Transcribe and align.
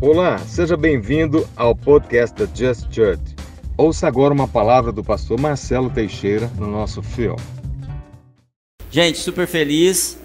Olá, 0.00 0.38
seja 0.38 0.76
bem-vindo 0.76 1.44
ao 1.56 1.74
podcast 1.74 2.32
da 2.36 2.46
Just 2.46 2.86
Church. 2.94 3.20
Ouça 3.76 4.06
agora 4.06 4.32
uma 4.32 4.46
palavra 4.46 4.92
do 4.92 5.02
pastor 5.02 5.40
Marcelo 5.40 5.90
Teixeira 5.90 6.46
no 6.56 6.68
nosso 6.68 7.02
filme. 7.02 7.42
Gente, 8.92 9.18
super 9.18 9.48
feliz 9.48 10.16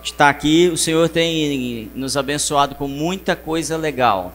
de 0.00 0.10
estar 0.10 0.28
aqui. 0.28 0.68
O 0.68 0.76
Senhor 0.76 1.08
tem 1.08 1.90
nos 1.92 2.16
abençoado 2.16 2.76
com 2.76 2.86
muita 2.86 3.34
coisa 3.34 3.76
legal. 3.76 4.32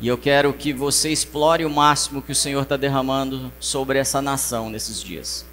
E 0.00 0.08
eu 0.08 0.18
quero 0.18 0.52
que 0.52 0.72
você 0.72 1.10
explore 1.10 1.64
o 1.64 1.70
máximo 1.70 2.20
que 2.20 2.32
o 2.32 2.36
Senhor 2.36 2.62
está 2.62 2.76
derramando 2.76 3.52
sobre 3.60 4.00
essa 4.00 4.20
nação 4.20 4.68
nesses 4.68 5.00
dias. 5.00 5.46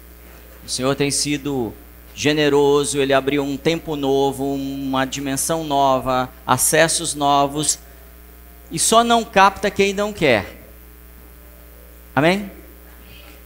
O 0.66 0.68
Senhor 0.68 0.96
tem 0.96 1.12
sido 1.12 1.72
generoso, 2.18 3.00
ele 3.00 3.12
abriu 3.12 3.44
um 3.44 3.56
tempo 3.56 3.94
novo, 3.94 4.52
uma 4.52 5.04
dimensão 5.04 5.62
nova, 5.62 6.28
acessos 6.44 7.14
novos, 7.14 7.78
e 8.72 8.78
só 8.78 9.04
não 9.04 9.22
capta 9.22 9.70
quem 9.70 9.92
não 9.92 10.12
quer. 10.12 10.60
Amém? 12.16 12.50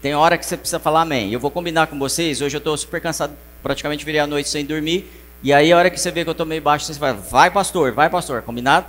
Tem 0.01 0.15
hora 0.15 0.39
que 0.39 0.47
você 0.47 0.57
precisa 0.57 0.81
falar 0.81 1.03
amém. 1.03 1.31
Eu 1.31 1.39
vou 1.39 1.51
combinar 1.51 1.87
com 1.87 1.99
vocês, 1.99 2.41
hoje 2.41 2.57
eu 2.57 2.61
estou 2.61 2.75
super 2.79 2.99
cansado, 2.99 3.37
praticamente 3.63 4.07
virei 4.07 4.23
a 4.23 4.27
noite 4.27 4.49
sem 4.49 4.65
dormir, 4.65 5.07
e 5.43 5.53
aí 5.53 5.71
a 5.71 5.77
hora 5.77 5.91
que 5.91 6.01
você 6.01 6.11
vê 6.11 6.25
que 6.25 6.31
eu 6.31 6.33
estou 6.33 6.47
meio 6.47 6.63
baixo, 6.63 6.87
você 6.87 6.99
vai, 6.99 7.13
vai 7.13 7.51
pastor, 7.51 7.93
vai 7.93 8.09
pastor, 8.09 8.41
combinado? 8.41 8.87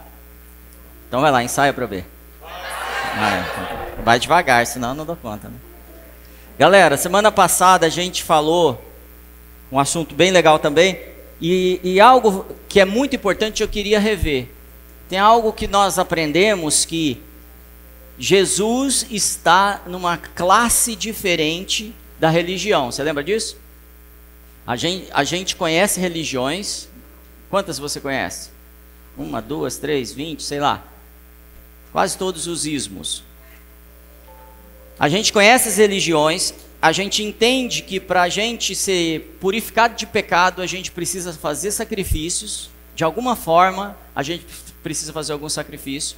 Então 1.10 1.20
vai 1.20 1.30
lá, 1.30 1.44
ensaia 1.44 1.74
para 1.74 1.86
ver. 1.86 2.06
Vai 4.02 4.18
devagar, 4.18 4.66
senão 4.66 4.90
eu 4.92 4.96
não 4.96 5.06
dou 5.06 5.18
conta. 5.18 5.50
Né? 5.50 5.56
Galera, 6.58 6.96
semana 6.96 7.30
passada 7.34 7.86
a 7.86 7.90
gente 7.90 8.24
falou 8.24 8.93
um 9.74 9.80
assunto 9.80 10.14
bem 10.14 10.30
legal 10.30 10.60
também. 10.60 11.00
E, 11.42 11.80
e 11.84 12.00
algo 12.00 12.46
que 12.70 12.80
é 12.80 12.86
muito 12.86 13.16
importante 13.16 13.64
eu 13.64 13.68
queria 13.68 14.00
rever. 14.00 14.48
Tem 15.10 15.18
algo 15.18 15.52
que 15.52 15.68
nós 15.68 15.98
aprendemos 15.98 16.86
que 16.86 17.20
Jesus 18.20 19.08
está 19.10 19.82
numa 19.88 20.16
classe 20.16 20.96
diferente 20.96 21.92
da 22.20 22.30
religião. 22.30 22.92
Você 22.92 23.02
lembra 23.02 23.24
disso? 23.24 23.58
A 24.66 24.76
gente, 24.76 25.08
a 25.12 25.24
gente 25.24 25.56
conhece 25.56 26.00
religiões. 26.00 26.88
Quantas 27.50 27.80
você 27.80 28.00
conhece? 28.00 28.52
Uma, 29.18 29.42
duas, 29.42 29.78
três, 29.78 30.14
vinte, 30.14 30.44
sei 30.44 30.60
lá. 30.60 30.84
Quase 31.92 32.16
todos 32.16 32.46
os 32.46 32.68
ismos. 32.68 33.24
A 35.00 35.10
gente 35.10 35.34
conhece 35.34 35.70
as 35.70 35.78
religiões, 35.78 36.54
a 36.84 36.92
gente 36.92 37.24
entende 37.24 37.82
que 37.82 37.98
para 37.98 38.24
a 38.24 38.28
gente 38.28 38.76
ser 38.76 39.38
purificado 39.40 39.96
de 39.96 40.06
pecado, 40.06 40.62
a 40.62 40.68
gente 40.68 40.92
precisa 40.92 41.32
fazer 41.32 41.72
sacrifícios. 41.72 42.70
De 42.94 43.06
alguma 43.06 43.38
forma, 43.38 43.98
a 44.14 44.22
gente 44.22 44.46
precisa 44.84 45.14
fazer 45.14 45.32
algum 45.32 45.48
sacrifício. 45.48 46.18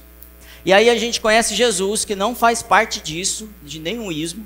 E 0.64 0.72
aí 0.72 0.90
a 0.90 0.98
gente 0.98 1.20
conhece 1.20 1.54
Jesus, 1.54 2.04
que 2.04 2.16
não 2.16 2.34
faz 2.34 2.64
parte 2.64 3.00
disso, 3.00 3.48
de 3.62 3.78
nenhum 3.78 4.10
ismo. 4.10 4.44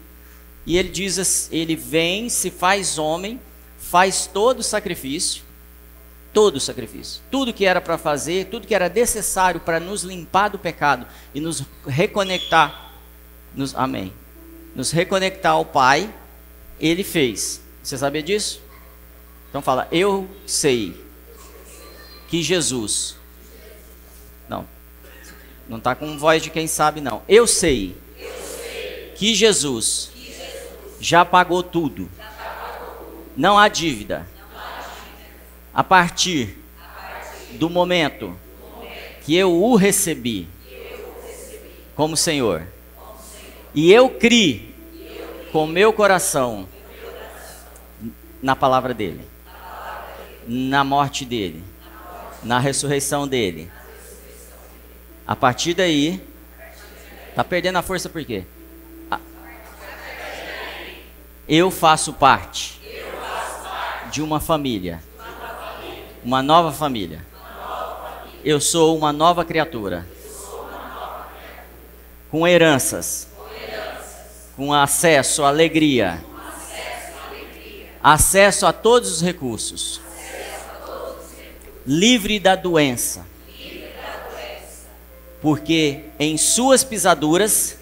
E 0.66 0.76
ele 0.76 0.91
diz, 0.91 1.48
ele 1.50 1.74
vem, 1.74 2.28
se 2.28 2.50
faz 2.50 2.98
homem, 2.98 3.41
faz 3.78 4.26
todo 4.26 4.58
o 4.58 4.62
sacrifício, 4.62 5.42
todo 6.34 6.56
o 6.56 6.60
sacrifício, 6.60 7.22
tudo 7.30 7.50
que 7.50 7.64
era 7.64 7.80
para 7.80 7.96
fazer, 7.96 8.48
tudo 8.50 8.66
que 8.66 8.74
era 8.74 8.91
necessário 8.91 9.58
para 9.58 9.80
nos 9.80 10.02
limpar 10.02 10.50
do 10.50 10.58
pecado 10.58 11.06
e 11.34 11.41
nos 11.41 11.64
reconectar, 11.86 12.92
nos, 13.56 13.74
amém, 13.74 14.12
nos 14.74 14.90
reconectar 14.90 15.52
ao 15.52 15.64
Pai, 15.64 16.12
ele 16.78 17.04
fez. 17.04 17.60
Você 17.82 17.96
sabia 17.98 18.22
disso? 18.22 18.62
Então 19.48 19.60
fala, 19.60 19.88
eu 19.90 20.28
sei 20.46 20.94
que 22.28 22.42
Jesus. 22.42 23.16
Não, 24.48 24.66
não 25.68 25.78
está 25.78 25.94
com 25.94 26.16
voz 26.18 26.42
de 26.42 26.50
quem 26.50 26.66
sabe, 26.66 27.00
não. 27.00 27.22
Eu 27.28 27.47
sei, 27.47 27.97
que, 29.16 29.34
Jesus 29.34 30.10
já 31.00 31.25
pagou 31.25 31.62
tudo. 31.62 32.09
Não 33.36 33.59
há 33.59 33.69
dívida. 33.69 34.26
A 35.72 35.84
partir 35.84 36.59
do 37.53 37.69
momento 37.69 38.38
que 39.25 39.34
eu 39.34 39.53
o 39.53 39.76
recebi 39.76 40.48
como 41.94 42.16
Senhor. 42.16 42.66
E 43.75 43.92
eu 43.92 44.10
criei 44.10 44.75
com 45.53 45.66
meu 45.66 45.92
coração 45.92 46.69
na 48.42 48.56
palavra 48.56 48.92
dele, 48.92 49.20
na 50.47 50.82
morte 50.82 51.25
dele, 51.25 51.62
na 52.42 52.59
ressurreição 52.59 53.28
dele. 53.28 53.70
A 55.25 55.36
partir 55.36 55.75
daí, 55.75 56.20
tá 57.34 57.44
perdendo 57.44 57.76
a 57.76 57.82
força 57.82 58.09
por 58.09 58.25
quê? 58.25 58.44
Eu 61.47 61.70
faço 61.70 62.12
parte 62.12 62.80
de 64.10 64.20
uma 64.20 64.41
família, 64.41 65.03
uma 66.25 66.42
nova 66.42 66.72
família. 66.72 67.25
Eu 68.44 68.60
sou 68.60 68.97
uma 68.97 69.12
nova 69.12 69.44
criatura, 69.44 70.06
com 72.30 72.47
heranças 72.47 73.29
com 74.60 74.75
acesso 74.75 75.43
à 75.43 75.48
alegria, 75.48 76.22
acesso 78.03 78.66
a 78.66 78.75
todos 78.75 79.10
os 79.10 79.22
recursos, 79.22 80.03
livre 81.87 82.38
da 82.38 82.54
doença, 82.54 83.25
porque 85.41 86.04
em 86.19 86.37
suas 86.37 86.84
pisaduras, 86.84 87.78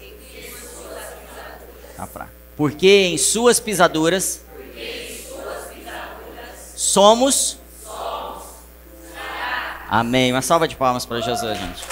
porque 2.55 2.87
em 2.87 3.17
suas 3.17 3.59
pisaduras, 3.59 4.41
somos, 6.77 7.57
Amém. 9.91 10.31
Uma 10.31 10.41
salva 10.41 10.67
de 10.67 10.75
palmas 10.75 11.03
para 11.03 11.19
Jesus, 11.19 11.57
gente. 11.57 11.83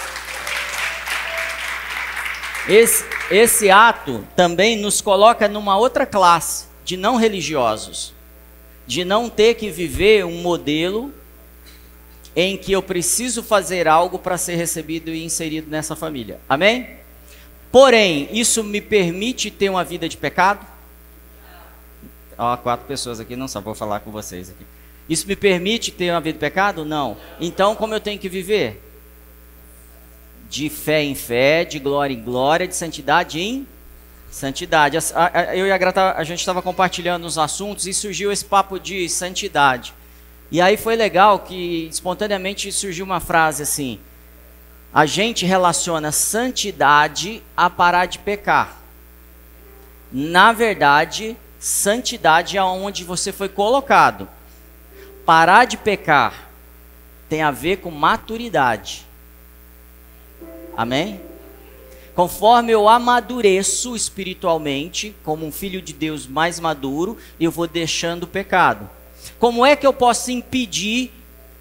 Esse, 2.69 3.16
esse 3.29 3.69
ato 3.69 4.25
também 4.35 4.77
nos 4.77 5.01
coloca 5.01 5.47
numa 5.47 5.77
outra 5.77 6.05
classe 6.05 6.67
de 6.83 6.95
não 6.95 7.17
religiosos, 7.17 8.13
de 8.85 9.03
não 9.03 9.29
ter 9.29 9.55
que 9.55 9.69
viver 9.69 10.25
um 10.25 10.41
modelo 10.41 11.13
em 12.35 12.55
que 12.55 12.71
eu 12.71 12.81
preciso 12.81 13.41
fazer 13.43 13.87
algo 13.87 14.19
para 14.19 14.37
ser 14.37 14.55
recebido 14.55 15.09
e 15.09 15.25
inserido 15.25 15.69
nessa 15.69 15.95
família. 15.95 16.39
Amém? 16.47 16.97
Porém, 17.71 18.29
isso 18.31 18.63
me 18.63 18.79
permite 18.79 19.51
ter 19.51 19.69
uma 19.69 19.83
vida 19.83 20.07
de 20.07 20.15
pecado? 20.15 20.65
Ó, 22.37 22.55
quatro 22.57 22.85
pessoas 22.85 23.19
aqui, 23.19 23.35
não 23.35 23.47
só 23.47 23.59
vou 23.59 23.73
falar 23.73 23.99
com 24.01 24.11
vocês 24.11 24.49
aqui. 24.49 24.65
Isso 25.09 25.27
me 25.27 25.35
permite 25.35 25.91
ter 25.91 26.11
uma 26.11 26.21
vida 26.21 26.33
de 26.33 26.39
pecado? 26.39 26.85
Não. 26.85 27.17
Então, 27.39 27.75
como 27.75 27.93
eu 27.93 27.99
tenho 27.99 28.19
que 28.19 28.29
viver? 28.29 28.86
De 30.49 30.69
fé 30.69 31.03
em 31.03 31.15
fé, 31.15 31.65
de 31.65 31.79
glória 31.79 32.13
em 32.13 32.21
glória, 32.21 32.67
de 32.67 32.75
santidade 32.75 33.39
em 33.39 33.67
santidade. 34.29 34.97
Eu 35.55 35.67
e 35.67 35.71
a 35.71 35.77
Grata, 35.77 36.13
a 36.13 36.23
gente 36.23 36.39
estava 36.39 36.61
compartilhando 36.61 37.25
os 37.25 37.37
assuntos 37.37 37.87
e 37.87 37.93
surgiu 37.93 38.31
esse 38.31 38.45
papo 38.45 38.79
de 38.79 39.09
santidade. 39.09 39.93
E 40.51 40.61
aí 40.61 40.77
foi 40.77 40.95
legal 40.95 41.39
que 41.39 41.87
espontaneamente 41.87 42.71
surgiu 42.71 43.05
uma 43.05 43.19
frase 43.19 43.63
assim: 43.63 43.99
a 44.93 45.05
gente 45.05 45.45
relaciona 45.45 46.11
santidade 46.11 47.41
a 47.55 47.69
parar 47.69 48.05
de 48.05 48.19
pecar. 48.19 48.77
Na 50.11 50.53
verdade, 50.53 51.35
santidade 51.59 52.57
é 52.57 52.63
onde 52.63 53.03
você 53.03 53.31
foi 53.31 53.49
colocado. 53.49 54.27
Parar 55.25 55.65
de 55.65 55.75
pecar 55.77 56.47
tem 57.27 57.41
a 57.41 57.51
ver 57.51 57.77
com 57.77 57.91
maturidade. 57.91 59.06
Amém? 60.77 61.19
Conforme 62.13 62.71
eu 62.71 62.87
amadureço 62.87 63.95
espiritualmente, 63.95 65.15
como 65.23 65.43
um 65.43 65.51
filho 65.51 65.81
de 65.81 65.91
Deus 65.91 66.27
mais 66.27 66.59
maduro, 66.59 67.17
eu 67.39 67.49
vou 67.49 67.67
deixando 67.67 68.23
o 68.23 68.27
pecado. 68.27 68.87
Como 69.39 69.65
é 69.65 69.75
que 69.75 69.87
eu 69.87 69.93
posso 69.93 70.29
impedir 70.29 71.11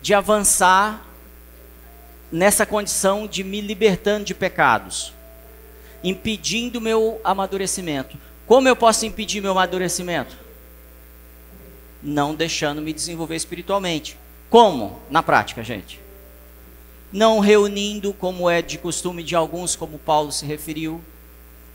de 0.02 0.12
avançar 0.12 1.02
nessa 2.30 2.66
condição 2.66 3.26
de 3.26 3.42
me 3.42 3.62
libertando 3.62 4.26
de 4.26 4.34
pecados? 4.34 5.14
Impedindo 6.04 6.78
meu 6.78 7.18
amadurecimento. 7.24 8.18
Como 8.46 8.68
eu 8.68 8.76
posso 8.76 9.06
impedir 9.06 9.40
meu 9.40 9.52
amadurecimento? 9.52 10.36
Não 12.02 12.34
deixando 12.34 12.82
me 12.82 12.92
desenvolver 12.92 13.36
espiritualmente. 13.36 14.16
Como? 14.50 15.00
Na 15.10 15.22
prática, 15.22 15.64
gente 15.64 16.05
não 17.16 17.38
reunindo, 17.38 18.12
como 18.12 18.48
é 18.48 18.60
de 18.60 18.76
costume 18.76 19.22
de 19.22 19.34
alguns, 19.34 19.74
como 19.74 19.98
Paulo 19.98 20.30
se 20.30 20.44
referiu, 20.44 21.02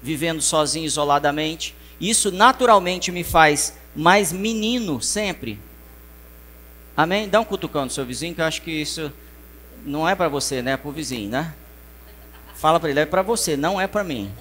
vivendo 0.01 0.39
sozinho, 0.39 0.85
isoladamente. 0.85 1.73
Isso 1.99 2.31
naturalmente 2.31 3.11
me 3.11 3.23
faz 3.23 3.75
mais 3.95 4.31
menino 4.31 5.01
sempre. 5.01 5.59
Amém? 6.95 7.27
Dá 7.27 7.39
um 7.39 7.43
cutucão 7.43 7.85
no 7.85 7.91
seu 7.91 8.05
vizinho, 8.05 8.35
que 8.35 8.41
eu 8.41 8.45
acho 8.45 8.61
que 8.61 8.69
isso 8.69 9.11
não 9.83 10.07
é 10.07 10.13
para 10.13 10.29
você, 10.29 10.61
né? 10.61 10.73
É 10.73 10.77
para 10.77 10.89
o 10.89 10.93
vizinho, 10.93 11.31
né? 11.31 11.55
Fala 12.53 12.79
para 12.79 12.91
ele, 12.91 12.99
é 12.99 13.05
para 13.07 13.23
você, 13.23 13.57
não 13.57 13.81
é 13.81 13.87
para 13.87 14.03
mim. 14.03 14.31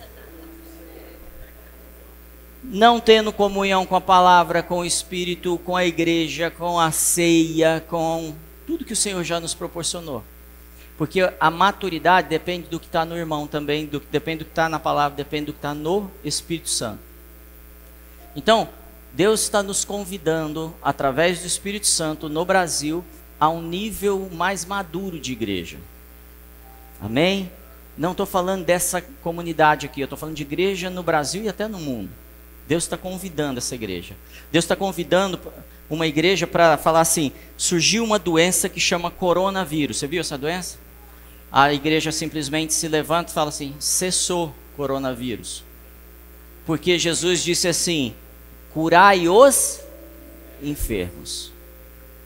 Não 2.62 3.00
tendo 3.00 3.32
comunhão 3.32 3.87
com 3.87 3.97
a 3.97 4.02
palavra, 4.02 4.62
com 4.62 4.81
o 4.81 4.85
Espírito, 4.85 5.58
com 5.64 5.75
a 5.75 5.87
igreja, 5.87 6.50
com 6.50 6.79
a 6.79 6.93
ceia, 6.93 7.82
com 7.88 8.35
tudo 8.67 8.85
que 8.85 8.93
o 8.93 8.97
Senhor 8.97 9.25
já 9.25 9.41
nos 9.41 9.55
proporcionou. 9.55 10.23
Porque 11.00 11.32
a 11.41 11.50
maturidade 11.50 12.29
depende 12.29 12.69
do 12.69 12.79
que 12.79 12.85
está 12.85 13.06
no 13.06 13.17
irmão 13.17 13.47
também, 13.47 13.87
do, 13.87 14.00
depende 14.12 14.41
do 14.41 14.44
que 14.44 14.50
está 14.50 14.69
na 14.69 14.79
palavra, 14.79 15.17
depende 15.17 15.47
do 15.47 15.55
que 15.55 15.58
está 15.58 15.73
no 15.73 16.11
Espírito 16.23 16.69
Santo. 16.69 17.00
Então, 18.37 18.69
Deus 19.11 19.41
está 19.41 19.62
nos 19.62 19.82
convidando, 19.82 20.75
através 20.82 21.41
do 21.41 21.47
Espírito 21.47 21.87
Santo, 21.87 22.29
no 22.29 22.44
Brasil, 22.44 23.02
a 23.41 23.49
um 23.49 23.62
nível 23.62 24.29
mais 24.31 24.67
maduro 24.67 25.19
de 25.19 25.32
igreja. 25.32 25.79
Amém? 27.00 27.50
Não 27.97 28.11
estou 28.11 28.26
falando 28.26 28.67
dessa 28.67 29.00
comunidade 29.23 29.87
aqui, 29.87 30.02
eu 30.02 30.05
estou 30.05 30.19
falando 30.19 30.37
de 30.37 30.43
igreja 30.43 30.91
no 30.91 31.02
Brasil 31.02 31.43
e 31.44 31.49
até 31.49 31.67
no 31.67 31.79
mundo. 31.79 32.11
Deus 32.69 32.85
está 32.85 32.99
convidando 32.99 33.56
essa 33.56 33.75
igreja. 33.75 34.14
Deus 34.52 34.67
está 34.67 34.76
convidando 34.76 35.41
uma 35.88 36.06
igreja 36.06 36.47
para 36.47 36.76
falar 36.76 37.00
assim: 37.00 37.32
surgiu 37.56 38.05
uma 38.05 38.19
doença 38.19 38.69
que 38.69 38.79
chama 38.79 39.11
coronavírus. 39.11 39.97
Você 39.97 40.06
viu 40.06 40.20
essa 40.20 40.37
doença? 40.37 40.90
A 41.52 41.73
igreja 41.73 42.12
simplesmente 42.12 42.73
se 42.73 42.87
levanta 42.88 43.31
e 43.31 43.35
fala 43.35 43.49
assim: 43.49 43.75
cessou 43.79 44.55
coronavírus. 44.76 45.64
Porque 46.64 46.99
Jesus 46.99 47.43
disse 47.43 47.69
assim: 47.69 48.14
curai 48.73 49.29
os 49.29 49.81
enfermos. 50.62 51.52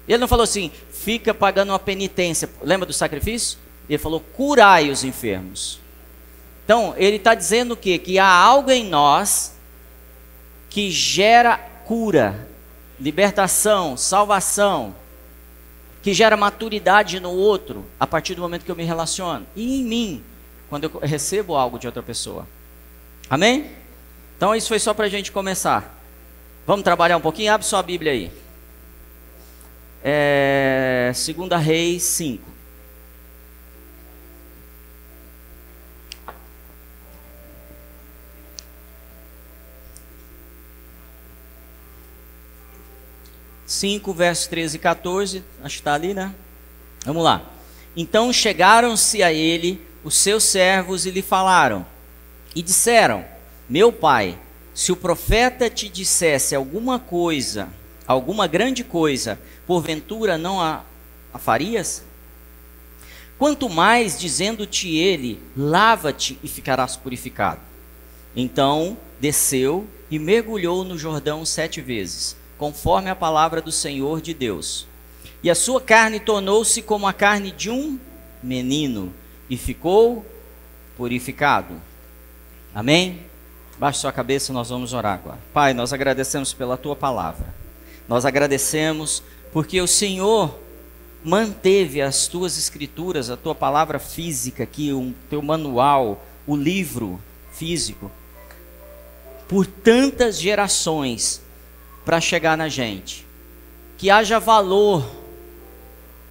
Ele 0.07 0.19
não 0.19 0.29
falou 0.29 0.45
assim, 0.45 0.71
fica 0.93 1.33
pagando 1.33 1.71
uma 1.71 1.79
penitência. 1.79 2.49
Lembra 2.63 2.87
do 2.87 2.93
sacrifício? 2.93 3.59
Ele 3.89 3.99
falou, 3.99 4.21
curai 4.21 4.91
os 4.91 5.03
enfermos. 5.03 5.81
Então, 6.65 6.95
ele 6.97 7.17
está 7.17 7.35
dizendo 7.35 7.73
o 7.73 7.77
quê? 7.77 7.99
Que 7.99 8.19
há 8.19 8.27
algo 8.27 8.71
em 8.71 8.85
nós 8.85 9.55
que 10.69 10.91
gera 10.91 11.57
cura, 11.57 12.49
libertação, 12.99 13.97
salvação, 13.97 14.95
que 16.05 16.13
gera 16.13 16.37
maturidade 16.37 17.19
no 17.19 17.31
outro 17.31 17.83
a 17.99 18.07
partir 18.07 18.35
do 18.35 18.43
momento 18.43 18.63
que 18.63 18.71
eu 18.71 18.77
me 18.77 18.85
relaciono. 18.85 19.47
E 19.57 19.81
em 19.81 19.83
mim, 19.83 20.23
quando 20.69 20.85
eu 20.85 21.01
recebo 21.01 21.57
algo 21.57 21.79
de 21.79 21.87
outra 21.87 22.03
pessoa. 22.03 22.47
Amém? 23.31 23.71
Então, 24.37 24.55
isso 24.55 24.69
foi 24.69 24.79
só 24.79 24.93
para 24.93 25.07
a 25.07 25.09
gente 25.09 25.33
começar. 25.33 25.99
Vamos 26.67 26.85
trabalhar 26.85 27.17
um 27.17 27.23
pouquinho? 27.23 27.55
Abre 27.55 27.67
sua 27.67 27.83
Bíblia 27.83 28.13
aí. 28.13 28.31
É, 30.05 31.11
segunda 31.15 31.57
Reis 31.57 32.03
5. 32.03 32.54
Cinco, 43.75 44.13
versos 44.13 44.47
13 44.47 44.77
e 44.77 44.79
14, 44.79 45.45
acho 45.63 45.75
que 45.75 45.81
está 45.81 45.95
ali, 45.95 46.15
né? 46.15 46.33
Vamos 47.05 47.25
lá. 47.25 47.43
Então 47.97 48.33
chegaram-se 48.33 49.21
a 49.21 49.33
ele 49.33 49.85
os 50.05 50.15
seus 50.15 50.45
servos 50.45 51.07
e 51.07 51.11
lhe 51.11 51.23
falaram, 51.23 51.85
e 52.55 52.63
disseram: 52.63 53.25
Meu 53.69 53.93
pai, 53.93 54.39
se 54.73 54.93
o 54.93 54.97
profeta 54.97 55.69
te 55.69 55.89
dissesse 55.89 56.55
alguma 56.55 57.01
coisa, 57.01 57.69
alguma 58.07 58.47
grande 58.47 58.85
coisa, 58.85 59.41
porventura 59.67 60.39
não 60.39 60.61
a, 60.61 60.85
a 61.33 61.39
farias? 61.39 62.05
Quanto 63.37 63.69
mais 63.69 64.17
dizendo-te 64.17 64.95
ele, 64.95 65.43
lava-te 65.57 66.39
e 66.45 66.49
ficarás 66.49 66.97
purificado. 66.97 67.61
Então 68.37 68.97
desceu 69.21 69.85
e 70.09 70.17
mergulhou 70.17 70.85
no 70.85 70.97
Jordão 70.97 71.45
sete 71.45 71.81
vezes, 71.81 72.37
conforme 72.65 73.11
a 73.11 73.15
palavra 73.15 73.61
do 73.61 73.71
Senhor 73.71 74.23
de 74.23 74.33
Deus. 74.33 74.87
E 75.43 75.51
a 75.51 75.55
sua 75.55 75.83
carne 75.83 76.19
tornou-se 76.19 76.81
como 76.81 77.07
a 77.07 77.13
carne 77.13 77.51
de 77.51 77.69
um 77.69 78.01
menino, 78.43 79.13
e 79.51 79.57
ficou 79.59 80.25
purificado. 80.97 81.75
Amém? 82.75 83.21
Baixe 83.79 83.99
sua 83.99 84.11
cabeça, 84.11 84.51
nós 84.51 84.71
vamos 84.71 84.95
orar 84.95 85.13
agora. 85.13 85.39
Pai, 85.53 85.75
nós 85.75 85.93
agradecemos 85.93 86.55
pela 86.55 86.79
tua 86.79 86.97
palavra. 86.97 87.55
Nós 88.09 88.25
agradecemos 88.25 89.23
porque 89.53 89.79
o 89.79 89.87
Senhor 89.87 90.59
manteve 91.23 92.01
as 92.01 92.27
tuas 92.27 92.57
escrituras, 92.57 93.29
a 93.29 93.37
tua 93.37 93.55
palavra 93.55 93.99
física 93.99 94.63
aqui, 94.63 94.91
o 94.91 95.13
teu 95.29 95.43
manual, 95.43 96.25
o 96.47 96.57
livro 96.57 97.21
físico, 97.53 98.11
por 99.47 99.67
tantas 99.67 100.41
gerações 100.41 101.45
para 102.05 102.21
chegar 102.21 102.57
na 102.57 102.69
gente. 102.69 103.27
Que 103.97 104.11
haja 104.11 104.39
valor, 104.39 105.09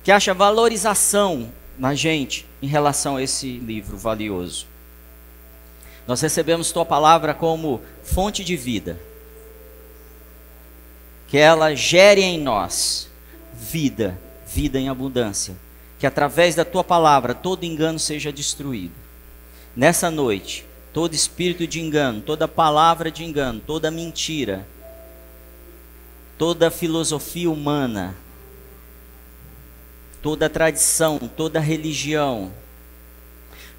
que 0.03 0.11
haja 0.11 0.33
valorização 0.33 1.51
na 1.77 1.95
gente 1.95 2.45
em 2.61 2.67
relação 2.67 3.17
a 3.17 3.23
esse 3.23 3.57
livro 3.57 3.97
valioso. 3.97 4.67
Nós 6.05 6.21
recebemos 6.21 6.71
tua 6.71 6.85
palavra 6.85 7.33
como 7.33 7.81
fonte 8.03 8.43
de 8.43 8.55
vida. 8.55 8.99
Que 11.27 11.37
ela 11.37 11.73
gere 11.73 12.21
em 12.21 12.39
nós 12.39 13.09
vida, 13.53 14.19
vida 14.45 14.79
em 14.79 14.89
abundância. 14.89 15.55
Que 15.97 16.05
através 16.05 16.55
da 16.55 16.65
tua 16.65 16.83
palavra 16.83 17.33
todo 17.33 17.63
engano 17.63 17.97
seja 17.97 18.31
destruído. 18.31 18.93
Nessa 19.75 20.11
noite, 20.11 20.65
todo 20.93 21.15
espírito 21.15 21.65
de 21.65 21.81
engano, 21.81 22.21
toda 22.21 22.47
palavra 22.47 23.09
de 23.09 23.23
engano, 23.23 23.59
toda 23.65 23.89
mentira, 23.89 24.67
toda 26.43 26.69
filosofia 26.69 27.49
humana, 27.49 28.13
toda 30.21 30.49
tradição, 30.49 31.17
toda 31.17 31.57
religião, 31.57 32.51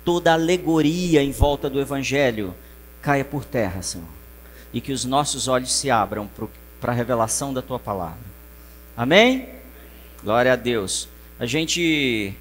toda 0.03 0.33
alegoria 0.33 1.23
em 1.23 1.31
volta 1.31 1.69
do 1.69 1.79
Evangelho 1.79 2.55
caia 3.03 3.23
por 3.23 3.45
terra, 3.45 3.83
Senhor. 3.83 4.09
E 4.73 4.81
que 4.81 4.93
os 4.93 5.05
nossos 5.05 5.47
olhos 5.47 5.75
se 5.75 5.91
abram 5.91 6.27
para 6.81 6.91
a 6.91 6.95
revelação 6.95 7.53
da 7.53 7.61
tua 7.61 7.79
palavra. 7.79 8.25
Amém? 8.97 9.47
Glória 10.23 10.55
a 10.55 10.57
Deus. 10.57 11.07
A 11.39 11.45
gente, 11.45 12.35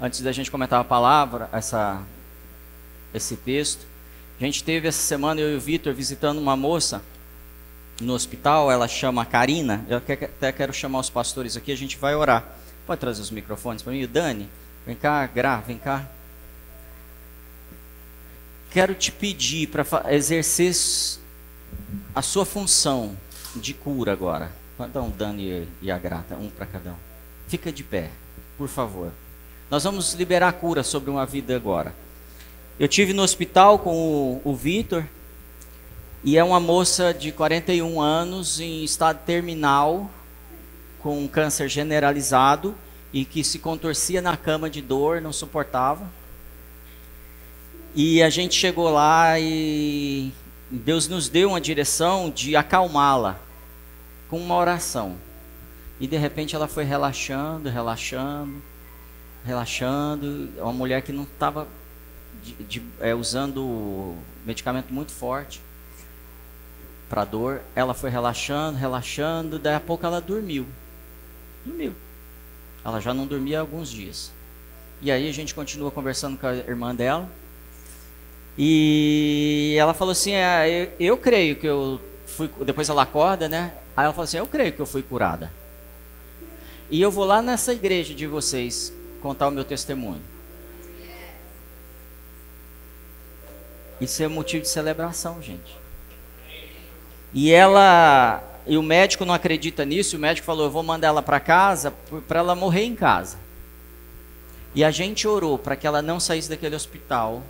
antes 0.00 0.22
da 0.22 0.32
gente 0.32 0.50
comentar 0.50 0.80
a 0.80 0.84
palavra, 0.84 1.50
essa, 1.52 2.02
esse 3.12 3.36
texto, 3.36 3.86
a 4.40 4.42
gente 4.42 4.64
teve 4.64 4.88
essa 4.88 5.02
semana, 5.02 5.38
eu 5.38 5.52
e 5.52 5.56
o 5.56 5.60
Vitor, 5.60 5.92
visitando 5.92 6.38
uma 6.38 6.56
moça 6.56 7.02
no 8.00 8.12
hospital, 8.12 8.70
ela 8.70 8.88
chama 8.88 9.24
Karina. 9.24 9.84
Eu 9.88 9.98
até 9.98 10.52
quero 10.52 10.72
chamar 10.72 11.00
os 11.00 11.10
pastores 11.10 11.56
aqui, 11.56 11.72
a 11.72 11.76
gente 11.76 11.96
vai 11.96 12.14
orar. 12.14 12.44
Pode 12.86 13.00
trazer 13.00 13.22
os 13.22 13.30
microfones 13.30 13.82
para 13.82 13.92
mim? 13.92 14.06
Dani, 14.06 14.48
vem 14.86 14.94
cá, 14.94 15.26
Gra, 15.26 15.56
vem 15.58 15.78
cá 15.78 16.08
quero 18.76 18.94
te 18.94 19.10
pedir 19.10 19.68
para 19.68 19.86
exercer 20.12 20.70
a 22.14 22.20
sua 22.20 22.44
função 22.44 23.16
de 23.54 23.72
cura 23.72 24.12
agora. 24.12 24.52
Então, 24.78 25.10
Dani 25.16 25.66
e 25.80 25.90
a 25.90 25.96
Grata, 25.96 26.34
um 26.34 26.50
para 26.50 26.66
cada 26.66 26.90
um. 26.90 26.96
Fica 27.48 27.72
de 27.72 27.82
pé, 27.82 28.10
por 28.58 28.68
favor. 28.68 29.12
Nós 29.70 29.84
vamos 29.84 30.12
liberar 30.12 30.52
cura 30.52 30.82
sobre 30.82 31.08
uma 31.08 31.24
vida 31.24 31.56
agora. 31.56 31.94
Eu 32.78 32.86
tive 32.86 33.14
no 33.14 33.22
hospital 33.22 33.78
com 33.78 33.96
o, 33.96 34.42
o 34.44 34.54
Vitor 34.54 35.04
e 36.26 36.36
é 36.36 36.42
uma 36.42 36.58
moça 36.58 37.14
de 37.14 37.30
41 37.30 38.00
anos 38.00 38.58
em 38.58 38.82
estado 38.82 39.24
terminal 39.24 40.10
com 40.98 41.22
um 41.22 41.28
câncer 41.28 41.68
generalizado 41.68 42.74
e 43.12 43.24
que 43.24 43.44
se 43.44 43.60
contorcia 43.60 44.20
na 44.20 44.36
cama 44.36 44.68
de 44.68 44.82
dor, 44.82 45.22
não 45.22 45.32
suportava. 45.32 46.04
E 47.94 48.20
a 48.24 48.28
gente 48.28 48.56
chegou 48.56 48.90
lá 48.90 49.38
e 49.38 50.32
Deus 50.68 51.06
nos 51.06 51.28
deu 51.28 51.50
uma 51.50 51.60
direção 51.60 52.28
de 52.28 52.56
acalmá-la 52.56 53.38
com 54.28 54.40
uma 54.40 54.56
oração. 54.56 55.14
E 56.00 56.08
de 56.08 56.16
repente 56.16 56.56
ela 56.56 56.66
foi 56.66 56.82
relaxando, 56.82 57.68
relaxando, 57.68 58.60
relaxando. 59.44 60.48
Uma 60.58 60.72
mulher 60.72 61.02
que 61.02 61.12
não 61.12 61.22
estava 61.22 61.68
é, 62.98 63.14
usando 63.14 64.16
medicamento 64.44 64.92
muito 64.92 65.12
forte 65.12 65.64
para 67.08 67.24
dor. 67.24 67.60
Ela 67.74 67.94
foi 67.94 68.10
relaxando, 68.10 68.78
relaxando. 68.78 69.58
Daí 69.58 69.74
a 69.74 69.80
pouco 69.80 70.04
ela 70.06 70.20
dormiu. 70.20 70.66
Dormiu. 71.64 71.94
Ela 72.84 73.00
já 73.00 73.12
não 73.12 73.26
dormia 73.26 73.58
há 73.58 73.60
alguns 73.60 73.90
dias. 73.90 74.32
E 75.02 75.10
aí 75.10 75.28
a 75.28 75.32
gente 75.32 75.54
continua 75.54 75.90
conversando 75.90 76.38
com 76.38 76.46
a 76.46 76.54
irmã 76.54 76.94
dela. 76.94 77.28
E 78.56 79.76
ela 79.78 79.92
falou 79.92 80.12
assim: 80.12 80.32
é, 80.32 80.68
eu, 80.98 81.08
eu, 81.08 81.18
creio 81.18 81.56
que 81.56 81.66
eu 81.66 82.00
fui. 82.26 82.48
Depois 82.64 82.88
ela 82.88 83.02
acorda, 83.02 83.48
né? 83.48 83.74
Aí 83.96 84.04
ela 84.04 84.12
falou 84.12 84.24
assim: 84.24 84.38
Eu 84.38 84.46
creio 84.46 84.72
que 84.72 84.80
eu 84.80 84.86
fui 84.86 85.02
curada. 85.02 85.52
E 86.88 87.02
eu 87.02 87.10
vou 87.10 87.24
lá 87.24 87.42
nessa 87.42 87.72
igreja 87.72 88.14
de 88.14 88.26
vocês 88.26 88.92
contar 89.20 89.48
o 89.48 89.50
meu 89.50 89.64
testemunho. 89.64 90.22
Isso 94.00 94.22
é 94.22 94.28
motivo 94.28 94.62
de 94.62 94.68
celebração, 94.68 95.42
gente. 95.42 95.85
E 97.36 97.52
ela, 97.52 98.42
e 98.66 98.78
o 98.78 98.82
médico 98.82 99.26
não 99.26 99.34
acredita 99.34 99.84
nisso, 99.84 100.16
o 100.16 100.18
médico 100.18 100.46
falou: 100.46 100.64
"Eu 100.64 100.70
vou 100.70 100.82
mandar 100.82 101.08
ela 101.08 101.20
para 101.20 101.38
casa 101.38 101.92
para 102.26 102.38
ela 102.38 102.54
morrer 102.54 102.84
em 102.84 102.96
casa". 102.96 103.36
E 104.74 104.82
a 104.82 104.90
gente 104.90 105.28
orou 105.28 105.58
para 105.58 105.76
que 105.76 105.86
ela 105.86 106.00
não 106.00 106.18
saísse 106.18 106.48
daquele 106.48 106.74
hospital. 106.74 107.42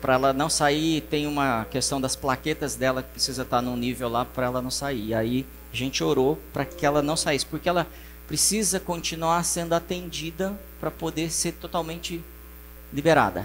Para 0.00 0.14
ela 0.14 0.32
não 0.32 0.48
sair, 0.48 1.02
tem 1.02 1.26
uma 1.26 1.66
questão 1.70 2.00
das 2.00 2.16
plaquetas 2.16 2.74
dela 2.74 3.02
que 3.02 3.10
precisa 3.10 3.42
estar 3.42 3.60
num 3.60 3.76
nível 3.76 4.08
lá 4.08 4.24
para 4.24 4.46
ela 4.46 4.62
não 4.62 4.70
sair. 4.70 5.08
E 5.08 5.14
aí 5.14 5.46
a 5.70 5.76
gente 5.76 6.02
orou 6.02 6.38
para 6.50 6.64
que 6.64 6.86
ela 6.86 7.02
não 7.02 7.18
saísse, 7.18 7.44
porque 7.44 7.68
ela 7.68 7.86
precisa 8.26 8.80
continuar 8.80 9.44
sendo 9.44 9.74
atendida 9.74 10.58
para 10.80 10.90
poder 10.90 11.30
ser 11.30 11.52
totalmente 11.52 12.24
liberada. 12.90 13.44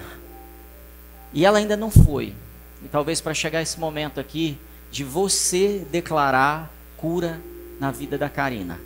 E 1.33 1.45
ela 1.45 1.57
ainda 1.57 1.75
não 1.75 1.91
foi. 1.91 2.33
E 2.81 2.87
talvez 2.87 3.19
para 3.19 3.33
chegar 3.33 3.61
esse 3.61 3.77
momento 3.77 4.17
aqui 4.17 4.57
de 4.91 5.03
você 5.03 5.85
declarar 5.91 6.71
cura 6.97 7.39
na 7.79 7.91
vida 7.91 8.17
da 8.17 8.29
Karina. 8.29 8.79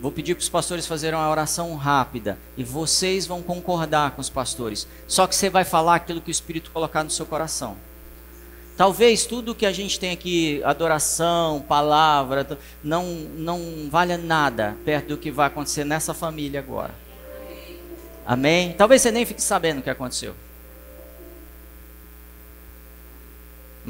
Vou 0.00 0.10
pedir 0.10 0.34
para 0.34 0.42
os 0.42 0.48
pastores 0.48 0.86
fazerem 0.86 1.18
uma 1.18 1.30
oração 1.30 1.76
rápida 1.76 2.38
e 2.56 2.64
vocês 2.64 3.26
vão 3.26 3.42
concordar 3.42 4.12
com 4.12 4.20
os 4.20 4.30
pastores. 4.30 4.88
Só 5.06 5.26
que 5.26 5.36
você 5.36 5.50
vai 5.50 5.62
falar 5.62 5.96
aquilo 5.96 6.22
que 6.22 6.30
o 6.30 6.32
Espírito 6.32 6.70
colocar 6.70 7.04
no 7.04 7.10
seu 7.10 7.26
coração. 7.26 7.76
Talvez 8.78 9.26
tudo 9.26 9.54
que 9.54 9.66
a 9.66 9.72
gente 9.72 10.00
tem 10.00 10.10
aqui, 10.10 10.62
adoração, 10.64 11.60
palavra, 11.60 12.58
não, 12.82 13.04
não 13.36 13.88
valha 13.90 14.16
nada 14.16 14.74
perto 14.86 15.08
do 15.08 15.18
que 15.18 15.30
vai 15.30 15.48
acontecer 15.48 15.84
nessa 15.84 16.14
família 16.14 16.60
agora. 16.60 16.94
Amém? 18.24 18.72
Talvez 18.72 19.02
você 19.02 19.10
nem 19.10 19.26
fique 19.26 19.42
sabendo 19.42 19.80
o 19.80 19.82
que 19.82 19.90
aconteceu. 19.90 20.34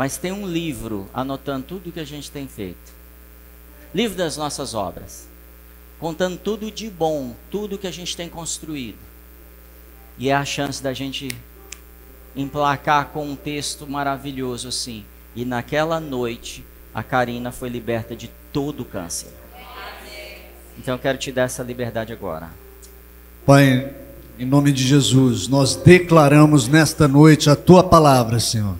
Mas 0.01 0.17
tem 0.17 0.33
um 0.33 0.47
livro 0.47 1.11
anotando 1.13 1.67
tudo 1.67 1.91
o 1.91 1.93
que 1.93 2.01
a 2.01 2.07
gente 2.07 2.31
tem 2.31 2.49
feito. 2.49 2.91
Livro 3.95 4.17
das 4.17 4.35
nossas 4.35 4.73
obras 4.73 5.29
contando 5.99 6.39
tudo 6.39 6.71
de 6.71 6.89
bom, 6.89 7.37
tudo 7.51 7.77
que 7.77 7.87
a 7.87 7.91
gente 7.91 8.17
tem 8.17 8.27
construído. 8.27 8.97
E 10.17 10.31
é 10.31 10.35
a 10.35 10.43
chance 10.43 10.83
da 10.83 10.95
gente 10.95 11.29
emplacar 12.35 13.09
com 13.09 13.29
um 13.29 13.37
texto 13.37 13.87
maravilhoso 13.87 14.69
assim. 14.69 15.05
E 15.37 15.45
naquela 15.45 16.01
noite, 16.01 16.65
a 16.95 17.03
Karina 17.03 17.53
foi 17.53 17.69
liberta 17.69 18.17
de 18.17 18.31
todo 18.55 18.81
o 18.81 18.87
câncer. 18.87 19.29
Então 20.79 20.95
eu 20.95 20.99
quero 20.99 21.19
te 21.19 21.31
dar 21.31 21.43
essa 21.43 21.63
liberdade 21.63 22.11
agora. 22.11 22.49
Pai, 23.45 23.95
em 24.39 24.47
nome 24.47 24.73
de 24.73 24.83
Jesus, 24.83 25.47
nós 25.47 25.77
declaramos 25.77 26.69
nesta 26.69 27.07
noite 27.07 27.51
a 27.51 27.55
tua 27.55 27.85
palavra, 27.85 28.41
Senhor. 28.41 28.77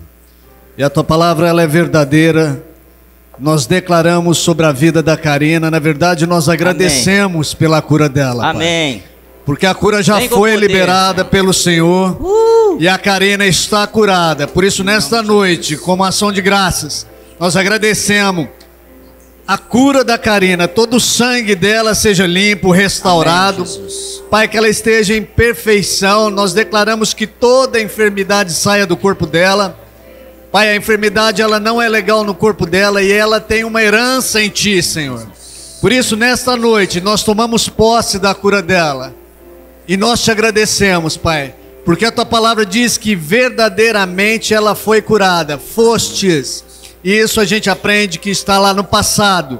E 0.81 0.83
a 0.83 0.89
tua 0.89 1.03
palavra 1.03 1.47
ela 1.47 1.61
é 1.61 1.67
verdadeira, 1.67 2.59
nós 3.37 3.67
declaramos 3.67 4.39
sobre 4.39 4.65
a 4.65 4.71
vida 4.71 5.03
da 5.03 5.15
Karina. 5.15 5.69
Na 5.69 5.77
verdade, 5.77 6.25
nós 6.25 6.49
agradecemos 6.49 7.49
Amém. 7.49 7.59
pela 7.59 7.79
cura 7.83 8.09
dela. 8.09 8.49
Amém. 8.49 8.97
Pai. 8.97 9.09
Porque 9.45 9.67
a 9.67 9.75
cura 9.75 10.01
já 10.01 10.17
Vem 10.17 10.27
foi 10.27 10.55
liberada 10.55 11.23
pelo 11.23 11.53
Senhor. 11.53 12.17
Uh! 12.19 12.77
E 12.79 12.87
a 12.87 12.97
Karina 12.97 13.45
está 13.45 13.85
curada. 13.85 14.47
Por 14.47 14.63
isso, 14.63 14.83
nesta 14.83 15.21
noite, 15.21 15.77
como 15.77 16.03
ação 16.03 16.31
de 16.31 16.41
graças, 16.41 17.05
nós 17.39 17.55
agradecemos 17.55 18.47
a 19.47 19.59
cura 19.59 20.03
da 20.03 20.17
Karina, 20.17 20.67
todo 20.67 20.95
o 20.95 20.99
sangue 20.99 21.53
dela 21.53 21.93
seja 21.93 22.25
limpo, 22.25 22.71
restaurado. 22.71 23.65
Amém, 23.65 24.21
Pai, 24.31 24.47
que 24.47 24.57
ela 24.57 24.67
esteja 24.67 25.13
em 25.13 25.21
perfeição. 25.21 26.31
Nós 26.31 26.53
declaramos 26.53 27.13
que 27.13 27.27
toda 27.27 27.79
enfermidade 27.79 28.51
saia 28.51 28.87
do 28.87 28.97
corpo 28.97 29.27
dela. 29.27 29.80
Pai, 30.51 30.69
a 30.69 30.75
enfermidade 30.75 31.41
ela 31.41 31.59
não 31.59 31.81
é 31.81 31.87
legal 31.87 32.23
no 32.25 32.35
corpo 32.35 32.65
dela 32.65 33.01
e 33.01 33.11
ela 33.11 33.39
tem 33.39 33.63
uma 33.63 33.81
herança 33.81 34.41
em 34.41 34.49
ti, 34.49 34.83
Senhor. 34.83 35.25
Por 35.79 35.91
isso, 35.91 36.17
nesta 36.17 36.57
noite, 36.57 36.99
nós 36.99 37.23
tomamos 37.23 37.69
posse 37.69 38.19
da 38.19 38.35
cura 38.35 38.61
dela. 38.61 39.15
E 39.87 39.95
nós 39.97 40.23
te 40.23 40.29
agradecemos, 40.29 41.17
Pai, 41.17 41.55
porque 41.85 42.05
a 42.05 42.11
tua 42.11 42.25
palavra 42.25 42.65
diz 42.65 42.97
que 42.97 43.15
verdadeiramente 43.15 44.53
ela 44.53 44.75
foi 44.75 45.01
curada, 45.01 45.57
fostes. 45.57 46.63
E 47.03 47.11
isso 47.11 47.39
a 47.41 47.45
gente 47.45 47.69
aprende 47.69 48.19
que 48.19 48.29
está 48.29 48.59
lá 48.59 48.73
no 48.73 48.83
passado. 48.83 49.59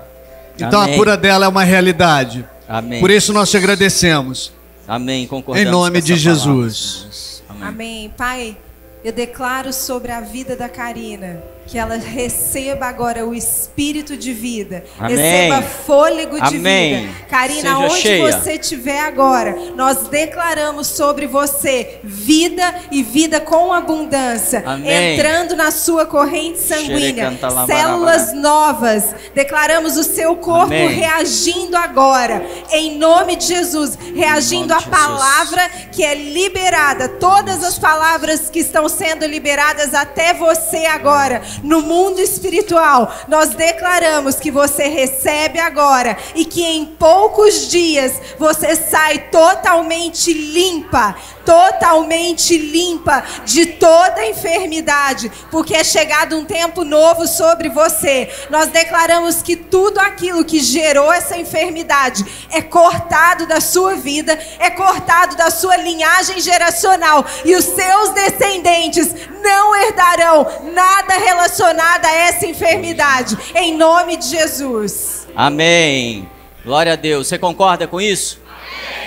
Então 0.56 0.80
Amém. 0.80 0.94
a 0.94 0.98
cura 0.98 1.18
dela 1.18 1.46
é 1.46 1.50
uma 1.50 1.64
realidade. 1.64 2.46
Amém. 2.68 3.00
Por 3.00 3.10
isso 3.10 3.34
nós 3.34 3.50
te 3.50 3.58
agradecemos. 3.58 4.52
Amém. 4.88 5.26
Concordamos 5.26 5.68
em 5.68 5.72
nome 5.72 6.02
de 6.02 6.16
Jesus. 6.16 7.42
Amém. 7.50 7.68
Amém. 7.68 8.14
Pai, 8.16 8.58
eu 9.04 9.12
declaro 9.12 9.74
sobre 9.74 10.12
a 10.12 10.22
vida 10.22 10.56
da 10.56 10.70
Karina 10.70 11.42
que 11.68 11.78
ela 11.78 11.96
receba 11.96 12.86
agora 12.86 13.26
o 13.26 13.34
espírito 13.34 14.18
de 14.18 14.34
vida, 14.34 14.84
Amém. 15.00 15.16
receba 15.16 15.62
fôlego 15.62 16.36
de 16.42 16.58
Amém. 16.58 17.08
vida. 17.08 17.14
Karina, 17.30 17.62
Seja 17.62 17.78
onde 17.78 18.02
cheia. 18.02 18.32
você 18.32 18.54
estiver 18.54 19.00
agora, 19.00 19.56
nós 19.76 20.08
declaramos 20.10 20.88
sobre 20.88 21.28
você 21.28 22.00
vida 22.04 22.76
e 22.92 23.02
vida 23.04 23.40
com 23.40 23.72
abundância, 23.72 24.64
Amém. 24.66 25.14
entrando 25.14 25.56
na 25.56 25.72
sua 25.72 26.06
corrente 26.06 26.60
sanguínea, 26.60 27.32
células 27.66 28.34
novas. 28.34 29.16
Declaramos 29.34 29.98
o 29.98 30.04
seu 30.04 30.36
corpo 30.36 30.72
reagindo 30.72 31.78
agora, 31.78 32.44
em 32.72 32.98
nome 32.98 33.36
de 33.36 33.46
Jesus, 33.46 33.98
reagindo 34.16 34.74
à 34.74 34.82
palavra 34.82 35.70
que 35.92 36.04
é 36.04 36.16
liberada, 36.16 37.08
todas 37.08 37.64
as 37.64 37.78
palavras 37.80 38.50
que 38.50 38.60
estão 38.60 38.90
sendo 38.90 39.26
liberadas 39.26 39.94
até 39.94 40.34
você 40.34 40.86
agora 40.86 41.42
no 41.64 41.82
mundo 41.82 42.20
espiritual, 42.20 43.14
nós 43.28 43.50
declaramos 43.50 44.36
que 44.36 44.52
você 44.52 44.88
recebe 44.88 45.60
agora 45.60 46.18
e 46.36 46.46
que 46.46 46.64
em 46.64 46.86
poucos 46.86 47.70
dias 47.70 48.14
você 48.38 48.76
sai 48.76 49.20
totalmente 49.30 50.34
limpa, 50.34 51.16
totalmente 51.46 52.58
limpa 52.58 53.24
de 53.46 53.66
toda 53.66 54.26
enfermidade, 54.26 55.32
porque 55.50 55.76
é 55.76 55.84
chegado 55.84 56.38
um 56.38 56.46
tempo 56.46 56.84
novo 56.84 57.28
sobre 57.28 57.70
você. 57.70 58.30
Nós 58.50 58.70
declaramos 58.70 59.42
que 59.42 59.56
tudo 59.56 60.00
aquilo 60.00 60.46
que 60.46 60.60
gerou 60.60 61.12
essa 61.12 61.38
enfermidade 61.38 62.26
é 62.52 62.62
cortado 62.62 63.46
da 63.46 63.60
sua 63.60 63.96
vida, 63.96 64.38
é 64.60 64.70
cortado 64.70 65.36
da 65.36 65.50
sua 65.50 65.78
linhagem 65.78 66.40
geracional 66.40 67.26
e 67.44 67.56
os 67.56 67.66
seus 67.66 68.10
descendentes 68.12 69.14
não 69.44 69.76
herdarão 69.76 70.48
nada 70.74 71.14
relacionado 71.16 72.06
a 72.06 72.14
essa 72.14 72.46
enfermidade. 72.46 73.38
Em 73.56 73.76
nome 73.76 74.18
de 74.18 74.28
Jesus. 74.28 75.28
Amém. 75.36 76.30
Glória 76.64 76.94
a 76.94 76.96
Deus. 76.96 77.28
Você 77.28 77.38
concorda 77.40 77.88
com 77.88 78.00
isso? 78.00 78.40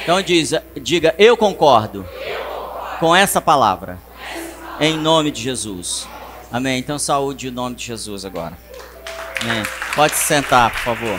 Então 0.05 0.21
diz, 0.21 0.53
diga, 0.83 1.15
eu 1.17 1.35
concordo, 1.35 2.07
eu 2.27 2.45
concordo. 2.45 2.99
com 3.01 3.17
essa 3.17 3.41
palavra. 3.41 3.99
Em 4.79 4.99
nome 4.99 5.31
de 5.31 5.41
Jesus. 5.41 6.07
Amém. 6.53 6.79
Então 6.79 6.99
saúde 6.99 7.49
em 7.49 7.51
nome 7.51 7.75
de 7.75 7.87
Jesus 7.87 8.23
agora. 8.23 8.59
Amém. 9.41 9.63
Pode 9.97 10.15
se 10.15 10.25
sentar, 10.25 10.71
por 10.73 10.81
favor. 10.81 11.19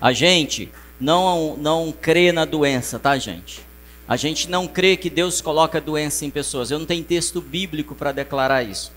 A 0.00 0.12
gente 0.12 0.72
não, 0.98 1.56
não 1.56 1.92
crê 1.92 2.32
na 2.32 2.44
doença, 2.44 2.98
tá, 2.98 3.16
gente? 3.16 3.64
A 4.08 4.16
gente 4.16 4.50
não 4.50 4.66
crê 4.66 4.96
que 4.96 5.08
Deus 5.08 5.40
coloca 5.40 5.80
doença 5.80 6.24
em 6.24 6.30
pessoas. 6.30 6.72
Eu 6.72 6.80
não 6.80 6.86
tenho 6.86 7.04
texto 7.04 7.40
bíblico 7.40 7.94
para 7.94 8.10
declarar 8.10 8.64
isso. 8.64 8.90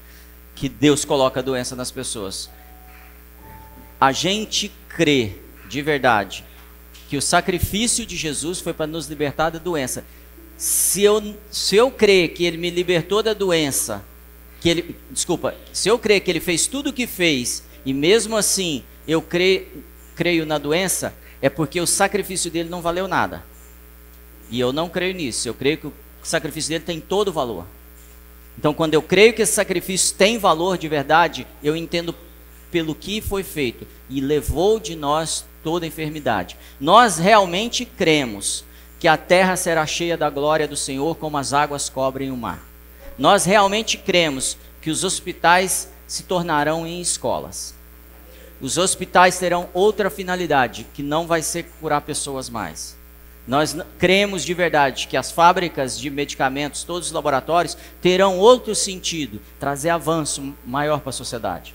Que 0.56 0.68
Deus 0.68 1.06
coloca 1.06 1.44
doença 1.44 1.76
nas 1.76 1.92
pessoas. 1.92 2.50
A 4.02 4.12
gente 4.12 4.72
crê 4.88 5.34
de 5.68 5.84
verdade 5.84 6.50
que 7.10 7.18
o 7.18 7.22
sacrifício 7.22 8.06
de 8.06 8.16
Jesus 8.16 8.60
foi 8.60 8.72
para 8.72 8.86
nos 8.86 9.08
libertar 9.08 9.50
da 9.50 9.58
doença. 9.58 10.06
Se 10.56 11.02
eu, 11.02 11.36
se 11.50 11.76
eu 11.76 11.90
crer 11.90 12.30
que 12.34 12.46
ele 12.46 12.58
me 12.58 12.70
libertou 12.70 13.24
da 13.24 13.34
doença, 13.34 14.06
que 14.62 14.70
ele, 14.70 14.96
desculpa, 15.10 15.56
se 15.74 15.90
eu 15.90 15.98
crer 15.98 16.22
que 16.22 16.30
ele 16.30 16.40
fez 16.40 16.68
tudo 16.68 16.92
o 16.92 16.94
que 16.94 17.08
fez 17.08 17.64
e 17.84 17.94
mesmo 17.94 18.38
assim 18.38 18.84
eu 19.08 19.24
creio, 19.24 19.84
creio 20.16 20.46
na 20.46 20.60
doença, 20.60 21.16
é 21.42 21.50
porque 21.50 21.82
o 21.82 21.88
sacrifício 21.88 22.52
dele 22.52 22.70
não 22.70 22.82
valeu 22.82 23.08
nada. 23.08 23.44
E 24.52 24.60
eu 24.60 24.72
não 24.72 24.88
creio 24.88 25.16
nisso. 25.16 25.48
Eu 25.48 25.56
creio 25.56 25.78
que 25.78 25.88
o 25.88 25.94
sacrifício 26.22 26.70
dele 26.70 26.84
tem 26.84 27.00
todo 27.00 27.30
o 27.30 27.34
valor. 27.34 27.66
Então, 28.56 28.72
quando 28.74 28.94
eu 28.94 29.02
creio 29.02 29.34
que 29.34 29.42
esse 29.42 29.54
sacrifício 29.54 30.16
tem 30.16 30.38
valor 30.38 30.78
de 30.78 30.88
verdade, 30.88 31.48
eu 31.64 31.76
entendo 31.76 32.14
pelo 32.70 32.94
que 32.94 33.20
foi 33.20 33.42
feito 33.42 33.88
e 34.10 34.22
levou 34.22 34.80
de 34.80 34.96
nós 34.96 35.46
toda 35.64 35.88
enfermidade. 35.88 36.58
Nós 36.80 37.18
realmente 37.18 37.86
cremos 37.86 38.64
que 39.00 39.08
a 39.08 39.18
terra 39.18 39.56
será 39.56 39.86
cheia 39.86 40.18
da 40.18 40.30
glória 40.30 40.68
do 40.68 40.76
Senhor 40.76 41.16
como 41.16 41.38
as 41.38 41.54
águas 41.54 41.90
cobrem 41.90 42.32
o 42.32 42.38
mar. 42.38 42.64
Nós 43.18 43.46
realmente 43.46 43.98
cremos 43.98 44.58
que 44.82 44.90
os 44.90 45.04
hospitais 45.04 45.90
se 46.08 46.24
tornarão 46.24 46.88
em 46.88 47.00
escolas. 47.02 47.76
Os 48.62 48.78
hospitais 48.78 49.40
terão 49.40 49.70
outra 49.74 50.10
finalidade, 50.10 50.86
que 50.94 51.02
não 51.02 51.26
vai 51.26 51.42
ser 51.42 51.64
curar 51.80 52.02
pessoas 52.02 52.50
mais, 52.50 52.98
Nós 53.50 53.76
cremos 53.98 54.46
de 54.46 54.54
verdade 54.54 55.08
que 55.08 55.18
as 55.18 55.32
fábricas 55.32 56.00
de 56.00 56.12
medicamentos, 56.12 56.84
todos 56.84 57.08
os 57.08 57.14
laboratórios, 57.14 57.76
terão 58.00 58.38
outro 58.38 58.76
sentido, 58.76 59.42
trazer 59.60 59.90
avanço 59.90 60.54
maior 60.64 61.00
para 61.00 61.10
a 61.10 61.14
sociedade. 61.14 61.74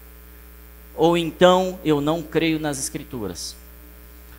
Ou 0.94 1.18
então 1.18 1.76
eu 1.84 2.00
não 2.00 2.22
creio 2.22 2.60
nas 2.60 2.78
escrituras. 2.78 3.56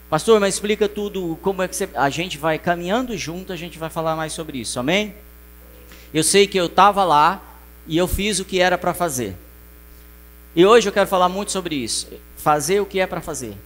Pastor, 0.10 0.40
mas 0.40 0.54
explica 0.54 0.88
tudo, 0.88 1.38
como 1.42 1.62
é 1.62 1.68
que 1.68 1.76
você... 1.76 1.90
a 1.96 2.10
gente 2.10 2.38
vai 2.38 2.60
caminhando 2.60 3.18
junto, 3.18 3.52
a 3.52 3.56
gente 3.56 3.78
vai 3.78 3.90
falar 3.90 4.16
mais 4.16 4.34
sobre 4.34 4.60
isso, 4.60 4.80
amém? 4.80 5.16
Eu 6.14 6.24
sei 6.24 6.48
que 6.48 6.58
eu 6.58 6.68
estava 6.68 7.04
lá 7.04 7.42
e 7.88 7.98
eu 7.98 8.08
fiz 8.08 8.40
o 8.40 8.46
que 8.46 8.60
era 8.60 8.78
para 8.78 8.94
fazer. 8.94 9.36
E 10.56 10.66
hoje 10.66 10.88
eu 10.88 10.94
quero 10.94 11.08
falar 11.08 11.28
muito 11.28 11.52
sobre 11.52 11.76
isso. 11.76 12.08
Fazer 12.38 12.80
o 12.80 12.86
que 12.86 13.00
é 13.00 13.08
para 13.08 13.20
fazer. 13.20 13.58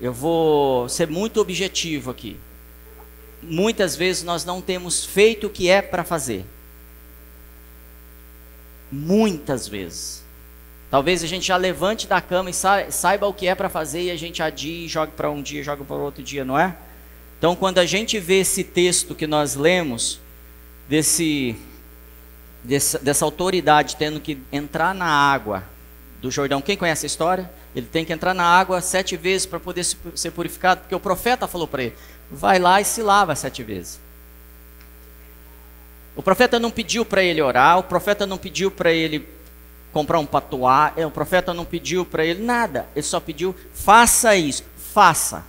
Eu 0.00 0.12
vou 0.12 0.88
ser 0.88 1.08
muito 1.08 1.40
objetivo 1.40 2.10
aqui 2.10 2.36
muitas 3.42 3.96
vezes 3.96 4.22
nós 4.22 4.44
não 4.44 4.60
temos 4.60 5.04
feito 5.04 5.46
o 5.46 5.50
que 5.50 5.68
é 5.68 5.80
para 5.80 6.04
fazer. 6.04 6.44
Muitas 8.90 9.68
vezes. 9.68 10.24
Talvez 10.90 11.22
a 11.22 11.26
gente 11.26 11.46
já 11.46 11.56
levante 11.56 12.06
da 12.06 12.20
cama 12.20 12.50
e 12.50 12.54
saiba 12.54 13.26
o 13.26 13.34
que 13.34 13.46
é 13.46 13.54
para 13.54 13.68
fazer 13.68 14.04
e 14.04 14.10
a 14.10 14.16
gente 14.16 14.42
adie 14.42 14.88
jogue 14.88 15.12
para 15.12 15.30
um 15.30 15.42
dia, 15.42 15.62
joga 15.62 15.84
para 15.84 15.96
outro 15.96 16.22
dia, 16.22 16.44
não 16.44 16.58
é? 16.58 16.74
Então, 17.38 17.54
quando 17.54 17.78
a 17.78 17.86
gente 17.86 18.18
vê 18.18 18.40
esse 18.40 18.64
texto 18.64 19.14
que 19.14 19.26
nós 19.26 19.54
lemos, 19.54 20.18
desse, 20.88 21.54
dessa, 22.64 22.98
dessa 22.98 23.24
autoridade 23.24 23.96
tendo 23.96 24.18
que 24.18 24.38
entrar 24.50 24.94
na 24.94 25.06
água 25.06 25.62
do 26.20 26.30
Jordão, 26.30 26.62
quem 26.62 26.76
conhece 26.76 27.04
a 27.04 27.08
história? 27.08 27.50
Ele 27.76 27.86
tem 27.86 28.04
que 28.04 28.12
entrar 28.12 28.34
na 28.34 28.44
água 28.44 28.80
sete 28.80 29.16
vezes 29.16 29.46
para 29.46 29.60
poder 29.60 29.84
ser 29.84 30.30
purificado, 30.30 30.80
porque 30.80 30.94
o 30.94 31.00
profeta 31.00 31.46
falou 31.46 31.68
para 31.68 31.84
ele: 31.84 31.94
vai 32.30 32.58
lá 32.58 32.80
e 32.80 32.84
se 32.84 33.02
lava 33.02 33.36
sete 33.36 33.62
vezes. 33.62 34.00
O 36.16 36.22
profeta 36.22 36.58
não 36.58 36.70
pediu 36.70 37.04
para 37.04 37.22
ele 37.22 37.40
orar, 37.40 37.78
o 37.78 37.82
profeta 37.84 38.26
não 38.26 38.38
pediu 38.38 38.70
para 38.70 38.90
ele 38.90 39.20
comprar 39.92 40.18
um 40.18 40.26
patuá, 40.26 40.92
é, 40.96 41.06
o 41.06 41.10
profeta 41.10 41.54
não 41.54 41.64
pediu 41.64 42.04
para 42.04 42.24
ele 42.24 42.42
nada, 42.42 42.86
ele 42.94 43.02
só 43.02 43.20
pediu: 43.20 43.54
faça 43.72 44.36
isso, 44.36 44.64
faça. 44.76 45.44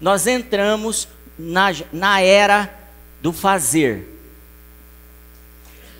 Nós 0.00 0.26
entramos 0.26 1.08
na, 1.38 1.68
na 1.92 2.20
era 2.20 2.72
do 3.20 3.32
fazer 3.32 4.18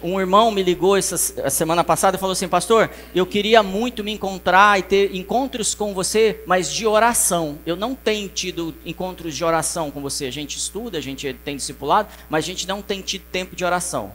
um 0.03 0.21
irmão 0.21 0.51
me 0.51 0.63
ligou 0.63 0.97
essa 0.97 1.17
semana 1.51 1.83
passada 1.83 2.17
e 2.17 2.21
falou 2.21 2.33
assim: 2.33 2.49
Pastor, 2.49 2.91
eu 3.15 3.27
queria 3.27 3.63
muito 3.63 4.05
me 4.05 4.13
encontrar 4.13 4.79
e 4.79 4.83
ter 4.83 5.15
encontros 5.15 5.75
com 5.75 5.93
você, 5.93 6.43
mas 6.47 6.73
de 6.73 6.87
oração. 6.87 7.59
Eu 7.67 7.77
não 7.77 7.95
tenho 7.95 8.29
tido 8.29 8.75
encontros 8.85 9.37
de 9.37 9.45
oração 9.45 9.91
com 9.91 10.01
você. 10.01 10.27
A 10.27 10.31
gente 10.31 10.57
estuda, 10.57 10.99
a 10.99 11.01
gente 11.01 11.33
tem 11.45 11.57
discipulado, 11.57 12.09
mas 12.31 12.45
a 12.45 12.47
gente 12.47 12.67
não 12.67 12.81
tem 12.81 13.01
tido 13.01 13.23
tempo 13.33 13.57
de 13.57 13.65
oração. 13.65 14.13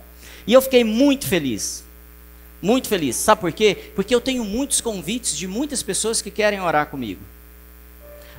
E 0.48 0.53
eu 0.53 0.62
fiquei 0.62 0.84
muito 0.84 1.27
feliz. 1.27 1.84
Muito 2.63 2.88
feliz. 2.88 3.17
Sabe 3.17 3.41
por 3.41 3.51
quê? 3.51 3.91
Porque 3.93 4.15
eu 4.15 4.22
tenho 4.22 4.46
muitos 4.46 4.79
convites 4.79 5.36
de 5.36 5.46
muitas 5.46 5.84
pessoas 5.84 6.22
que 6.22 6.32
querem 6.32 6.62
orar 6.62 6.88
comigo. 6.88 7.22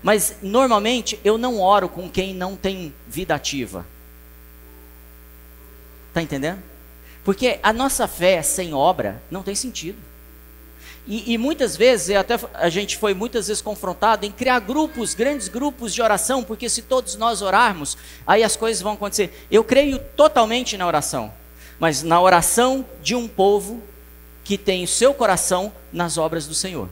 Mas 0.03 0.37
normalmente 0.41 1.21
eu 1.23 1.37
não 1.37 1.61
oro 1.61 1.91
com 1.91 2.09
quem 2.09 2.33
não 2.33 2.57
tem 2.57 2.95
vida 3.07 3.35
ativa. 3.35 3.87
Tá 6.15 6.23
entendendo? 6.23 6.63
Porque 7.23 7.61
a 7.63 7.71
nossa 7.71 8.09
fé 8.09 8.41
sem 8.41 8.73
obra 8.73 9.23
não 9.31 9.43
tem 9.43 9.55
sentido. 9.55 9.99
E, 11.07 11.35
e, 11.35 11.37
muitas 11.37 11.77
vezes, 11.77 12.17
até 12.17 12.41
a 12.55 12.71
gente 12.71 12.97
foi 12.97 13.13
muitas 13.13 13.49
vezes 13.49 13.61
confrontado 13.61 14.25
em 14.25 14.33
criar 14.33 14.59
grupos, 14.61 15.13
grandes 15.13 15.49
grupos 15.49 15.93
de 15.93 16.01
oração, 16.01 16.43
porque 16.43 16.67
se 16.71 16.81
todos 16.81 17.15
nós 17.17 17.43
orarmos, 17.43 17.99
aí 18.27 18.43
as 18.43 18.57
coisas 18.57 18.81
vão 18.81 18.95
acontecer. 18.95 19.47
Eu 19.51 19.63
creio 19.63 19.99
totalmente 19.99 20.79
na 20.79 20.87
oração, 20.87 21.31
mas 21.79 22.03
na 22.03 22.19
oração 22.19 22.87
de 23.03 23.15
um 23.15 23.29
povo 23.29 23.83
que 24.45 24.59
tem 24.59 24.85
o 24.85 24.89
seu 24.89 25.15
coração 25.15 25.73
nas 25.91 26.19
obras 26.19 26.47
do 26.47 26.55
Senhor. 26.55 26.89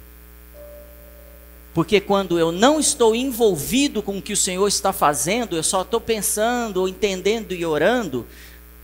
Porque 1.75 2.01
quando 2.01 2.39
eu 2.39 2.51
não 2.51 2.81
estou 2.81 3.15
envolvido 3.15 4.03
com 4.03 4.19
o 4.19 4.23
que 4.23 4.33
o 4.33 4.37
Senhor 4.37 4.67
está 4.67 4.93
fazendo, 4.93 5.57
eu 5.57 5.63
só 5.63 5.83
estou 5.83 6.01
pensando, 6.01 6.89
entendendo 6.89 7.53
e 7.53 7.65
orando, 7.65 8.27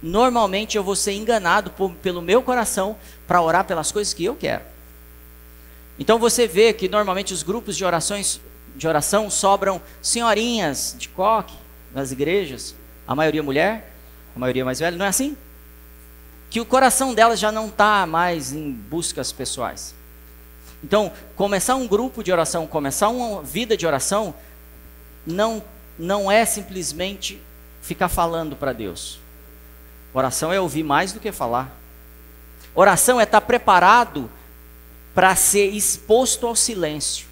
normalmente 0.03 0.77
eu 0.77 0.85
vou 0.85 0.95
ser 0.95 1.13
enganado 1.13 1.71
por, 1.71 1.91
pelo 1.97 2.23
meu 2.23 2.43
coração 2.43 2.97
para 3.27 3.43
orar 3.43 3.65
pelas 3.65 3.91
coisas 3.91 4.15
que 4.15 4.25
eu 4.25 4.35
quero. 4.35 4.63
Então 5.99 6.19
você 6.19 6.47
vê 6.47 6.73
que 6.73 6.89
normalmente 6.89 7.35
os 7.35 7.43
grupos 7.43 7.77
de 7.77 7.85
orações 7.85 8.41
de 8.77 8.87
oração 8.87 9.29
sobram 9.29 9.83
senhorinhas 10.01 10.95
de 10.97 11.09
coque 11.09 11.55
nas 11.93 12.13
igrejas, 12.13 12.75
a 13.07 13.15
maioria 13.15 13.43
mulher, 13.43 13.93
a 14.37 14.39
maioria 14.39 14.65
mais 14.65 14.79
velha, 14.79 14.97
não 14.97 15.05
é 15.05 15.09
assim? 15.09 15.37
Que 16.51 16.61
o 16.61 16.65
coração 16.65 17.15
delas 17.15 17.39
já 17.39 17.53
não 17.53 17.67
está 17.67 18.07
mais 18.07 18.53
em 18.53 18.71
buscas 18.73 19.33
pessoais. 19.33 19.95
Então, 20.83 21.13
começar 21.35 21.75
um 21.75 21.87
grupo 21.87 22.23
de 22.23 22.31
oração, 22.31 22.67
começar 22.67 23.09
uma 23.09 23.43
vida 23.43 23.77
de 23.77 23.87
oração, 23.87 24.35
não, 25.27 25.63
não 25.99 26.31
é 26.31 26.45
simplesmente 26.45 27.41
ficar 27.83 28.09
falando 28.09 28.55
para 28.57 28.73
Deus. 28.73 29.19
Oração 30.15 30.53
é 30.53 30.61
ouvir 30.61 30.83
mais 30.83 31.13
do 31.13 31.21
que 31.21 31.33
falar. 31.33 31.71
Oração 32.75 33.21
é 33.21 33.25
estar 33.25 33.41
preparado 33.41 34.31
para 35.15 35.35
ser 35.35 35.67
exposto 35.67 36.47
ao 36.47 36.55
silêncio. 36.55 37.27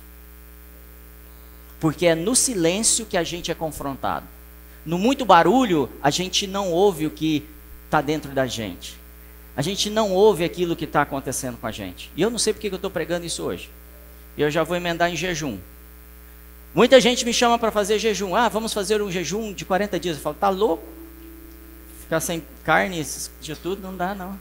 Porque 1.79 2.07
é 2.07 2.14
no 2.14 2.35
silêncio 2.35 3.07
que 3.07 3.16
a 3.16 3.22
gente 3.22 3.50
é 3.50 3.55
confrontado. 3.55 4.26
No 4.85 4.98
muito 4.98 5.24
barulho, 5.24 5.88
a 6.02 6.11
gente 6.11 6.46
não 6.46 6.72
ouve 6.72 7.07
o 7.07 7.11
que 7.11 7.48
está 7.85 8.00
dentro 8.00 8.33
da 8.33 8.46
gente. 8.46 8.98
A 9.57 9.62
gente 9.62 9.88
não 9.88 10.12
ouve 10.12 10.45
aquilo 10.45 10.77
que 10.77 10.85
está 10.85 11.01
acontecendo 11.01 11.57
com 11.57 11.66
a 11.66 11.73
gente. 11.73 12.11
E 12.14 12.21
eu 12.21 12.31
não 12.31 12.38
sei 12.38 12.53
porque 12.53 12.69
eu 12.69 12.75
estou 12.75 12.90
pregando 12.90 13.25
isso 13.25 13.42
hoje. 13.42 13.71
Eu 14.37 14.51
já 14.51 14.62
vou 14.62 14.77
emendar 14.77 15.11
em 15.11 15.16
jejum. 15.16 15.59
Muita 16.75 17.01
gente 17.01 17.25
me 17.25 17.33
chama 17.33 17.59
para 17.59 17.71
fazer 17.71 17.99
jejum. 17.99 18.37
Ah, 18.37 18.51
vamos 18.51 18.75
fazer 18.75 19.01
um 19.01 19.11
jejum 19.11 19.55
de 19.55 19.64
40 19.64 19.99
dias. 19.99 20.16
Eu 20.16 20.23
falo, 20.23 20.37
tá 20.38 20.51
louco? 20.51 20.85
Ficar 22.03 22.21
sem 22.21 22.45
carne, 22.62 23.03
de 23.40 23.57
tudo, 23.57 23.81
não 23.81 23.97
dá 23.97 24.14
não. 24.14 24.38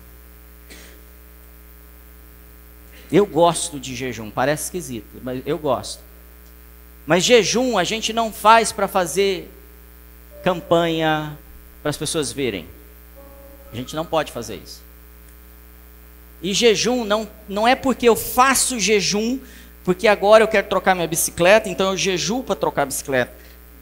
Eu 3.11 3.25
gosto 3.25 3.79
de 3.79 3.95
jejum, 3.95 4.29
parece 4.29 4.65
esquisito, 4.65 5.21
mas 5.23 5.41
eu 5.45 5.57
gosto. 5.57 6.01
Mas 7.05 7.23
jejum 7.23 7.77
a 7.77 7.83
gente 7.83 8.11
não 8.11 8.33
faz 8.33 8.71
para 8.71 8.87
fazer 8.87 9.49
campanha 10.43 11.37
para 11.81 11.89
as 11.89 11.97
pessoas 11.97 12.31
verem. 12.31 12.67
A 13.71 13.75
gente 13.75 13.95
não 13.95 14.05
pode 14.05 14.31
fazer 14.31 14.55
isso. 14.55 14.84
E 16.45 16.53
jejum 16.53 17.03
não, 17.03 17.27
não 17.49 17.67
é 17.67 17.73
porque 17.73 18.07
eu 18.07 18.15
faço 18.15 18.79
jejum, 18.79 19.39
porque 19.83 20.07
agora 20.07 20.43
eu 20.43 20.47
quero 20.47 20.69
trocar 20.69 20.93
minha 20.93 21.07
bicicleta, 21.07 21.67
então 21.67 21.89
eu 21.89 21.97
jejuo 21.97 22.43
para 22.43 22.53
trocar 22.53 22.83
a 22.83 22.85
bicicleta. 22.85 23.33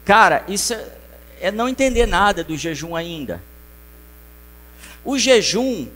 Cara, 0.02 0.42
isso 0.48 0.72
é, 0.72 0.86
é 1.42 1.52
não 1.52 1.68
entender 1.68 2.06
nada 2.06 2.42
do 2.42 2.56
jejum 2.56 2.96
ainda. 2.96 3.42
O 5.04 5.18
jejum, 5.18 5.86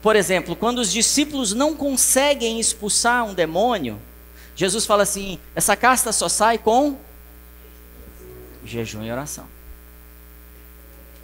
por 0.00 0.14
exemplo, 0.14 0.54
quando 0.54 0.78
os 0.78 0.92
discípulos 0.92 1.52
não 1.52 1.74
conseguem 1.74 2.60
expulsar 2.60 3.26
um 3.26 3.34
demônio, 3.34 4.00
Jesus 4.54 4.86
fala 4.86 5.02
assim: 5.02 5.36
essa 5.52 5.74
casta 5.74 6.12
só 6.12 6.28
sai 6.28 6.58
com 6.58 6.96
jejum 8.64 9.02
e 9.02 9.10
oração. 9.10 9.48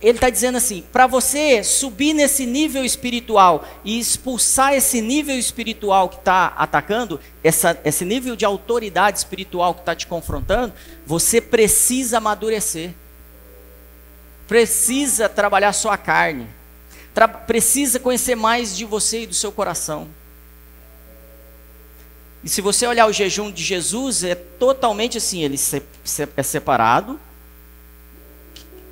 Ele 0.04 0.18
está 0.18 0.30
dizendo 0.30 0.56
assim: 0.56 0.84
para 0.92 1.06
você 1.06 1.64
subir 1.64 2.12
nesse 2.12 2.46
nível 2.46 2.84
espiritual 2.84 3.66
e 3.84 3.98
expulsar 3.98 4.74
esse 4.74 5.00
nível 5.00 5.38
espiritual 5.38 6.08
que 6.08 6.16
está 6.16 6.48
atacando, 6.56 7.18
essa, 7.42 7.80
esse 7.84 8.04
nível 8.04 8.36
de 8.36 8.44
autoridade 8.44 9.18
espiritual 9.18 9.74
que 9.74 9.80
está 9.80 9.94
te 9.94 10.06
confrontando, 10.06 10.74
você 11.06 11.40
precisa 11.40 12.18
amadurecer, 12.18 12.92
precisa 14.46 15.28
trabalhar 15.28 15.72
sua 15.72 15.96
carne 15.96 16.46
precisa 17.46 18.00
conhecer 18.00 18.34
mais 18.34 18.76
de 18.76 18.84
você 18.84 19.22
e 19.22 19.26
do 19.26 19.34
seu 19.34 19.52
coração. 19.52 20.08
E 22.42 22.48
se 22.48 22.60
você 22.60 22.86
olhar 22.86 23.06
o 23.06 23.12
jejum 23.12 23.50
de 23.50 23.62
Jesus, 23.62 24.24
é 24.24 24.34
totalmente 24.34 25.16
assim: 25.16 25.42
ele 25.42 25.56
é 26.36 26.42
separado. 26.42 27.18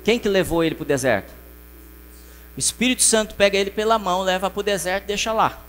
Quem 0.03 0.19
que 0.19 0.27
levou 0.27 0.63
ele 0.63 0.75
para 0.75 0.83
o 0.83 0.87
deserto? 0.87 1.31
O 2.55 2.59
Espírito 2.59 3.01
Santo 3.01 3.35
pega 3.35 3.57
ele 3.57 3.71
pela 3.71 3.97
mão, 3.97 4.21
leva 4.21 4.49
para 4.49 4.59
o 4.59 4.63
deserto 4.63 5.05
e 5.05 5.07
deixa 5.07 5.31
lá. 5.33 5.59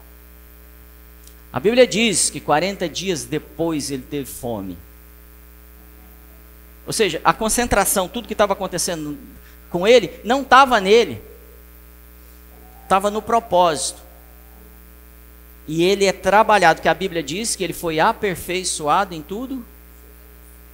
A 1.52 1.60
Bíblia 1.60 1.86
diz 1.86 2.30
que 2.30 2.40
40 2.40 2.88
dias 2.88 3.24
depois 3.24 3.90
ele 3.90 4.02
teve 4.02 4.26
fome. 4.26 4.76
Ou 6.86 6.92
seja, 6.92 7.20
a 7.24 7.32
concentração, 7.32 8.08
tudo 8.08 8.26
que 8.26 8.34
estava 8.34 8.52
acontecendo 8.52 9.16
com 9.70 9.86
ele, 9.86 10.20
não 10.24 10.42
estava 10.42 10.80
nele 10.80 11.22
estava 12.84 13.10
no 13.10 13.22
propósito. 13.22 14.02
E 15.66 15.82
ele 15.82 16.04
é 16.04 16.12
trabalhado, 16.12 16.82
que 16.82 16.88
a 16.88 16.94
Bíblia 16.94 17.22
diz 17.22 17.56
que 17.56 17.64
ele 17.64 17.72
foi 17.72 17.98
aperfeiçoado 17.98 19.14
em 19.14 19.22
tudo 19.22 19.64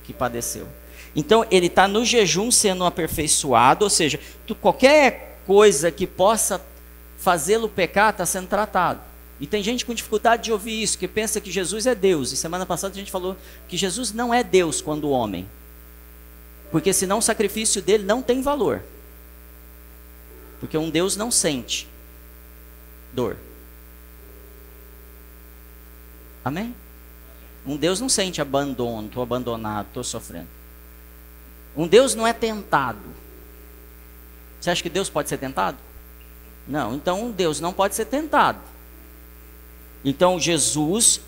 que 0.03 0.12
padeceu. 0.12 0.66
Então 1.14 1.44
ele 1.51 1.66
está 1.66 1.88
no 1.88 2.05
jejum 2.05 2.51
sendo 2.51 2.85
aperfeiçoado, 2.85 3.85
ou 3.85 3.90
seja, 3.90 4.20
tu, 4.46 4.55
qualquer 4.55 5.40
coisa 5.46 5.90
que 5.90 6.07
possa 6.07 6.64
fazê-lo 7.18 7.68
pecar 7.68 8.11
está 8.11 8.25
sendo 8.25 8.49
tratado. 8.49 9.01
E 9.40 9.46
tem 9.46 9.62
gente 9.62 9.87
com 9.87 9.94
dificuldade 9.94 10.44
de 10.44 10.53
ouvir 10.53 10.83
isso, 10.83 10.99
que 10.99 11.09
pensa 11.09 11.40
que 11.40 11.51
Jesus 11.51 11.87
é 11.87 11.94
Deus. 11.94 12.31
E 12.31 12.37
semana 12.37 12.66
passada 12.66 12.92
a 12.92 12.96
gente 12.96 13.11
falou 13.11 13.37
que 13.66 13.77
Jesus 13.77 14.12
não 14.12 14.35
é 14.35 14.44
Deus 14.44 14.83
quando 14.83 15.11
homem. 15.11 15.49
Porque 16.70 16.92
senão 16.92 17.18
o 17.18 17.23
sacrifício 17.23 17.81
dele 17.81 18.05
não 18.05 18.23
tem 18.23 18.42
valor. 18.42 18.83
Porque 20.61 20.77
um 20.77 20.90
Deus 20.90 21.16
não 21.16 21.31
sente 21.31 21.88
dor. 23.12 23.38
Amém? 26.44 26.75
Um 27.66 27.77
Deus 27.77 27.99
não 28.01 28.09
sente 28.09 28.40
abandono, 28.40 29.09
estou 29.09 29.23
abandonado, 29.23 29.87
estou 29.88 30.05
sofrendo. 30.05 30.60
Um 31.76 31.87
Deus 31.87 32.14
não 32.14 32.26
é 32.26 32.33
tentado. 32.33 32.98
Você 34.61 34.70
acha 34.70 34.83
que 34.83 34.90
Deus 34.90 35.09
pode 35.09 35.28
ser 35.28 35.38
tentado? 35.38 35.78
Não, 36.66 36.94
então 36.94 37.30
Deus 37.30 37.61
não 37.61 37.72
pode 37.72 37.94
ser 37.94 38.04
tentado. 38.04 38.59
Então 40.04 40.38
Jesus, 40.38 41.20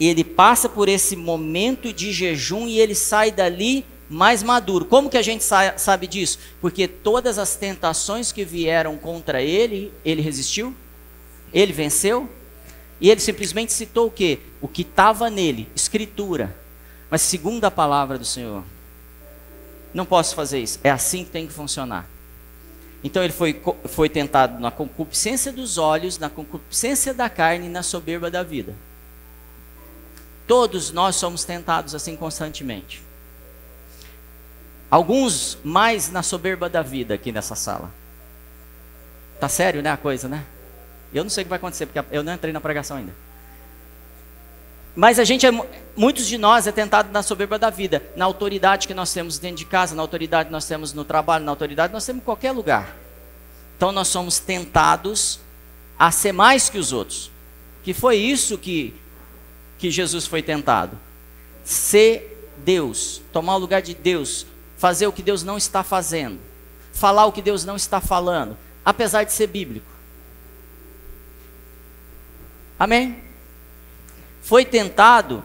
ele 0.00 0.24
passa 0.24 0.68
por 0.68 0.88
esse 0.88 1.16
momento 1.16 1.92
de 1.92 2.12
jejum 2.12 2.66
e 2.66 2.80
ele 2.80 2.94
sai 2.94 3.30
dali 3.30 3.84
mais 4.08 4.42
maduro. 4.42 4.84
Como 4.84 5.08
que 5.08 5.16
a 5.16 5.22
gente 5.22 5.44
sabe 5.44 6.06
disso? 6.06 6.38
Porque 6.60 6.86
todas 6.86 7.38
as 7.38 7.56
tentações 7.56 8.32
que 8.32 8.44
vieram 8.44 8.96
contra 8.98 9.42
ele, 9.42 9.92
ele 10.04 10.20
resistiu, 10.20 10.74
ele 11.52 11.72
venceu, 11.72 12.28
e 13.00 13.10
ele 13.10 13.20
simplesmente 13.20 13.72
citou 13.72 14.06
o 14.06 14.10
que? 14.10 14.38
O 14.60 14.68
que 14.68 14.82
estava 14.82 15.28
nele, 15.28 15.68
escritura. 15.74 16.56
Mas 17.10 17.22
segundo 17.22 17.64
a 17.64 17.70
palavra 17.70 18.18
do 18.18 18.24
Senhor, 18.24 18.62
não 19.92 20.06
posso 20.06 20.34
fazer 20.34 20.60
isso. 20.60 20.78
É 20.82 20.90
assim 20.90 21.24
que 21.24 21.30
tem 21.30 21.46
que 21.46 21.52
funcionar. 21.52 22.06
Então 23.04 23.22
ele 23.22 23.32
foi, 23.32 23.60
foi 23.86 24.08
tentado 24.08 24.60
na 24.60 24.70
concupiscência 24.70 25.52
dos 25.52 25.76
olhos, 25.76 26.18
na 26.18 26.30
concupiscência 26.30 27.12
da 27.12 27.28
carne 27.28 27.66
e 27.66 27.68
na 27.68 27.82
soberba 27.82 28.30
da 28.30 28.42
vida. 28.42 28.74
Todos 30.46 30.92
nós 30.92 31.16
somos 31.16 31.44
tentados 31.44 31.94
assim 31.94 32.16
constantemente. 32.16 33.02
Alguns 34.90 35.58
mais 35.64 36.10
na 36.10 36.22
soberba 36.22 36.68
da 36.68 36.82
vida 36.82 37.14
aqui 37.14 37.32
nessa 37.32 37.54
sala. 37.54 37.90
Tá 39.40 39.48
sério, 39.48 39.82
né, 39.82 39.90
a 39.90 39.96
coisa, 39.96 40.28
né? 40.28 40.44
Eu 41.12 41.24
não 41.24 41.30
sei 41.30 41.42
o 41.42 41.44
que 41.46 41.50
vai 41.50 41.56
acontecer, 41.56 41.86
porque 41.86 42.14
eu 42.14 42.22
não 42.22 42.32
entrei 42.32 42.52
na 42.52 42.60
pregação 42.60 42.98
ainda. 42.98 43.12
Mas 44.94 45.18
a 45.18 45.24
gente, 45.24 45.46
é, 45.46 45.50
muitos 45.96 46.26
de 46.26 46.36
nós 46.36 46.66
é 46.66 46.72
tentado 46.72 47.10
na 47.10 47.22
soberba 47.22 47.58
da 47.58 47.70
vida, 47.70 48.02
na 48.14 48.24
autoridade 48.24 48.86
que 48.86 48.94
nós 48.94 49.12
temos 49.12 49.38
dentro 49.38 49.56
de 49.56 49.64
casa, 49.64 49.94
na 49.94 50.02
autoridade 50.02 50.46
que 50.46 50.52
nós 50.52 50.66
temos 50.66 50.92
no 50.92 51.04
trabalho, 51.04 51.44
na 51.44 51.52
autoridade 51.52 51.88
que 51.88 51.94
nós 51.94 52.04
temos 52.04 52.20
em 52.20 52.24
qualquer 52.24 52.52
lugar. 52.52 52.96
Então 53.76 53.90
nós 53.90 54.08
somos 54.08 54.38
tentados 54.38 55.40
a 55.98 56.10
ser 56.10 56.32
mais 56.32 56.68
que 56.68 56.78
os 56.78 56.92
outros. 56.92 57.30
Que 57.82 57.94
foi 57.94 58.16
isso 58.16 58.58
que, 58.58 58.94
que 59.78 59.90
Jesus 59.90 60.26
foi 60.26 60.42
tentado. 60.42 60.98
Ser 61.64 62.52
Deus, 62.58 63.22
tomar 63.32 63.56
o 63.56 63.58
lugar 63.58 63.80
de 63.80 63.94
Deus, 63.94 64.46
fazer 64.76 65.06
o 65.06 65.12
que 65.12 65.22
Deus 65.22 65.42
não 65.42 65.56
está 65.56 65.82
fazendo, 65.82 66.38
falar 66.92 67.26
o 67.26 67.32
que 67.32 67.40
Deus 67.40 67.64
não 67.64 67.76
está 67.76 68.00
falando, 68.00 68.56
apesar 68.84 69.24
de 69.24 69.32
ser 69.32 69.46
bíblico. 69.46 69.90
Amém? 72.78 73.31
Foi 74.42 74.64
tentado 74.64 75.42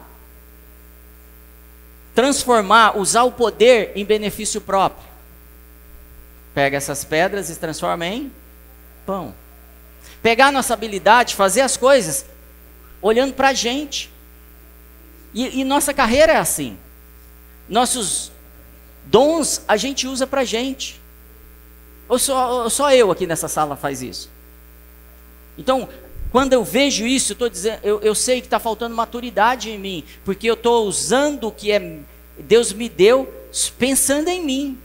transformar, 2.14 2.98
usar 2.98 3.22
o 3.22 3.32
poder 3.32 3.92
em 3.94 4.04
benefício 4.04 4.60
próprio. 4.60 5.08
Pega 6.52 6.76
essas 6.76 7.04
pedras 7.04 7.48
e 7.48 7.54
transforma 7.56 8.04
em 8.04 8.32
pão. 9.06 9.32
Pegar 10.20 10.50
nossa 10.50 10.74
habilidade, 10.74 11.36
fazer 11.36 11.60
as 11.60 11.76
coisas 11.76 12.26
olhando 13.00 13.34
para 13.34 13.50
a 13.50 13.54
gente. 13.54 14.10
E, 15.32 15.60
e, 15.60 15.64
nossa 15.64 15.94
carreira 15.94 16.32
é 16.32 16.36
assim. 16.36 16.76
Nossos 17.68 18.32
dons 19.04 19.62
a 19.68 19.76
gente 19.76 20.08
usa 20.08 20.26
para 20.26 20.40
a 20.40 20.44
gente. 20.44 21.00
Ou 22.08 22.18
só, 22.18 22.64
ou 22.64 22.70
só 22.70 22.92
eu 22.92 23.12
aqui 23.12 23.26
nessa 23.26 23.46
sala 23.46 23.76
faz 23.76 24.02
isso? 24.02 24.28
Então, 25.56 25.88
quando 26.30 26.52
eu 26.52 26.62
vejo 26.62 27.06
isso, 27.06 27.36
eu, 27.38 27.48
dizendo, 27.48 27.78
eu, 27.82 28.00
eu 28.00 28.14
sei 28.14 28.40
que 28.40 28.46
está 28.46 28.58
faltando 28.58 28.94
maturidade 28.94 29.70
em 29.70 29.78
mim, 29.78 30.04
porque 30.24 30.48
eu 30.48 30.54
estou 30.54 30.86
usando 30.86 31.48
o 31.48 31.52
que 31.52 31.72
é, 31.72 31.98
Deus 32.38 32.72
me 32.72 32.88
deu 32.88 33.32
pensando 33.78 34.28
em 34.28 34.44
mim. 34.44 34.78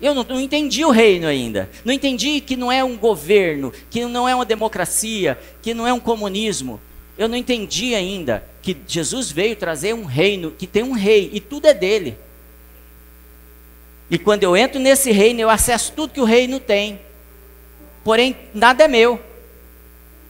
Eu 0.00 0.14
não, 0.14 0.22
não, 0.22 0.40
entendi 0.40 0.84
o 0.84 0.90
reino 0.90 1.26
ainda. 1.26 1.68
Não 1.84 1.92
entendi 1.92 2.40
que 2.40 2.56
não 2.56 2.70
é 2.70 2.82
um 2.82 2.96
governo, 2.96 3.72
que 3.90 4.04
não 4.06 4.28
é 4.28 4.34
uma 4.34 4.44
democracia, 4.44 5.38
que 5.60 5.74
não 5.74 5.86
é 5.86 5.92
um 5.92 6.00
comunismo. 6.00 6.80
Eu 7.18 7.28
não 7.28 7.36
entendi 7.36 7.94
ainda 7.94 8.44
que 8.62 8.76
Jesus 8.86 9.30
veio 9.30 9.56
trazer 9.56 9.92
um 9.92 10.04
reino, 10.04 10.52
que 10.52 10.66
tem 10.66 10.84
um 10.84 10.92
rei 10.92 11.28
e 11.32 11.40
tudo 11.40 11.66
é 11.66 11.74
dele. 11.74 12.16
E 14.08 14.16
quando 14.16 14.44
eu 14.44 14.56
entro 14.56 14.78
nesse 14.80 15.10
reino, 15.10 15.40
eu 15.40 15.50
acesso 15.50 15.92
tudo 15.94 16.12
que 16.12 16.20
o 16.20 16.24
reino 16.24 16.60
tem 16.60 17.00
porém 18.08 18.34
nada 18.54 18.84
é 18.84 18.88
meu. 18.88 19.20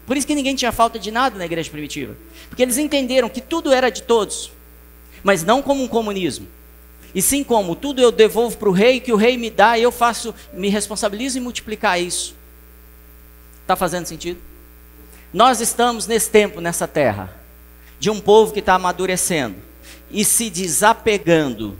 Por 0.04 0.16
isso 0.16 0.26
que 0.26 0.34
ninguém 0.34 0.56
tinha 0.56 0.72
falta 0.72 0.98
de 0.98 1.12
nada 1.12 1.38
na 1.38 1.44
igreja 1.44 1.70
primitiva. 1.70 2.16
Porque 2.48 2.60
eles 2.60 2.76
entenderam 2.76 3.28
que 3.28 3.40
tudo 3.40 3.72
era 3.72 3.88
de 3.88 4.02
todos, 4.02 4.50
mas 5.22 5.44
não 5.44 5.62
como 5.62 5.84
um 5.84 5.86
comunismo. 5.86 6.48
E 7.14 7.22
sim 7.22 7.44
como 7.44 7.76
tudo 7.76 8.00
eu 8.00 8.10
devolvo 8.10 8.56
para 8.56 8.68
o 8.68 8.72
rei, 8.72 8.98
que 8.98 9.12
o 9.12 9.16
rei 9.16 9.36
me 9.36 9.48
dá, 9.48 9.78
e 9.78 9.84
eu 9.84 9.92
faço, 9.92 10.34
me 10.52 10.68
responsabilizo 10.68 11.38
em 11.38 11.40
multiplicar 11.40 12.02
isso. 12.02 12.34
Está 13.62 13.76
fazendo 13.76 14.06
sentido? 14.06 14.40
Nós 15.32 15.60
estamos 15.60 16.08
nesse 16.08 16.30
tempo, 16.30 16.60
nessa 16.60 16.88
terra, 16.88 17.32
de 18.00 18.10
um 18.10 18.18
povo 18.18 18.52
que 18.52 18.58
está 18.58 18.74
amadurecendo 18.74 19.54
e 20.10 20.24
se 20.24 20.50
desapegando 20.50 21.78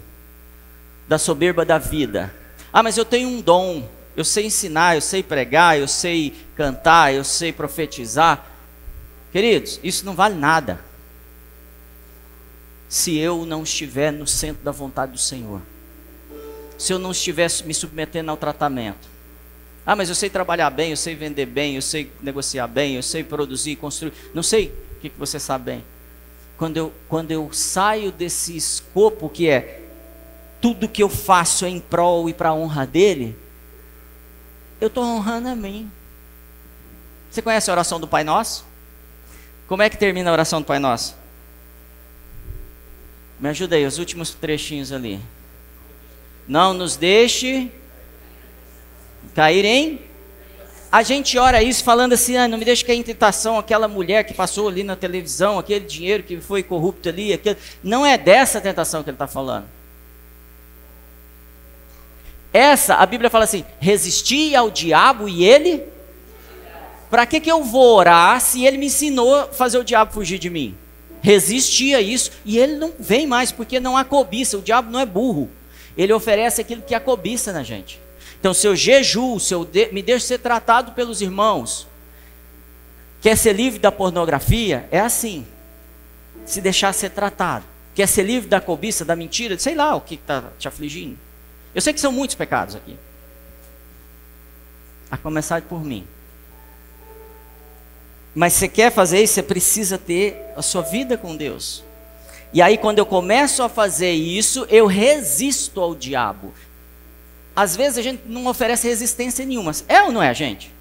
da 1.09 1.19
soberba 1.19 1.65
da 1.65 1.77
vida. 1.77 2.33
Ah, 2.73 2.85
mas 2.85 2.97
eu 2.97 3.05
tenho 3.05 3.29
um 3.29 3.41
dom 3.41 3.98
eu 4.19 4.25
sei 4.25 4.47
ensinar, 4.47 4.97
eu 4.97 5.01
sei 5.01 5.23
pregar, 5.23 5.79
eu 5.79 5.87
sei 5.87 6.35
cantar, 6.57 7.15
eu 7.15 7.23
sei 7.23 7.53
profetizar. 7.53 8.45
Queridos, 9.31 9.79
isso 9.81 10.05
não 10.05 10.13
vale 10.13 10.35
nada 10.35 10.81
se 12.89 13.17
eu 13.17 13.47
não 13.47 13.63
estiver 13.63 14.11
no 14.11 14.27
centro 14.27 14.65
da 14.65 14.73
vontade 14.73 15.13
do 15.13 15.19
Senhor. 15.19 15.63
Se 16.77 16.93
eu 16.93 16.99
não 16.99 17.13
estiver 17.13 17.49
me 17.65 17.73
submetendo 17.73 18.33
ao 18.33 18.37
tratamento. 18.37 19.09
Ah, 19.87 19.95
mas 19.95 20.09
eu 20.09 20.17
sei 20.17 20.29
trabalhar 20.29 20.71
bem, 20.71 20.91
eu 20.91 20.97
sei 20.97 21.15
vender 21.15 21.47
bem, 21.47 21.77
eu 21.77 21.83
sei 21.83 22.11
negociar 22.21 22.67
bem, 22.67 22.97
eu 22.97 23.05
sei 23.05 23.23
produzir, 23.23 23.77
construir. 23.77 24.13
Não 24.35 24.43
sei 24.43 24.75
o 24.97 25.01
que, 25.01 25.13
você 25.17 25.39
sabe 25.39 25.67
bem. 25.67 25.85
Quando 26.57 26.77
eu, 26.77 26.93
quando 27.09 27.31
eu 27.31 27.51
saio 27.53 28.11
desse 28.11 28.57
escopo 28.57 29.29
que 29.29 29.49
é 29.49 29.81
tudo 30.61 30.89
que 30.89 31.05
eu 31.05 31.09
faço 31.09 31.65
é 31.65 31.69
em 31.69 31.79
prol 31.79 32.29
e 32.29 32.35
para 32.35 32.49
a 32.49 32.55
honra 32.55 32.85
dele, 32.85 33.37
eu 34.81 34.88
estou 34.88 35.05
honrando 35.05 35.49
a 35.49 35.57
mim. 35.57 35.91
Você 37.31 37.43
conhece 37.43 37.71
a 37.71 37.73
oração 37.73 38.01
do 38.01 38.09
Pai 38.09 38.25
Nosso? 38.25 38.64
Como 39.67 39.83
é 39.83 39.91
que 39.91 39.97
termina 39.97 40.31
a 40.31 40.33
oração 40.33 40.61
do 40.61 40.64
Pai 40.64 40.79
Nosso? 40.79 41.14
Me 43.38 43.49
ajuda 43.49 43.77
aí, 43.77 43.87
os 43.87 43.99
últimos 43.99 44.35
trechinhos 44.35 44.93
ali. 44.93 45.21
Não 46.47 46.73
nos 46.73 46.97
deixe 46.97 47.71
cair 49.35 49.64
em. 49.64 50.01
A 50.91 51.03
gente 51.03 51.37
ora 51.38 51.62
isso 51.62 51.85
falando 51.85 52.14
assim, 52.14 52.37
ah, 52.37 52.49
não 52.49 52.57
me 52.57 52.64
deixe 52.64 52.85
cair 52.85 52.97
em 52.97 53.03
tentação, 53.03 53.59
aquela 53.59 53.87
mulher 53.87 54.25
que 54.25 54.33
passou 54.33 54.69
ali 54.69 54.83
na 54.83 54.97
televisão, 54.97 55.59
aquele 55.59 55.85
dinheiro 55.85 56.23
que 56.23 56.41
foi 56.41 56.62
corrupto 56.62 57.11
ali, 57.11 57.35
aquele... 57.35 57.59
não 57.85 58.07
é 58.07 58.17
dessa 58.17 58.59
tentação 58.59 59.03
que 59.03 59.11
ele 59.11 59.17
está 59.17 59.27
falando. 59.27 59.67
Essa, 62.59 62.97
a 62.97 63.07
Bíblia 63.07 63.31
fala 63.31 63.44
assim: 63.44 63.64
resisti 63.79 64.57
ao 64.57 64.68
diabo 64.68 65.29
e 65.29 65.44
ele. 65.44 65.85
Para 67.09 67.25
que, 67.25 67.38
que 67.38 67.51
eu 67.51 67.62
vou 67.62 67.94
orar 67.97 68.40
se 68.40 68.66
ele 68.66 68.77
me 68.77 68.87
ensinou 68.87 69.35
a 69.35 69.47
fazer 69.47 69.79
o 69.79 69.85
diabo 69.85 70.12
fugir 70.12 70.40
de 70.40 70.51
mim? 70.51 70.77
Resisti 71.23 71.94
a 71.94 72.01
isso 72.01 72.33
e 72.44 72.59
ele 72.59 72.75
não 72.75 72.92
vem 72.99 73.29
mais, 73.29 73.53
porque 73.53 73.79
não 73.79 73.97
há 73.97 74.05
cobiça. 74.05 74.59
O 74.59 74.62
diabo 74.62 74.90
não 74.90 74.99
é 74.99 75.07
burro. 75.07 75.49
Ele 75.97 76.12
oferece 76.12 76.61
aquilo 76.61 76.83
que 76.83 76.97
há 76.97 77.01
cobiça 77.01 77.53
na 77.53 77.62
gente. 77.62 78.01
Então, 78.40 78.53
se 78.53 78.66
eu 78.66 78.75
jejuo, 78.75 79.38
se 79.38 79.55
eu 79.55 79.64
de, 79.64 79.92
me 79.92 80.03
deixo 80.03 80.27
ser 80.27 80.38
tratado 80.38 80.92
pelos 80.92 81.23
irmãos, 81.23 81.87
quer 83.21 83.37
ser 83.37 83.53
livre 83.53 83.79
da 83.79 83.92
pornografia, 83.92 84.88
é 84.90 84.99
assim. 84.99 85.47
Se 86.44 86.61
deixar 86.61 86.92
ser 86.92 87.11
tratado. 87.11 87.64
Quer 87.94 88.09
ser 88.09 88.25
livre 88.25 88.49
da 88.49 88.61
cobiça, 88.61 89.05
da 89.05 89.14
mentira, 89.14 89.57
sei 89.59 89.77
lá 89.77 89.94
o 89.94 90.01
que 90.01 90.16
está 90.16 90.44
te 90.59 90.66
afligindo. 90.66 91.28
Eu 91.75 91.81
sei 91.81 91.93
que 91.93 92.01
são 92.01 92.13
muitos 92.13 92.35
pecados 92.35 92.75
aqui. 92.75 92.97
A 95.11 95.17
começar 95.17 95.63
por 95.63 95.85
mim. 95.85 96.07
Mas 98.35 98.53
você 98.53 98.69
quer 98.69 98.93
fazer 98.93 99.23
isso, 99.23 99.35
você 99.35 99.43
precisa 99.43 99.99
ter 99.99 100.53
a 100.57 100.63
sua 100.63 100.83
vida 100.83 101.17
com 101.17 101.37
Deus. 101.37 101.83
E 102.53 102.63
aí, 102.63 102.79
quando 102.79 102.99
eu 102.99 103.07
começo 103.07 103.63
a 103.63 103.69
fazer 103.69 104.13
isso, 104.13 104.67
eu 104.71 104.87
resisto 104.87 105.81
ao 105.81 105.95
diabo. 105.95 106.53
Às 107.55 107.75
vezes 107.75 107.99
a 107.99 108.03
gente 108.03 108.23
não 108.27 108.47
oferece 108.47 108.87
resistência 108.87 109.45
nenhuma. 109.45 109.73
É 109.89 110.03
ou 110.03 110.13
não 110.13 110.23
é, 110.23 110.33
gente? 110.33 110.73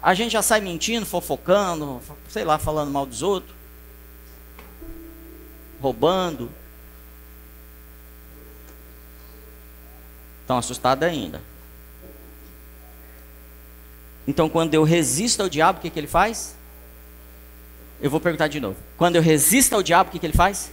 A 0.00 0.14
gente 0.14 0.32
já 0.32 0.42
sai 0.42 0.60
mentindo, 0.60 1.04
fofocando, 1.04 2.00
sei 2.28 2.44
lá, 2.44 2.56
falando 2.56 2.90
mal 2.90 3.04
dos 3.04 3.22
outros, 3.22 3.54
roubando. 5.80 6.50
Estão 10.48 10.56
assustados 10.56 11.06
ainda. 11.06 11.42
Então, 14.26 14.48
quando 14.48 14.72
eu 14.72 14.82
resisto 14.82 15.42
ao 15.42 15.48
diabo, 15.50 15.78
o 15.78 15.82
que, 15.82 15.90
que 15.90 16.00
ele 16.00 16.06
faz? 16.06 16.56
Eu 18.00 18.08
vou 18.08 18.18
perguntar 18.18 18.48
de 18.48 18.58
novo. 18.58 18.78
Quando 18.96 19.16
eu 19.16 19.20
resisto 19.20 19.74
ao 19.74 19.82
diabo, 19.82 20.08
o 20.08 20.12
que, 20.12 20.18
que 20.18 20.24
ele 20.24 20.32
faz? 20.32 20.72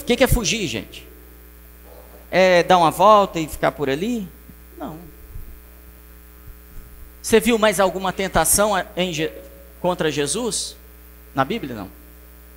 O 0.00 0.04
que, 0.04 0.16
que 0.18 0.22
é 0.22 0.26
fugir, 0.26 0.66
gente? 0.66 1.08
É 2.30 2.62
dar 2.62 2.76
uma 2.76 2.90
volta 2.90 3.40
e 3.40 3.48
ficar 3.48 3.72
por 3.72 3.88
ali? 3.88 4.28
Não. 4.76 4.98
Você 7.22 7.40
viu 7.40 7.58
mais 7.58 7.80
alguma 7.80 8.12
tentação 8.12 8.72
em, 8.94 9.30
contra 9.80 10.10
Jesus? 10.10 10.76
Na 11.34 11.42
Bíblia, 11.42 11.74
não. 11.74 11.90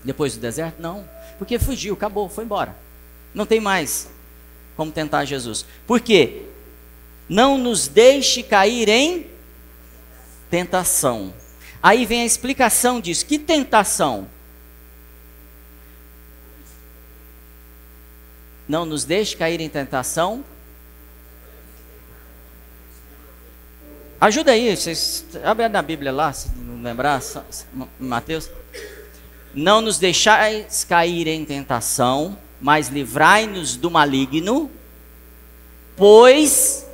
Depois 0.03 0.33
do 0.33 0.41
deserto? 0.41 0.81
Não. 0.81 1.07
Porque 1.37 1.57
fugiu, 1.57 1.93
acabou, 1.93 2.27
foi 2.27 2.43
embora. 2.43 2.75
Não 3.33 3.45
tem 3.45 3.61
mais 3.61 4.09
como 4.75 4.91
tentar 4.91 5.25
Jesus. 5.25 5.65
Por 5.85 5.99
quê? 5.99 6.43
Não 7.27 7.57
nos 7.57 7.87
deixe 7.87 8.43
cair 8.43 8.89
em 8.89 9.27
tentação. 10.49 11.33
Aí 11.81 12.05
vem 12.05 12.21
a 12.21 12.25
explicação 12.25 12.99
disso. 12.99 13.25
Que 13.25 13.39
tentação? 13.39 14.27
Não 18.67 18.85
nos 18.85 19.03
deixe 19.03 19.35
cair 19.35 19.59
em 19.59 19.69
tentação. 19.69 20.45
Ajuda 24.19 24.51
aí, 24.51 24.77
vocês 24.77 25.25
abrem 25.43 25.67
na 25.67 25.81
Bíblia 25.81 26.11
lá, 26.11 26.31
se 26.31 26.49
não 26.55 26.83
lembrar, 26.83 27.19
Mateus. 27.99 28.49
Não 29.53 29.81
nos 29.81 29.97
deixais 29.97 30.83
cair 30.83 31.27
em 31.27 31.43
tentação, 31.43 32.37
mas 32.61 32.87
livrai-nos 32.89 33.75
do 33.75 33.89
maligno, 33.89 34.69
pois 35.95 36.87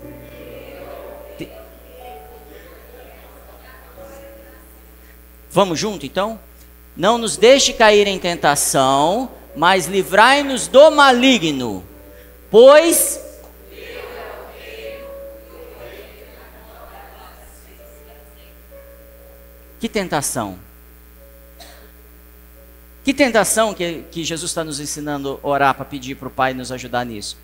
Vamos 5.49 5.79
junto 5.79 6.05
então? 6.05 6.39
Não 6.95 7.17
nos 7.17 7.35
deixe 7.35 7.73
cair 7.73 8.05
em 8.05 8.19
tentação, 8.19 9.31
mas 9.55 9.87
livrai-nos 9.87 10.67
do 10.67 10.91
maligno, 10.91 11.83
pois 12.51 13.19
Que 19.79 19.87
tentação? 19.87 20.57
Que 23.07 23.13
tentação 23.13 23.73
que, 23.73 24.03
que 24.11 24.21
Jesus 24.21 24.51
está 24.51 24.65
nos 24.65 24.81
ensinando 24.81 25.39
a 25.41 25.47
orar 25.47 25.73
para 25.73 25.85
pedir 25.85 26.15
para 26.15 26.27
o 26.27 26.29
Pai 26.29 26.53
nos 26.53 26.73
ajudar 26.73 27.05
nisso? 27.05 27.37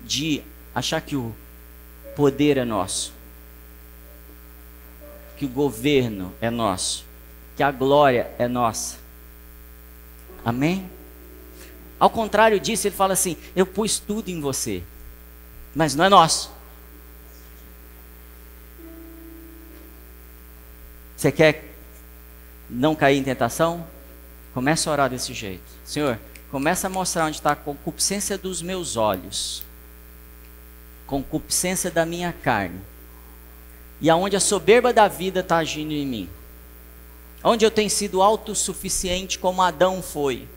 De 0.00 0.42
achar 0.74 0.98
que 1.02 1.14
o 1.14 1.36
poder 2.16 2.56
é 2.56 2.64
nosso, 2.64 3.12
que 5.36 5.44
o 5.44 5.48
governo 5.50 6.32
é 6.40 6.48
nosso, 6.48 7.04
que 7.54 7.62
a 7.62 7.70
glória 7.70 8.30
é 8.38 8.48
nossa. 8.48 8.96
Amém? 10.42 10.88
Ao 12.00 12.08
contrário 12.08 12.58
disso, 12.58 12.86
ele 12.86 12.96
fala 12.96 13.12
assim: 13.12 13.36
Eu 13.54 13.66
pus 13.66 13.98
tudo 13.98 14.30
em 14.30 14.40
você, 14.40 14.82
mas 15.74 15.94
não 15.94 16.06
é 16.06 16.08
nosso. 16.08 16.50
Você 21.14 21.30
quer 21.30 21.74
não 22.70 22.94
cair 22.94 23.18
em 23.18 23.22
tentação? 23.22 23.92
Comece 24.54 24.88
a 24.88 24.92
orar 24.92 25.10
desse 25.10 25.34
jeito. 25.34 25.64
Senhor, 25.84 26.18
começa 26.50 26.86
a 26.86 26.90
mostrar 26.90 27.26
onde 27.26 27.36
está 27.36 27.50
a 27.52 27.56
concupiscência 27.56 28.38
dos 28.38 28.62
meus 28.62 28.96
olhos, 28.96 29.64
concupiscência 31.06 31.90
da 31.90 32.06
minha 32.06 32.32
carne, 32.32 32.80
e 34.00 34.08
aonde 34.08 34.36
a 34.36 34.40
soberba 34.40 34.92
da 34.92 35.08
vida 35.08 35.40
está 35.40 35.56
agindo 35.56 35.92
em 35.92 36.06
mim. 36.06 36.30
Onde 37.42 37.64
eu 37.64 37.70
tenho 37.70 37.90
sido 37.90 38.22
autossuficiente 38.22 39.38
como 39.38 39.60
Adão 39.60 40.00
foi 40.00 40.48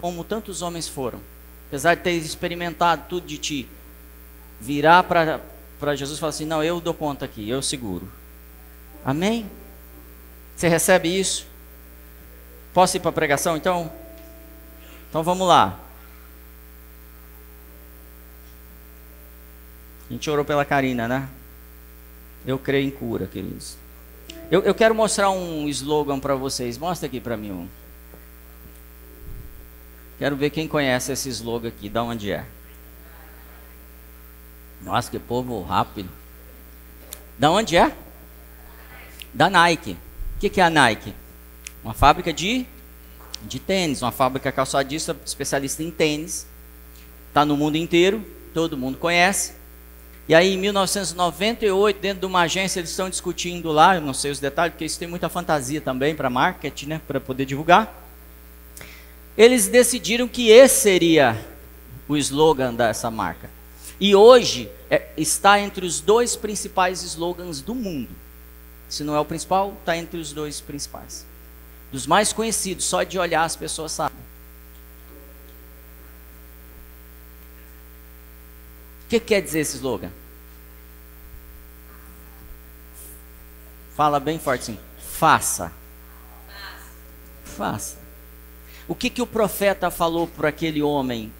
como 0.00 0.22
tantos 0.22 0.62
homens 0.62 0.86
foram, 0.86 1.20
apesar 1.66 1.96
de 1.96 2.02
ter 2.02 2.12
experimentado 2.12 3.06
tudo 3.08 3.26
de 3.26 3.36
ti, 3.36 3.68
virar 4.60 5.02
para 5.02 5.96
Jesus 5.96 6.18
e 6.18 6.20
falar 6.20 6.30
assim: 6.30 6.44
Não, 6.44 6.62
eu 6.62 6.80
dou 6.80 6.94
conta 6.94 7.24
aqui, 7.24 7.48
eu 7.48 7.60
seguro. 7.60 8.08
Amém? 9.04 9.50
Você 10.54 10.68
recebe 10.68 11.08
isso? 11.08 11.49
Posso 12.72 12.96
ir 12.96 13.00
para 13.00 13.10
a 13.10 13.12
pregação 13.12 13.56
então? 13.56 13.90
Então 15.08 15.22
vamos 15.22 15.46
lá. 15.46 15.78
A 20.08 20.12
gente 20.12 20.28
orou 20.30 20.44
pela 20.44 20.64
Karina, 20.64 21.06
né? 21.06 21.28
Eu 22.46 22.58
creio 22.58 22.86
em 22.86 22.90
cura, 22.90 23.26
queridos. 23.26 23.76
Eu, 24.50 24.62
eu 24.62 24.74
quero 24.74 24.94
mostrar 24.94 25.30
um 25.30 25.68
slogan 25.68 26.18
para 26.18 26.34
vocês. 26.34 26.78
Mostra 26.78 27.06
aqui 27.06 27.20
para 27.20 27.36
mim 27.36 27.52
um. 27.52 27.68
Quero 30.18 30.36
ver 30.36 30.50
quem 30.50 30.68
conhece 30.68 31.12
esse 31.12 31.28
slogan 31.28 31.68
aqui, 31.68 31.88
da 31.88 32.02
onde 32.02 32.30
é. 32.30 32.44
Nossa, 34.82 35.10
que 35.10 35.18
povo 35.18 35.62
rápido. 35.62 36.10
Da 37.38 37.50
onde 37.50 37.76
é? 37.76 37.94
Da 39.32 39.48
Nike. 39.48 39.92
O 40.36 40.40
que, 40.40 40.50
que 40.50 40.60
é 40.60 40.64
a 40.64 40.70
Nike? 40.70 41.14
Uma 41.82 41.94
fábrica 41.94 42.32
de, 42.32 42.66
de 43.42 43.58
tênis, 43.58 44.02
uma 44.02 44.12
fábrica 44.12 44.50
calçadista 44.52 45.16
especialista 45.24 45.82
em 45.82 45.90
tênis. 45.90 46.46
Está 47.28 47.44
no 47.44 47.56
mundo 47.56 47.76
inteiro, 47.76 48.24
todo 48.52 48.76
mundo 48.76 48.98
conhece. 48.98 49.54
E 50.28 50.34
aí, 50.34 50.54
em 50.54 50.58
1998, 50.58 52.00
dentro 52.00 52.20
de 52.20 52.26
uma 52.26 52.42
agência, 52.42 52.80
eles 52.80 52.90
estão 52.90 53.10
discutindo 53.10 53.72
lá, 53.72 53.96
eu 53.96 54.00
não 54.00 54.14
sei 54.14 54.30
os 54.30 54.38
detalhes, 54.38 54.74
porque 54.74 54.84
isso 54.84 54.98
tem 54.98 55.08
muita 55.08 55.28
fantasia 55.28 55.80
também 55.80 56.14
para 56.14 56.30
marketing, 56.30 56.86
né, 56.86 57.00
para 57.06 57.20
poder 57.20 57.44
divulgar 57.46 58.00
eles 59.40 59.68
decidiram 59.68 60.28
que 60.28 60.50
esse 60.50 60.82
seria 60.82 61.46
o 62.06 62.14
slogan 62.16 62.74
dessa 62.74 63.10
marca. 63.10 63.48
E 63.98 64.14
hoje 64.14 64.70
é, 64.90 65.08
está 65.16 65.58
entre 65.58 65.86
os 65.86 65.98
dois 65.98 66.36
principais 66.36 67.02
slogans 67.02 67.62
do 67.62 67.74
mundo. 67.74 68.10
Se 68.86 69.02
não 69.02 69.14
é 69.14 69.20
o 69.20 69.24
principal, 69.24 69.74
está 69.80 69.96
entre 69.96 70.18
os 70.18 70.32
dois 70.32 70.60
principais. 70.60 71.24
Dos 71.90 72.06
mais 72.06 72.32
conhecidos, 72.32 72.84
só 72.84 73.02
de 73.02 73.18
olhar 73.18 73.44
as 73.44 73.56
pessoas 73.56 73.92
sabem. 73.92 74.18
O 79.04 79.08
que 79.08 79.18
quer 79.18 79.40
dizer 79.40 79.60
esse 79.60 79.76
slogan? 79.76 80.12
Fala 83.96 84.20
bem 84.20 84.38
forte 84.38 84.66
sim. 84.66 84.78
Faça. 84.98 85.72
Faça. 87.44 87.98
O 88.86 88.94
que, 88.94 89.10
que 89.10 89.20
o 89.20 89.26
profeta 89.26 89.90
falou 89.90 90.26
para 90.26 90.48
aquele 90.48 90.82
homem? 90.82 91.32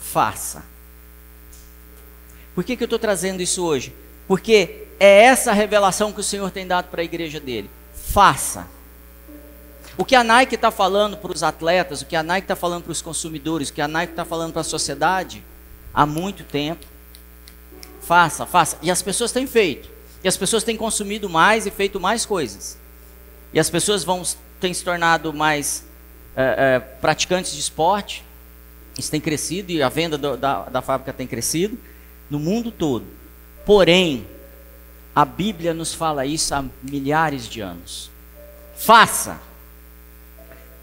Faça. 0.00 0.64
Por 2.54 2.64
que, 2.64 2.76
que 2.76 2.82
eu 2.82 2.86
estou 2.86 2.98
trazendo 2.98 3.42
isso 3.42 3.62
hoje? 3.62 3.94
Porque 4.26 4.85
é 4.98 5.24
essa 5.24 5.52
revelação 5.52 6.12
que 6.12 6.20
o 6.20 6.24
Senhor 6.24 6.50
tem 6.50 6.66
dado 6.66 6.88
para 6.88 7.02
a 7.02 7.04
igreja 7.04 7.38
dele. 7.38 7.70
Faça. 7.94 8.66
O 9.98 10.04
que 10.04 10.14
a 10.14 10.22
Nike 10.22 10.54
está 10.54 10.70
falando 10.70 11.16
para 11.16 11.32
os 11.32 11.42
atletas, 11.42 12.02
o 12.02 12.06
que 12.06 12.16
a 12.16 12.22
Nike 12.22 12.44
está 12.44 12.56
falando 12.56 12.84
para 12.84 12.92
os 12.92 13.00
consumidores, 13.00 13.68
o 13.68 13.72
que 13.72 13.80
a 13.80 13.88
Nike 13.88 14.12
está 14.12 14.24
falando 14.24 14.52
para 14.52 14.60
a 14.60 14.64
sociedade 14.64 15.42
há 15.92 16.04
muito 16.04 16.44
tempo. 16.44 16.84
Faça, 18.02 18.44
faça. 18.46 18.78
E 18.82 18.90
as 18.90 19.02
pessoas 19.02 19.32
têm 19.32 19.46
feito. 19.46 19.88
E 20.22 20.28
as 20.28 20.36
pessoas 20.36 20.62
têm 20.62 20.76
consumido 20.76 21.28
mais 21.28 21.66
e 21.66 21.70
feito 21.70 21.98
mais 21.98 22.26
coisas. 22.26 22.78
E 23.52 23.60
as 23.60 23.70
pessoas 23.70 24.04
vão 24.04 24.22
têm 24.60 24.72
se 24.72 24.84
tornado 24.84 25.32
mais 25.32 25.84
é, 26.34 26.76
é, 26.76 26.80
praticantes 26.80 27.52
de 27.52 27.60
esporte, 27.60 28.24
isso 28.98 29.10
tem 29.10 29.20
crescido 29.20 29.70
e 29.70 29.82
a 29.82 29.88
venda 29.88 30.16
do, 30.16 30.36
da, 30.36 30.64
da 30.64 30.82
fábrica 30.82 31.12
tem 31.12 31.26
crescido 31.26 31.78
no 32.30 32.38
mundo 32.38 32.70
todo. 32.70 33.06
Porém, 33.64 34.26
a 35.16 35.24
Bíblia 35.24 35.72
nos 35.72 35.94
fala 35.94 36.26
isso 36.26 36.54
há 36.54 36.62
milhares 36.82 37.48
de 37.48 37.62
anos. 37.62 38.10
Faça. 38.76 39.40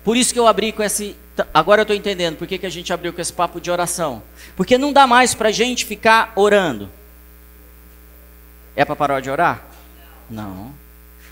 Por 0.04 0.18
isso 0.18 0.34
que 0.34 0.40
eu 0.40 0.48
abri 0.48 0.72
com 0.72 0.82
esse. 0.82 1.16
Agora 1.54 1.82
eu 1.82 1.84
estou 1.84 1.96
entendendo 1.96 2.38
por 2.38 2.48
que, 2.48 2.58
que 2.58 2.66
a 2.66 2.70
gente 2.70 2.92
abriu 2.92 3.14
com 3.14 3.22
esse 3.22 3.32
papo 3.32 3.62
de 3.62 3.70
oração. 3.70 4.24
Porque 4.56 4.76
não 4.76 4.92
dá 4.92 5.06
mais 5.06 5.36
para 5.36 5.50
a 5.50 5.52
gente 5.52 5.86
ficar 5.86 6.34
orando. 6.36 6.90
É 8.76 8.84
para 8.84 8.96
parar 8.96 9.20
de 9.20 9.30
orar? 9.30 9.62
Não. 10.28 10.74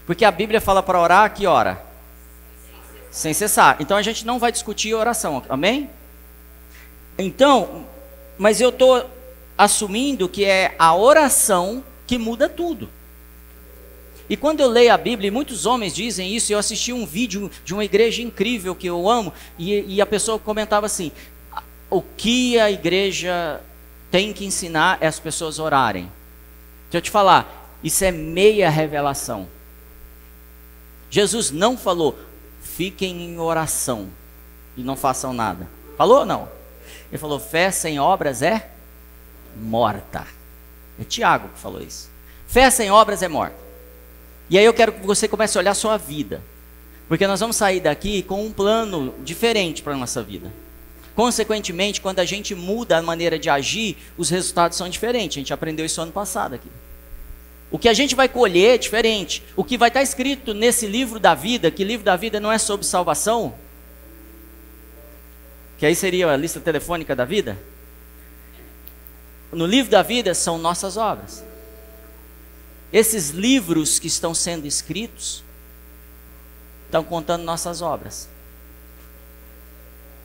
Porque 0.06 0.24
a 0.24 0.30
Bíblia 0.30 0.62
fala 0.62 0.84
para 0.84 1.02
orar 1.02 1.34
que 1.34 1.48
hora? 1.48 1.84
Sem 3.10 3.34
cessar. 3.34 3.78
Então 3.80 3.98
a 3.98 4.04
gente 4.04 4.28
não 4.28 4.38
vai 4.38 4.52
discutir 4.52 4.94
oração, 4.94 5.42
amém? 5.50 5.90
Então, 7.18 7.84
mas 8.38 8.62
eu 8.62 8.70
estou 8.70 9.10
assumindo 9.58 10.30
que 10.30 10.46
é 10.46 10.76
a 10.78 10.96
oração 10.96 11.84
que 12.12 12.18
muda 12.18 12.50
tudo. 12.50 12.90
E 14.30 14.36
quando 14.36 14.60
eu 14.60 14.68
leio 14.68 14.94
a 14.94 14.98
Bíblia, 14.98 15.30
e 15.30 15.32
muitos 15.32 15.66
homens 15.66 15.96
dizem 15.96 16.36
isso, 16.36 16.52
eu 16.52 16.60
assisti 16.60 16.92
um 16.92 17.06
vídeo 17.06 17.50
de 17.64 17.74
uma 17.74 17.86
igreja 17.86 18.22
incrível 18.22 18.76
que 18.76 18.88
eu 18.88 19.10
amo, 19.10 19.32
e, 19.58 19.96
e 19.96 20.02
a 20.02 20.06
pessoa 20.06 20.38
comentava 20.38 20.86
assim: 20.86 21.14
o 21.90 22.02
que 22.02 22.60
a 22.60 22.70
igreja 22.70 23.62
tem 24.12 24.34
que 24.34 24.44
ensinar 24.44 24.98
é 25.00 25.08
as 25.08 25.22
pessoas 25.22 25.58
orarem. 25.58 26.12
Deixa 26.90 26.98
eu 26.98 27.02
te 27.02 27.10
falar, 27.10 27.80
isso 27.82 28.04
é 28.04 28.12
meia 28.12 28.70
revelação. 28.70 29.48
Jesus 31.10 31.50
não 31.50 31.78
falou, 31.78 32.20
fiquem 32.62 33.22
em 33.24 33.40
oração 33.40 34.10
e 34.76 34.84
não 34.84 34.98
façam 34.98 35.32
nada. 35.32 35.66
Falou 35.98 36.20
ou 36.20 36.26
não? 36.26 36.50
Ele 37.10 37.18
falou, 37.18 37.40
fé 37.40 37.72
sem 37.72 38.02
obras 38.02 38.42
é 38.42 38.70
morta. 39.56 40.41
É 41.02 41.04
Tiago 41.04 41.50
que 41.50 41.60
falou 41.60 41.82
isso. 41.82 42.10
Fé 42.48 42.70
sem 42.70 42.92
obras 42.92 43.24
é 43.24 43.28
morta. 43.28 43.56
E 44.50 44.58
aí 44.58 44.64
eu 44.64 44.74
quero 44.74 44.92
que 44.92 45.06
você 45.06 45.28
comece 45.28 45.58
a 45.58 45.62
olhar 45.62 45.72
a 45.72 45.76
sua 45.76 45.98
vida. 45.98 46.42
Porque 47.08 47.26
nós 47.26 47.40
vamos 47.40 47.56
sair 47.56 47.80
daqui 47.80 48.22
com 48.22 48.46
um 48.46 48.52
plano 48.52 49.14
diferente 49.24 49.82
para 49.82 49.94
a 49.94 49.98
nossa 49.98 50.22
vida. 50.22 50.54
Consequentemente, 51.16 52.00
quando 52.00 52.20
a 52.20 52.26
gente 52.26 52.54
muda 52.54 52.98
a 52.98 53.02
maneira 53.02 53.40
de 53.40 53.50
agir, 53.50 53.98
os 54.18 54.30
resultados 54.30 54.78
são 54.78 54.88
diferentes. 54.88 55.38
A 55.38 55.40
gente 55.40 55.54
aprendeu 55.54 55.86
isso 55.86 56.00
ano 56.00 56.12
passado 56.12 56.54
aqui. 56.54 56.70
O 57.72 57.80
que 57.80 57.90
a 57.90 57.94
gente 57.94 58.16
vai 58.16 58.30
colher 58.30 58.76
é 58.76 58.78
diferente. 58.78 59.44
O 59.56 59.64
que 59.64 59.78
vai 59.78 59.88
estar 59.90 60.04
escrito 60.04 60.54
nesse 60.54 60.86
livro 60.86 61.20
da 61.20 61.34
vida, 61.34 61.72
que 61.72 61.84
livro 61.84 62.06
da 62.06 62.16
vida 62.16 62.40
não 62.40 62.52
é 62.52 62.58
sobre 62.58 62.86
salvação, 62.86 63.56
que 65.78 65.86
aí 65.86 65.96
seria 65.96 66.30
a 66.30 66.38
lista 66.38 66.60
telefônica 66.60 67.16
da 67.16 67.26
vida. 67.26 67.58
No 69.52 69.66
livro 69.66 69.92
da 69.92 70.02
vida 70.02 70.34
são 70.34 70.58
nossas 70.58 70.96
obras. 70.96 71.44
Esses 72.92 73.30
livros 73.30 74.00
que 74.00 74.08
estão 74.08 74.34
sendo 74.34 74.66
escritos 74.66 75.44
estão 76.86 77.04
contando 77.04 77.44
nossas 77.44 77.82
obras. 77.82 78.30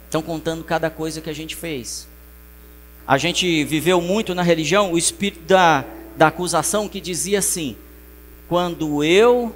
Estão 0.05 0.23
contando 0.23 0.65
cada 0.65 0.91
coisa 0.91 1.21
que 1.21 1.31
a 1.31 1.35
gente 1.35 1.55
fez. 1.55 2.09
A 3.07 3.19
gente 3.19 3.65
viveu 3.65 4.01
muito 4.01 4.35
na 4.35 4.43
religião 4.43 4.93
o 4.93 4.99
espírito 4.99 5.45
da, 5.45 5.85
da 6.17 6.29
acusação 6.29 6.89
que 6.89 7.01
dizia 7.01 7.39
assim: 7.39 7.77
quando 8.49 9.03
eu 9.03 9.55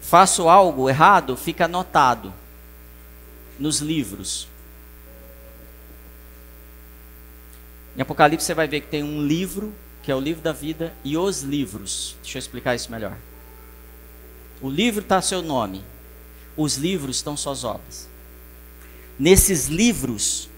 faço 0.00 0.48
algo 0.48 0.88
errado, 0.88 1.36
fica 1.36 1.64
anotado 1.64 2.32
nos 3.58 3.80
livros. 3.80 4.48
Em 7.98 8.02
Apocalipse 8.02 8.46
você 8.46 8.54
vai 8.54 8.68
ver 8.68 8.82
que 8.82 8.86
tem 8.86 9.02
um 9.02 9.26
livro, 9.26 9.74
que 10.04 10.12
é 10.12 10.14
o 10.14 10.20
livro 10.20 10.40
da 10.40 10.52
vida, 10.52 10.94
e 11.02 11.16
os 11.16 11.42
livros. 11.42 12.16
Deixa 12.22 12.38
eu 12.38 12.40
explicar 12.40 12.76
isso 12.76 12.92
melhor. 12.92 13.18
O 14.60 14.70
livro 14.70 15.02
está 15.02 15.20
seu 15.20 15.42
nome, 15.42 15.82
os 16.56 16.76
livros 16.76 17.16
estão 17.16 17.36
suas 17.36 17.64
obras. 17.64 18.08
Nesses 19.18 19.66
livros 19.66 20.48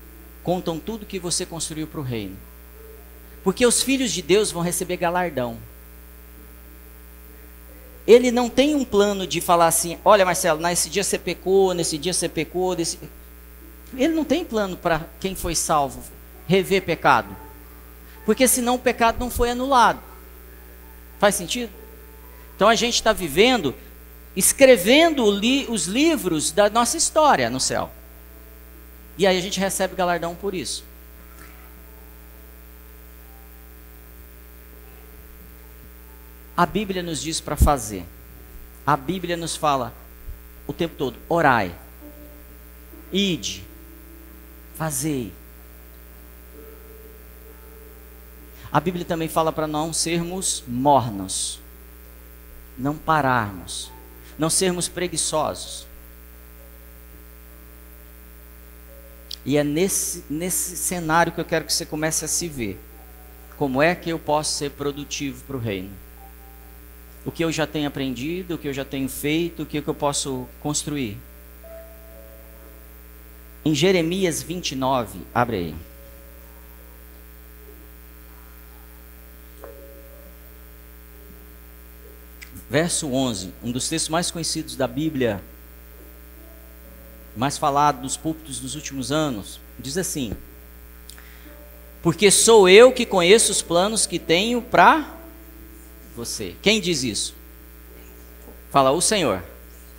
contam 0.45 0.79
tudo 0.79 1.07
que 1.07 1.19
você 1.19 1.47
construiu 1.47 1.87
para 1.87 2.01
o 2.01 2.03
reino. 2.05 2.37
Porque 3.43 3.65
os 3.65 3.83
filhos 3.83 4.13
de 4.13 4.21
Deus 4.21 4.53
vão 4.53 4.63
receber 4.63 4.99
galardão. 4.99 5.57
Ele 8.07 8.31
não 8.31 8.51
tem 8.51 8.75
um 8.75 8.85
plano 8.85 9.27
de 9.27 9.41
falar 9.41 9.69
assim: 9.69 9.97
olha, 10.05 10.27
Marcelo, 10.27 10.61
nesse 10.61 10.91
dia 10.91 11.03
você 11.03 11.19
pecou, 11.19 11.73
nesse 11.73 11.97
dia 11.97 12.13
você 12.13 12.29
pecou. 12.29 12.77
Nesse... 12.77 12.99
Ele 13.97 14.13
não 14.13 14.27
tem 14.27 14.45
plano 14.45 14.77
para 14.77 15.07
quem 15.19 15.35
foi 15.35 15.55
salvo 15.55 16.20
rever 16.51 16.83
pecado. 16.83 17.37
Porque 18.27 18.49
senão 18.49 18.75
o 18.75 18.79
pecado 18.79 19.21
não 19.21 19.31
foi 19.31 19.51
anulado. 19.51 20.03
Faz 21.21 21.37
sentido? 21.37 21.73
Então 22.57 22.69
a 22.69 22.75
gente 22.75 22.95
está 22.95 23.13
vivendo, 23.13 23.73
escrevendo 24.35 25.31
li 25.31 25.67
os 25.69 25.87
livros 25.87 26.51
da 26.51 26.69
nossa 26.69 26.97
história 26.97 27.49
no 27.49 27.61
céu. 27.61 27.91
E 29.17 29.27
aí 29.27 29.39
a 29.39 29.41
gente 29.41 29.61
recebe 29.61 29.95
galardão 29.95 30.35
por 30.35 30.53
isso. 30.53 30.85
A 36.57 36.67
Bíblia 36.67 37.03
nos 37.03 37.23
diz 37.23 37.41
para 37.41 37.57
fazer. 37.57 38.05
A 38.85 38.97
Bíblia 38.97 39.37
nos 39.37 39.55
fala 39.55 39.95
o 40.67 40.73
tempo 40.73 40.97
todo: 40.97 41.17
orai, 41.29 41.75
ide, 43.13 43.65
fazei. 44.75 45.40
A 48.73 48.79
Bíblia 48.79 49.05
também 49.05 49.29
fala 49.29 49.53
para 49.53 49.67
não 49.67 49.93
sermos 49.93 50.63
mornos, 50.67 51.59
não 52.79 52.97
pararmos, 52.97 53.91
não 54.39 54.49
sermos 54.49 54.87
preguiçosos. 54.87 55.87
E 59.45 59.57
é 59.57 59.65
nesse, 59.65 60.25
nesse 60.31 60.77
cenário 60.77 61.33
que 61.33 61.41
eu 61.41 61.45
quero 61.45 61.65
que 61.65 61.73
você 61.73 61.85
comece 61.85 62.25
a 62.25 62.29
se 62.29 62.47
ver. 62.47 62.79
Como 63.57 63.83
é 63.83 63.95
que 63.95 64.11
eu 64.11 64.19
posso 64.19 64.53
ser 64.53 64.71
produtivo 64.71 65.43
para 65.45 65.57
o 65.57 65.61
reino? 65.61 65.91
O 67.25 67.31
que 67.31 67.45
eu 67.45 67.53
já 67.53 67.67
tenho 67.67 67.89
aprendido, 67.89 68.55
o 68.55 68.59
que 68.59 68.69
eu 68.69 68.73
já 68.73 68.85
tenho 68.85 69.09
feito, 69.09 69.63
o 69.63 69.67
que, 69.67 69.79
eu 69.79 69.95
posso 69.95 70.47
construir? 70.61 71.19
Em 73.65 73.75
Jeremias 73.75 74.43
29, 74.43 75.21
abre 75.35 75.57
aí. 75.57 75.90
Verso 82.71 83.13
11, 83.13 83.53
um 83.65 83.73
dos 83.73 83.89
textos 83.89 84.09
mais 84.09 84.31
conhecidos 84.31 84.77
da 84.77 84.87
Bíblia, 84.87 85.43
mais 87.37 87.59
falado 87.59 88.03
dos 88.03 88.17
púlpitos 88.17 88.61
dos 88.61 88.77
últimos 88.77 89.11
anos, 89.11 89.61
diz 89.77 89.99
assim: 89.99 90.33
Porque 92.01 92.31
sou 92.31 92.69
eu 92.69 92.93
que 92.93 93.05
conheço 93.05 93.51
os 93.51 93.61
planos 93.61 94.07
que 94.07 94.21
tenho 94.21 94.63
para 94.63 95.17
você. 96.15 96.55
Quem 96.63 96.81
diz 96.81 97.03
isso? 97.03 97.35
Fala, 98.71 98.93
o 98.93 99.01
Senhor. 99.01 99.43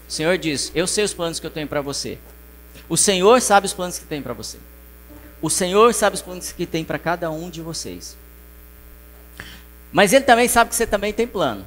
O 0.07 0.11
Senhor 0.11 0.37
diz: 0.37 0.71
Eu 0.73 0.87
sei 0.87 1.03
os 1.03 1.13
planos 1.13 1.41
que 1.41 1.45
eu 1.45 1.51
tenho 1.51 1.67
para 1.67 1.81
você. 1.81 2.17
O 2.87 2.95
Senhor 2.95 3.41
sabe 3.41 3.65
os 3.65 3.73
planos 3.73 3.99
que 3.99 4.05
tem 4.05 4.21
para 4.21 4.33
você. 4.33 4.57
O 5.41 5.49
Senhor 5.49 5.93
sabe 5.93 6.15
os 6.15 6.21
planos 6.21 6.53
que 6.53 6.65
tem 6.65 6.85
para 6.85 6.99
cada 6.99 7.29
um 7.31 7.49
de 7.49 7.61
vocês. 7.61 8.15
Mas 9.91 10.13
Ele 10.13 10.23
também 10.23 10.47
sabe 10.47 10.69
que 10.69 10.75
você 10.75 10.87
também 10.87 11.11
tem 11.11 11.27
plano. 11.27 11.65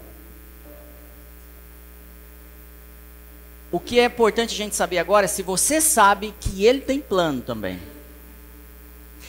O 3.75 3.81
que 3.81 3.99
é 3.99 4.05
importante 4.05 4.55
a 4.55 4.57
gente 4.57 4.77
saber 4.77 4.99
agora 4.99 5.25
é 5.25 5.27
se 5.27 5.43
você 5.43 5.81
sabe 5.81 6.33
que 6.39 6.65
ele 6.65 6.81
tem 6.81 7.01
plano 7.01 7.41
também. 7.41 7.83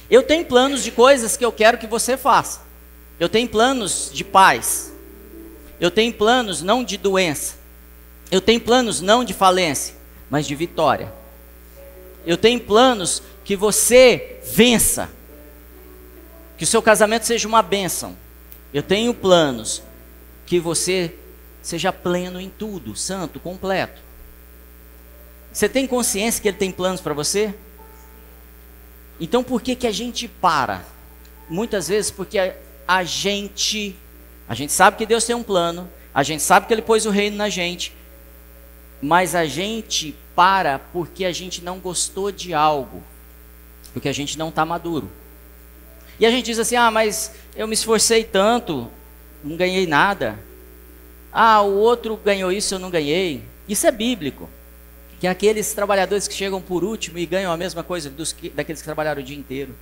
Eu 0.08 0.22
tenho 0.22 0.46
planos 0.46 0.84
de 0.84 0.92
coisas 0.92 1.36
que 1.36 1.44
eu 1.44 1.52
quero 1.52 1.80
que 1.80 1.88
você 1.88 2.16
faça. 2.16 2.62
Eu 3.20 3.28
tenho 3.28 3.50
planos 3.50 4.12
de 4.14 4.24
paz. 4.24 4.94
Eu 5.80 5.90
tenho 5.90 6.14
planos 6.14 6.62
não 6.62 6.84
de 6.84 6.96
doença. 6.96 7.56
Eu 8.30 8.40
tenho 8.40 8.62
planos 8.62 9.02
não 9.02 9.24
de 9.24 9.34
falência, 9.34 9.96
mas 10.30 10.46
de 10.46 10.54
vitória. 10.54 11.12
Eu 12.24 12.38
tenho 12.38 12.60
planos 12.60 13.24
que 13.44 13.56
você 13.56 14.40
vença. 14.44 15.10
Que 16.56 16.66
o 16.66 16.68
seu 16.68 16.84
casamento 16.84 17.26
seja 17.26 17.48
uma 17.48 17.64
bênção. 17.64 18.16
Eu 18.72 18.84
tenho 18.84 19.12
planos 19.12 19.82
que 20.46 20.60
você 20.60 21.16
seja 21.64 21.92
pleno 21.92 22.40
em 22.40 22.52
tudo, 22.52 22.96
santo, 22.96 23.40
completo. 23.40 24.06
Você 25.56 25.70
tem 25.70 25.88
consciência 25.88 26.42
que 26.42 26.50
Ele 26.50 26.58
tem 26.58 26.70
planos 26.70 27.00
para 27.00 27.14
você? 27.14 27.56
Então 29.22 29.42
por 29.42 29.62
que, 29.62 29.74
que 29.74 29.88
a 29.88 29.92
gente 29.92 30.28
para? 30.28 30.84
Muitas 31.50 31.88
vezes 31.88 32.12
porque 32.12 32.38
a, 32.38 32.54
a 32.86 33.06
gente, 33.06 33.96
a 34.50 34.54
gente 34.54 34.74
sabe 34.74 34.98
que 34.98 35.06
Deus 35.06 35.24
tem 35.24 35.34
um 35.34 35.44
plano, 35.44 35.90
a 36.14 36.24
gente 36.24 36.44
sabe 36.44 36.68
que 36.68 36.74
Ele 36.74 36.82
pôs 36.82 37.06
o 37.06 37.10
reino 37.10 37.38
na 37.38 37.48
gente, 37.48 37.96
mas 39.02 39.34
a 39.34 39.46
gente 39.46 40.14
para 40.36 40.78
porque 40.78 41.24
a 41.24 41.32
gente 41.32 41.64
não 41.64 41.80
gostou 41.80 42.34
de 42.34 42.54
algo, 42.54 43.02
porque 43.94 44.10
a 44.10 44.14
gente 44.14 44.38
não 44.38 44.50
está 44.50 44.66
maduro. 44.66 45.10
E 46.20 46.26
a 46.26 46.32
gente 46.32 46.48
diz 46.48 46.60
assim: 46.60 46.76
ah, 46.76 46.92
mas 46.92 47.32
eu 47.56 47.66
me 47.66 47.76
esforcei 47.76 48.26
tanto, 48.26 48.92
não 49.42 49.56
ganhei 49.56 49.88
nada. 49.88 50.38
Ah, 51.32 51.62
o 51.62 51.78
outro 51.78 52.18
ganhou 52.18 52.52
isso, 52.52 52.76
eu 52.76 52.80
não 52.80 52.90
ganhei. 52.90 53.42
Isso 53.70 53.88
é 53.88 53.92
bíblico 53.92 54.50
que 55.26 55.28
aqueles 55.28 55.74
trabalhadores 55.74 56.28
que 56.28 56.36
chegam 56.36 56.62
por 56.62 56.84
último 56.84 57.18
e 57.18 57.26
ganham 57.26 57.52
a 57.52 57.58
mesma 57.58 57.84
coisa 57.84 58.12
dos 58.12 58.32
que, 58.32 58.50
daqueles 58.50 58.80
que 58.80 58.86
trabalharam 58.86 59.22
o 59.22 59.26
dia 59.26 59.36
inteiro. 59.36 59.76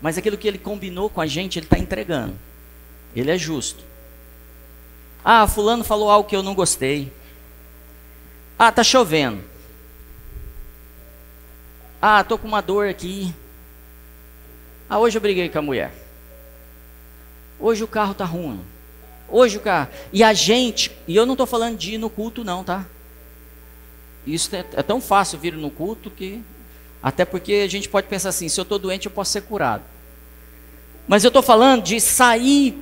Mas 0.00 0.16
aquilo 0.16 0.38
que 0.38 0.46
ele 0.46 0.58
combinou 0.58 1.10
com 1.10 1.20
a 1.20 1.26
gente, 1.26 1.58
ele 1.58 1.66
está 1.66 1.76
entregando. 1.76 2.38
Ele 3.16 3.32
é 3.32 3.36
justo. 3.36 3.82
Ah, 5.24 5.48
fulano 5.48 5.82
falou 5.82 6.08
algo 6.08 6.28
que 6.28 6.36
eu 6.36 6.42
não 6.42 6.54
gostei. 6.54 7.12
Ah, 8.56 8.70
tá 8.70 8.84
chovendo. 8.84 9.42
Ah, 12.00 12.22
tô 12.22 12.38
com 12.38 12.46
uma 12.46 12.60
dor 12.60 12.88
aqui. 12.88 13.34
Ah, 14.88 15.00
hoje 15.00 15.18
eu 15.18 15.22
briguei 15.22 15.48
com 15.48 15.58
a 15.58 15.62
mulher. 15.62 15.92
Hoje 17.58 17.82
o 17.82 17.88
carro 17.88 18.14
tá 18.14 18.24
ruim. 18.24 18.64
Hoje 19.28 19.58
o 19.58 19.60
carro. 19.60 19.88
E 20.12 20.22
a 20.22 20.32
gente, 20.32 20.90
e 21.06 21.14
eu 21.14 21.26
não 21.26 21.34
estou 21.34 21.46
falando 21.46 21.76
de 21.76 21.94
ir 21.94 21.98
no 21.98 22.08
culto, 22.08 22.42
não, 22.42 22.64
tá? 22.64 22.86
Isso 24.26 24.54
é, 24.54 24.64
é, 24.74 24.82
tão 24.82 25.00
fácil 25.00 25.38
vir 25.38 25.54
no 25.54 25.70
culto 25.70 26.10
que. 26.10 26.42
Até 27.02 27.24
porque 27.24 27.62
a 27.64 27.68
gente 27.68 27.88
pode 27.88 28.06
pensar 28.06 28.30
assim: 28.30 28.48
se 28.48 28.58
eu 28.58 28.62
estou 28.62 28.78
doente, 28.78 29.06
eu 29.06 29.12
posso 29.12 29.32
ser 29.32 29.42
curado. 29.42 29.82
Mas 31.06 31.24
eu 31.24 31.28
estou 31.28 31.42
falando 31.42 31.82
de 31.82 32.00
sair 32.00 32.76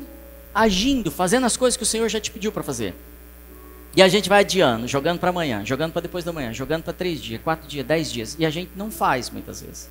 agindo, 0.54 1.10
fazendo 1.10 1.46
as 1.46 1.56
coisas 1.56 1.76
que 1.76 1.82
o 1.82 1.86
Senhor 1.86 2.08
já 2.08 2.20
te 2.20 2.30
pediu 2.30 2.50
para 2.50 2.62
fazer. 2.62 2.94
E 3.94 4.02
a 4.02 4.08
gente 4.08 4.28
vai 4.28 4.40
adiando, 4.40 4.86
jogando 4.86 5.18
para 5.18 5.30
amanhã, 5.30 5.64
jogando 5.64 5.92
para 5.92 6.02
depois 6.02 6.24
da 6.24 6.32
manhã, 6.32 6.52
jogando 6.52 6.82
para 6.82 6.92
três 6.92 7.22
dias, 7.22 7.40
quatro 7.42 7.68
dias, 7.68 7.86
dez 7.86 8.12
dias. 8.12 8.36
E 8.38 8.44
a 8.44 8.50
gente 8.50 8.72
não 8.76 8.90
faz 8.90 9.30
muitas 9.30 9.62
vezes. 9.62 9.88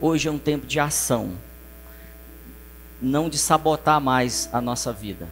Hoje 0.00 0.28
é 0.28 0.30
um 0.30 0.38
tempo 0.38 0.64
de 0.66 0.78
ação, 0.78 1.32
não 3.00 3.28
de 3.28 3.38
sabotar 3.38 4.00
mais 4.00 4.48
a 4.52 4.60
nossa 4.60 4.92
vida. 4.92 5.28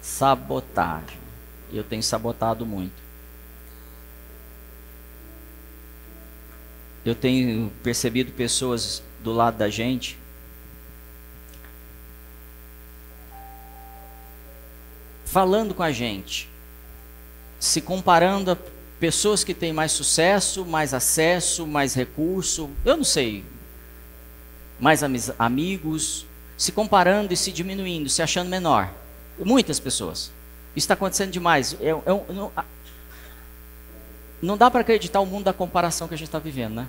Sabotagem. 0.00 1.18
Eu 1.72 1.84
tenho 1.84 2.02
sabotado 2.02 2.66
muito. 2.66 3.02
Eu 7.04 7.14
tenho 7.14 7.70
percebido 7.82 8.32
pessoas 8.32 9.02
do 9.22 9.32
lado 9.32 9.58
da 9.58 9.68
gente 9.68 10.18
falando 15.32 15.72
com 15.72 15.82
a 15.82 15.90
gente, 15.90 16.46
se 17.58 17.80
comparando 17.80 18.50
a 18.50 18.56
pessoas 19.00 19.42
que 19.42 19.54
têm 19.54 19.72
mais 19.72 19.90
sucesso, 19.90 20.62
mais 20.62 20.92
acesso, 20.92 21.66
mais 21.66 21.94
recurso, 21.94 22.68
eu 22.84 22.98
não 22.98 23.04
sei, 23.04 23.42
mais 24.78 25.02
amigos, 25.38 26.26
se 26.62 26.70
comparando 26.70 27.34
e 27.34 27.36
se 27.36 27.50
diminuindo, 27.50 28.08
se 28.08 28.22
achando 28.22 28.48
menor. 28.48 28.88
Muitas 29.36 29.80
pessoas. 29.80 30.30
Isso 30.76 30.84
está 30.84 30.94
acontecendo 30.94 31.32
demais. 31.32 31.76
É, 31.80 31.88
é, 31.88 32.32
não, 32.32 32.52
não 34.40 34.56
dá 34.56 34.70
para 34.70 34.82
acreditar 34.82 35.18
o 35.18 35.26
mundo 35.26 35.42
da 35.42 35.52
comparação 35.52 36.06
que 36.06 36.14
a 36.14 36.16
gente 36.16 36.28
está 36.28 36.38
vivendo, 36.38 36.74
né? 36.74 36.86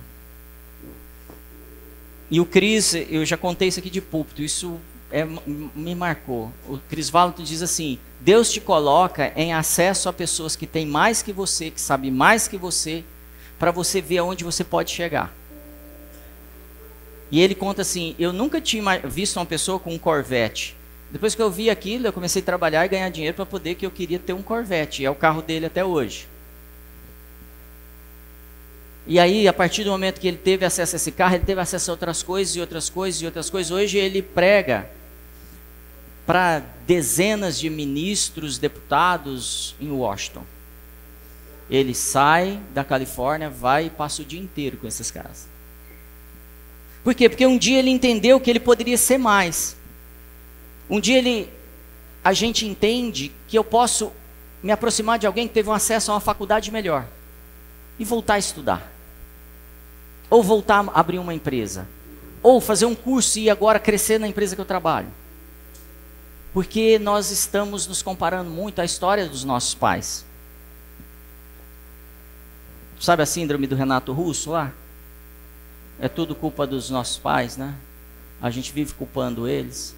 E 2.30 2.38
o 2.38 2.46
Cris, 2.46 2.94
eu 2.94 3.26
já 3.26 3.36
contei 3.36 3.66
isso 3.66 3.80
aqui 3.80 3.90
de 3.90 4.00
púlpito, 4.00 4.42
isso 4.42 4.78
é, 5.10 5.26
me 5.74 5.96
marcou. 5.96 6.52
O 6.68 6.78
Cris 6.88 7.10
Valento 7.10 7.42
diz 7.42 7.60
assim: 7.60 7.98
Deus 8.20 8.52
te 8.52 8.60
coloca 8.60 9.32
em 9.34 9.52
acesso 9.52 10.08
a 10.08 10.12
pessoas 10.12 10.54
que 10.54 10.68
têm 10.68 10.86
mais 10.86 11.20
que 11.20 11.32
você, 11.32 11.72
que 11.72 11.80
sabem 11.80 12.12
mais 12.12 12.46
que 12.46 12.56
você, 12.56 13.02
para 13.58 13.72
você 13.72 14.00
ver 14.00 14.18
aonde 14.18 14.44
você 14.44 14.62
pode 14.62 14.92
chegar. 14.92 15.34
E 17.34 17.40
ele 17.40 17.56
conta 17.56 17.82
assim: 17.82 18.14
Eu 18.16 18.32
nunca 18.32 18.60
tinha 18.60 19.00
visto 19.00 19.38
uma 19.38 19.44
pessoa 19.44 19.80
com 19.80 19.92
um 19.92 19.98
Corvette. 19.98 20.76
Depois 21.10 21.34
que 21.34 21.42
eu 21.42 21.50
vi 21.50 21.68
aquilo, 21.68 22.06
eu 22.06 22.12
comecei 22.12 22.40
a 22.40 22.44
trabalhar 22.44 22.84
e 22.84 22.88
ganhar 22.88 23.08
dinheiro 23.08 23.34
para 23.34 23.44
poder 23.44 23.74
que 23.74 23.84
eu 23.84 23.90
queria 23.90 24.20
ter 24.20 24.32
um 24.32 24.40
Corvette. 24.40 25.02
E 25.02 25.04
é 25.04 25.10
o 25.10 25.16
carro 25.16 25.42
dele 25.42 25.66
até 25.66 25.84
hoje. 25.84 26.28
E 29.04 29.18
aí, 29.18 29.48
a 29.48 29.52
partir 29.52 29.82
do 29.82 29.90
momento 29.90 30.20
que 30.20 30.28
ele 30.28 30.36
teve 30.36 30.64
acesso 30.64 30.94
a 30.94 30.96
esse 30.96 31.10
carro, 31.10 31.34
ele 31.34 31.44
teve 31.44 31.60
acesso 31.60 31.90
a 31.90 31.94
outras 31.94 32.22
coisas 32.22 32.54
e 32.54 32.60
outras 32.60 32.88
coisas 32.88 33.20
e 33.20 33.26
outras 33.26 33.50
coisas. 33.50 33.72
Hoje 33.72 33.98
ele 33.98 34.22
prega 34.22 34.88
para 36.24 36.62
dezenas 36.86 37.58
de 37.58 37.68
ministros, 37.68 38.58
deputados 38.58 39.74
em 39.80 39.90
Washington. 39.90 40.44
Ele 41.68 41.96
sai 41.96 42.60
da 42.72 42.84
Califórnia, 42.84 43.50
vai 43.50 43.86
e 43.86 43.90
passa 43.90 44.22
o 44.22 44.24
dia 44.24 44.40
inteiro 44.40 44.76
com 44.76 44.86
esses 44.86 45.10
caras. 45.10 45.52
Por 47.04 47.14
quê? 47.14 47.28
Porque 47.28 47.46
um 47.46 47.58
dia 47.58 47.78
ele 47.78 47.90
entendeu 47.90 48.40
que 48.40 48.48
ele 48.48 48.58
poderia 48.58 48.96
ser 48.96 49.18
mais. 49.18 49.76
Um 50.88 50.98
dia 50.98 51.18
ele, 51.18 51.50
a 52.24 52.32
gente 52.32 52.66
entende 52.66 53.30
que 53.46 53.58
eu 53.58 53.62
posso 53.62 54.10
me 54.62 54.72
aproximar 54.72 55.18
de 55.18 55.26
alguém 55.26 55.46
que 55.46 55.52
teve 55.52 55.68
um 55.68 55.74
acesso 55.74 56.10
a 56.10 56.14
uma 56.14 56.20
faculdade 56.20 56.72
melhor 56.72 57.06
e 57.98 58.04
voltar 58.06 58.34
a 58.34 58.38
estudar. 58.38 58.90
Ou 60.30 60.42
voltar 60.42 60.82
a 60.88 60.98
abrir 60.98 61.18
uma 61.18 61.34
empresa. 61.34 61.86
Ou 62.42 62.58
fazer 62.58 62.86
um 62.86 62.94
curso 62.94 63.38
e 63.38 63.50
agora 63.50 63.78
crescer 63.78 64.18
na 64.18 64.26
empresa 64.26 64.54
que 64.54 64.60
eu 64.62 64.66
trabalho. 64.66 65.08
Porque 66.54 66.98
nós 66.98 67.30
estamos 67.30 67.86
nos 67.86 68.00
comparando 68.00 68.48
muito 68.48 68.80
à 68.80 68.84
história 68.84 69.28
dos 69.28 69.44
nossos 69.44 69.74
pais. 69.74 70.24
Sabe 72.98 73.22
a 73.22 73.26
síndrome 73.26 73.66
do 73.66 73.76
Renato 73.76 74.10
Russo 74.14 74.52
lá? 74.52 74.72
É 76.00 76.08
tudo 76.08 76.34
culpa 76.34 76.66
dos 76.66 76.90
nossos 76.90 77.16
pais, 77.16 77.56
né? 77.56 77.74
A 78.40 78.50
gente 78.50 78.72
vive 78.72 78.92
culpando 78.94 79.48
eles. 79.48 79.94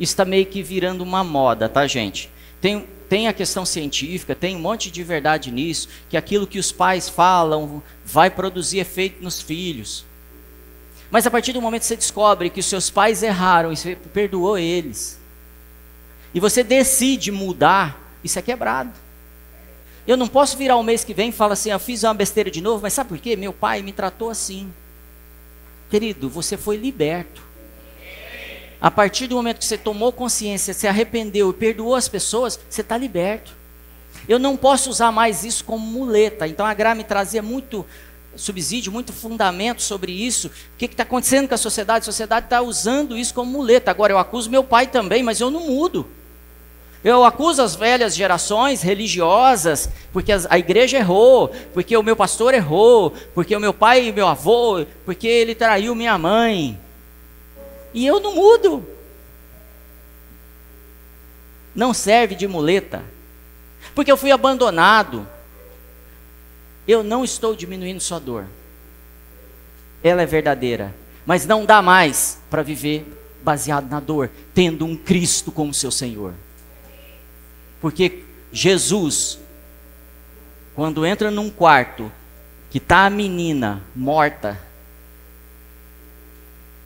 Isso 0.00 0.12
está 0.12 0.24
meio 0.24 0.46
que 0.46 0.62
virando 0.62 1.02
uma 1.02 1.22
moda, 1.22 1.68
tá, 1.68 1.86
gente? 1.86 2.30
Tem, 2.60 2.86
tem 3.08 3.28
a 3.28 3.32
questão 3.32 3.64
científica, 3.64 4.34
tem 4.34 4.56
um 4.56 4.60
monte 4.60 4.90
de 4.90 5.02
verdade 5.02 5.50
nisso, 5.50 5.88
que 6.08 6.16
aquilo 6.16 6.46
que 6.46 6.58
os 6.58 6.72
pais 6.72 7.08
falam 7.08 7.82
vai 8.04 8.30
produzir 8.30 8.78
efeito 8.78 9.22
nos 9.22 9.40
filhos. 9.40 10.04
Mas 11.10 11.26
a 11.26 11.30
partir 11.30 11.52
do 11.52 11.62
momento 11.62 11.82
que 11.82 11.86
você 11.86 11.96
descobre 11.96 12.50
que 12.50 12.60
os 12.60 12.66
seus 12.66 12.90
pais 12.90 13.22
erraram 13.22 13.72
e 13.72 13.76
você 13.76 13.96
perdoou 14.12 14.58
eles, 14.58 15.20
e 16.34 16.40
você 16.40 16.62
decide 16.62 17.30
mudar, 17.30 18.18
isso 18.22 18.38
é 18.38 18.42
quebrado. 18.42 18.92
Eu 20.06 20.16
não 20.16 20.28
posso 20.28 20.56
virar 20.56 20.76
o 20.76 20.82
mês 20.82 21.02
que 21.02 21.14
vem 21.14 21.30
e 21.30 21.32
falar 21.32 21.54
assim, 21.54 21.70
eu 21.70 21.78
fiz 21.78 22.04
uma 22.04 22.14
besteira 22.14 22.50
de 22.50 22.60
novo, 22.60 22.82
mas 22.82 22.92
sabe 22.92 23.08
por 23.08 23.18
quê? 23.18 23.36
Meu 23.36 23.52
pai 23.52 23.82
me 23.82 23.92
tratou 23.92 24.30
assim. 24.30 24.72
Querido, 25.90 26.28
você 26.28 26.56
foi 26.56 26.76
liberto. 26.76 27.42
A 28.80 28.90
partir 28.90 29.26
do 29.26 29.36
momento 29.36 29.58
que 29.58 29.64
você 29.64 29.78
tomou 29.78 30.12
consciência, 30.12 30.74
se 30.74 30.86
arrependeu 30.86 31.50
e 31.50 31.54
perdoou 31.54 31.94
as 31.94 32.08
pessoas, 32.08 32.58
você 32.68 32.82
está 32.82 32.96
liberto. 32.96 33.52
Eu 34.28 34.38
não 34.38 34.56
posso 34.56 34.90
usar 34.90 35.12
mais 35.12 35.44
isso 35.44 35.64
como 35.64 35.86
muleta. 35.86 36.46
Então 36.46 36.66
a 36.66 36.74
Gra 36.74 36.94
me 36.94 37.04
trazia 37.04 37.42
muito 37.42 37.86
subsídio, 38.34 38.92
muito 38.92 39.12
fundamento 39.12 39.82
sobre 39.82 40.12
isso. 40.12 40.48
O 40.48 40.52
que 40.76 40.86
está 40.86 41.04
acontecendo 41.04 41.48
com 41.48 41.54
a 41.54 41.58
sociedade? 41.58 42.02
A 42.02 42.04
sociedade 42.04 42.46
está 42.46 42.60
usando 42.60 43.16
isso 43.16 43.32
como 43.32 43.50
muleta. 43.50 43.90
Agora 43.90 44.12
eu 44.12 44.18
acuso 44.18 44.50
meu 44.50 44.64
pai 44.64 44.86
também, 44.86 45.22
mas 45.22 45.40
eu 45.40 45.50
não 45.50 45.68
mudo. 45.68 46.06
Eu 47.04 47.24
acuso 47.24 47.62
as 47.62 47.76
velhas 47.76 48.16
gerações 48.16 48.82
religiosas, 48.82 49.88
porque 50.12 50.32
a 50.32 50.58
igreja 50.58 50.98
errou, 50.98 51.48
porque 51.72 51.96
o 51.96 52.02
meu 52.02 52.16
pastor 52.16 52.52
errou, 52.54 53.14
porque 53.34 53.54
o 53.54 53.60
meu 53.60 53.72
pai 53.72 54.08
e 54.08 54.12
meu 54.12 54.26
avô, 54.26 54.84
porque 55.04 55.26
ele 55.28 55.54
traiu 55.54 55.94
minha 55.94 56.18
mãe. 56.18 56.78
E 57.94 58.06
eu 58.06 58.18
não 58.20 58.34
mudo. 58.34 58.84
Não 61.74 61.94
serve 61.94 62.34
de 62.34 62.48
muleta. 62.48 63.04
Porque 63.94 64.10
eu 64.10 64.16
fui 64.16 64.30
abandonado. 64.30 65.26
Eu 66.88 67.02
não 67.02 67.24
estou 67.24 67.54
diminuindo 67.54 68.00
sua 68.00 68.18
dor. 68.18 68.46
Ela 70.02 70.22
é 70.22 70.26
verdadeira. 70.26 70.94
Mas 71.24 71.46
não 71.46 71.64
dá 71.64 71.82
mais 71.82 72.38
para 72.50 72.62
viver 72.62 73.06
baseado 73.42 73.88
na 73.88 74.00
dor, 74.00 74.30
tendo 74.54 74.84
um 74.84 74.96
Cristo 74.96 75.52
como 75.52 75.72
seu 75.72 75.90
Senhor. 75.90 76.34
Porque 77.86 78.24
Jesus, 78.50 79.38
quando 80.74 81.06
entra 81.06 81.30
num 81.30 81.48
quarto 81.48 82.10
que 82.68 82.78
está 82.78 83.06
a 83.06 83.10
menina 83.10 83.80
morta, 83.94 84.60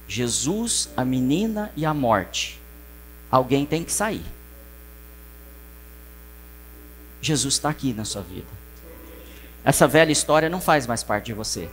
Jesus, 0.06 0.90
a 0.94 1.02
menina 1.02 1.72
e 1.74 1.86
a 1.86 1.94
morte, 1.94 2.60
alguém 3.30 3.64
tem 3.64 3.82
que 3.82 3.90
sair. 3.90 4.26
Jesus 7.22 7.54
está 7.54 7.70
aqui 7.70 7.94
na 7.94 8.04
sua 8.04 8.20
vida. 8.20 8.52
Essa 9.64 9.88
velha 9.88 10.12
história 10.12 10.50
não 10.50 10.60
faz 10.60 10.86
mais 10.86 11.02
parte 11.02 11.24
de 11.24 11.32
você. 11.32 11.70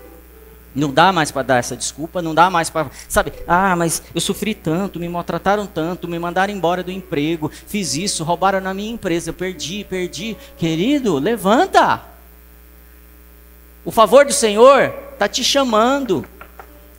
Não 0.77 0.93
dá 0.93 1.11
mais 1.11 1.31
para 1.31 1.41
dar 1.41 1.57
essa 1.57 1.75
desculpa, 1.75 2.21
não 2.21 2.35
dá 2.35 2.51
mais 2.51 2.69
para. 2.69 2.91
Sabe, 3.09 3.33
ah, 3.47 3.75
mas 3.75 4.03
eu 4.13 4.21
sofri 4.21 4.53
tanto, 4.53 4.99
me 4.99 5.09
maltrataram 5.09 5.65
tanto, 5.65 6.07
me 6.07 6.19
mandaram 6.19 6.53
embora 6.53 6.83
do 6.83 6.91
emprego, 6.91 7.51
fiz 7.65 7.95
isso, 7.95 8.23
roubaram 8.23 8.61
na 8.61 8.75
minha 8.75 8.91
empresa, 8.91 9.31
eu 9.31 9.33
perdi, 9.33 9.83
perdi. 9.83 10.37
Querido, 10.55 11.17
levanta! 11.17 12.03
O 13.83 13.89
favor 13.89 14.23
do 14.23 14.31
Senhor 14.31 14.93
está 15.13 15.27
te 15.27 15.43
chamando. 15.43 16.23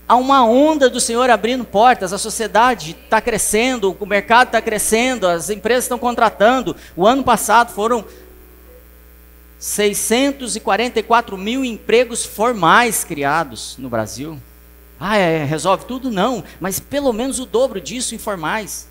Há 0.09 0.17
uma 0.17 0.45
onda 0.45 0.91
do 0.91 1.01
Senhor 1.01 1.31
abrindo 1.31 1.65
portas, 1.65 2.13
a 2.13 2.19
sociedade 2.19 2.97
está 3.05 3.21
crescendo, 3.21 3.97
o 4.01 4.07
mercado 4.07 4.49
está 4.49 4.61
crescendo, 4.61 5.29
as 5.29 5.51
empresas 5.51 5.85
estão 5.85 6.01
contratando. 6.01 6.75
O 6.97 7.07
ano 7.07 7.23
passado 7.23 7.73
foram 7.73 8.05
644 9.59 11.37
mil 11.37 11.65
empregos 11.65 12.25
formais 12.25 13.03
criados 13.05 13.77
no 13.79 13.89
Brasil. 13.89 14.39
Ah, 15.01 15.17
é, 15.17 15.45
resolve 15.45 15.85
tudo? 15.85 16.11
Não, 16.11 16.45
mas 16.61 16.81
pelo 16.81 17.13
menos 17.13 17.39
o 17.39 17.47
dobro 17.47 17.81
disso 17.81 18.15
informais. 18.15 18.89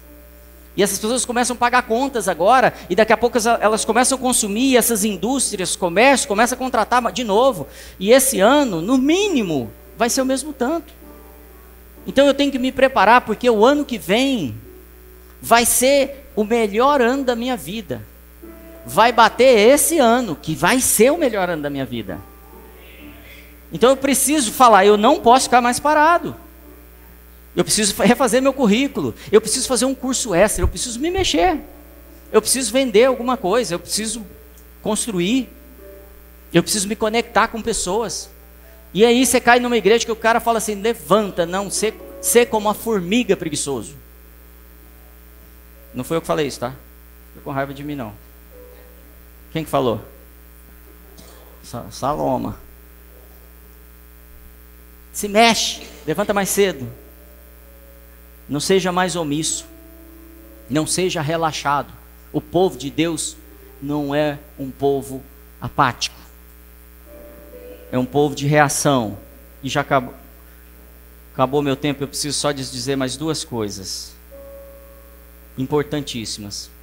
E 0.75 0.83
essas 0.83 0.99
pessoas 0.99 1.25
começam 1.25 1.55
a 1.55 1.57
pagar 1.57 1.81
contas 1.83 2.27
agora, 2.27 2.73
e 2.87 2.95
daqui 2.95 3.11
a 3.11 3.17
pouco 3.17 3.37
elas 3.59 3.83
começam 3.83 4.15
a 4.15 4.21
consumir, 4.21 4.77
essas 4.77 5.03
indústrias, 5.03 5.75
comércio, 5.75 6.27
começam 6.27 6.55
a 6.55 6.59
contratar 6.59 7.11
de 7.11 7.23
novo. 7.23 7.67
E 7.99 8.11
esse 8.11 8.39
ano, 8.39 8.79
no 8.79 8.97
mínimo, 8.97 9.71
vai 9.97 10.07
ser 10.09 10.21
o 10.21 10.25
mesmo 10.25 10.53
tanto. 10.53 10.93
Então 12.05 12.27
eu 12.27 12.33
tenho 12.33 12.51
que 12.51 12.59
me 12.59 12.71
preparar, 12.71 13.21
porque 13.21 13.49
o 13.49 13.65
ano 13.65 13.83
que 13.83 13.97
vem 13.97 14.55
vai 15.41 15.65
ser 15.65 16.29
o 16.35 16.43
melhor 16.43 17.01
ano 17.01 17.23
da 17.23 17.35
minha 17.35 17.57
vida. 17.57 18.01
Vai 18.89 19.11
bater 19.11 19.73
esse 19.73 19.99
ano, 19.99 20.33
que 20.33 20.55
vai 20.55 20.79
ser 20.79 21.11
o 21.11 21.17
melhor 21.17 21.49
ano 21.49 21.61
da 21.61 21.69
minha 21.69 21.85
vida. 21.85 22.19
Então 23.71 23.89
eu 23.89 23.97
preciso 23.97 24.53
falar, 24.53 24.85
eu 24.85 24.95
não 24.95 25.19
posso 25.19 25.43
ficar 25.43 25.59
mais 25.59 25.77
parado. 25.77 26.33
Eu 27.53 27.65
preciso 27.65 27.93
refazer 28.01 28.41
meu 28.41 28.53
currículo. 28.53 29.13
Eu 29.29 29.41
preciso 29.41 29.67
fazer 29.67 29.83
um 29.83 29.93
curso 29.93 30.33
extra. 30.33 30.63
Eu 30.63 30.69
preciso 30.69 30.99
me 31.01 31.11
mexer. 31.11 31.59
Eu 32.31 32.41
preciso 32.41 32.71
vender 32.71 33.05
alguma 33.05 33.35
coisa. 33.35 33.73
Eu 33.73 33.79
preciso 33.79 34.25
construir. 34.81 35.49
Eu 36.53 36.63
preciso 36.63 36.87
me 36.87 36.95
conectar 36.95 37.49
com 37.49 37.61
pessoas. 37.61 38.29
E 38.93 39.03
aí 39.03 39.25
você 39.25 39.41
cai 39.41 39.59
numa 39.59 39.75
igreja 39.75 40.05
que 40.05 40.11
o 40.11 40.15
cara 40.15 40.39
fala 40.39 40.59
assim: 40.59 40.75
levanta, 40.75 41.45
não, 41.45 41.69
ser, 41.69 41.93
ser 42.21 42.45
como 42.45 42.67
uma 42.67 42.73
formiga 42.73 43.35
preguiçoso. 43.35 43.95
Não 45.93 46.05
foi 46.05 46.17
eu 46.17 46.21
que 46.21 46.27
falei 46.27 46.47
isso, 46.47 46.59
tá? 46.59 46.69
Fica 47.33 47.43
com 47.43 47.51
raiva 47.51 47.73
de 47.73 47.83
mim, 47.83 47.95
não. 47.95 48.13
Quem 49.57 49.63
que 49.63 49.71
falou? 49.71 49.99
Saloma. 51.89 52.59
Se 55.11 55.27
mexe, 55.27 55.81
levanta 56.05 56.31
mais 56.31 56.49
cedo. 56.49 56.87
Não 58.47 58.59
seja 58.59 58.91
mais 58.91 59.15
omisso. 59.15 59.65
Não 60.69 60.85
seja 60.85 61.21
relaxado. 61.21 61.91
O 62.31 62.39
povo 62.39 62.77
de 62.77 62.91
Deus 62.91 63.35
não 63.81 64.13
é 64.13 64.37
um 64.59 64.69
povo 64.69 65.23
apático. 65.59 66.19
É 67.91 67.97
um 67.97 68.05
povo 68.05 68.35
de 68.35 68.45
reação. 68.45 69.17
E 69.63 69.69
já 69.69 69.81
acabou. 69.81 70.13
Acabou 71.33 71.63
meu 71.63 71.75
tempo, 71.75 72.03
eu 72.03 72.07
preciso 72.07 72.37
só 72.37 72.51
dizer 72.51 72.95
mais 72.95 73.17
duas 73.17 73.43
coisas 73.43 74.13
importantíssimas. 75.57 76.76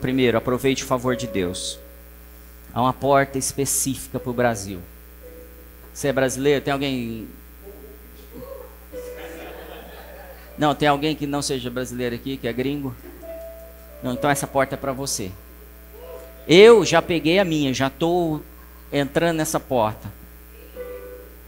Primeiro, 0.00 0.38
aproveite 0.38 0.84
o 0.84 0.86
favor 0.86 1.16
de 1.16 1.26
Deus. 1.26 1.78
Há 2.72 2.80
uma 2.80 2.92
porta 2.92 3.38
específica 3.38 4.20
para 4.20 4.30
o 4.30 4.34
Brasil. 4.34 4.80
Você 5.92 6.08
é 6.08 6.12
brasileiro? 6.12 6.64
Tem 6.64 6.72
alguém. 6.72 7.28
Não, 10.58 10.74
tem 10.74 10.88
alguém 10.88 11.16
que 11.16 11.26
não 11.26 11.42
seja 11.42 11.70
brasileiro 11.70 12.14
aqui, 12.14 12.36
que 12.36 12.46
é 12.46 12.52
gringo? 12.52 12.94
Não, 14.02 14.12
então 14.12 14.30
essa 14.30 14.46
porta 14.46 14.74
é 14.74 14.78
para 14.78 14.92
você. 14.92 15.30
Eu 16.46 16.84
já 16.84 17.02
peguei 17.02 17.38
a 17.38 17.44
minha, 17.44 17.74
já 17.74 17.88
estou 17.88 18.42
entrando 18.92 19.38
nessa 19.38 19.58
porta. 19.58 20.12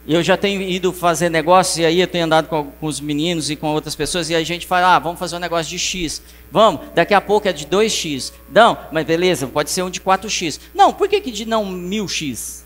Eu 0.09 0.23
já 0.23 0.39
tenho 0.39 0.63
ido 0.63 0.91
fazer 0.91 1.29
negócio 1.29 1.83
e 1.83 1.85
aí 1.85 2.01
eu 2.01 2.07
tenho 2.07 2.25
andado 2.25 2.49
com, 2.49 2.65
com, 2.65 2.87
os 2.87 2.99
meninos 2.99 3.51
e 3.51 3.57
com 3.57 3.75
outras 3.75 3.95
pessoas 3.95 4.31
e 4.31 4.35
a 4.35 4.43
gente 4.43 4.67
fala, 4.67 4.97
ah, 4.97 4.99
vamos 4.99 5.19
fazer 5.19 5.37
um 5.37 5.39
negócio 5.39 5.69
de 5.69 5.79
X. 5.79 6.23
Vamos, 6.51 6.81
daqui 6.95 7.13
a 7.13 7.21
pouco 7.21 7.47
é 7.47 7.53
de 7.53 7.67
2X. 7.67 8.33
Não, 8.51 8.79
mas 8.91 9.05
beleza, 9.05 9.47
pode 9.47 9.71
ser 9.71 9.83
um 9.83 9.91
de 9.91 10.01
4X. 10.01 10.61
Não, 10.75 10.95
por 10.95 11.11
que, 11.11 11.21
que 11.21 11.31
de 11.31 11.45
não 11.45 11.67
1000X? 11.67 12.63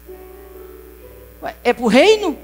É 1.64 1.72
para 1.72 1.84
o 1.84 1.88
reino? 1.88 2.38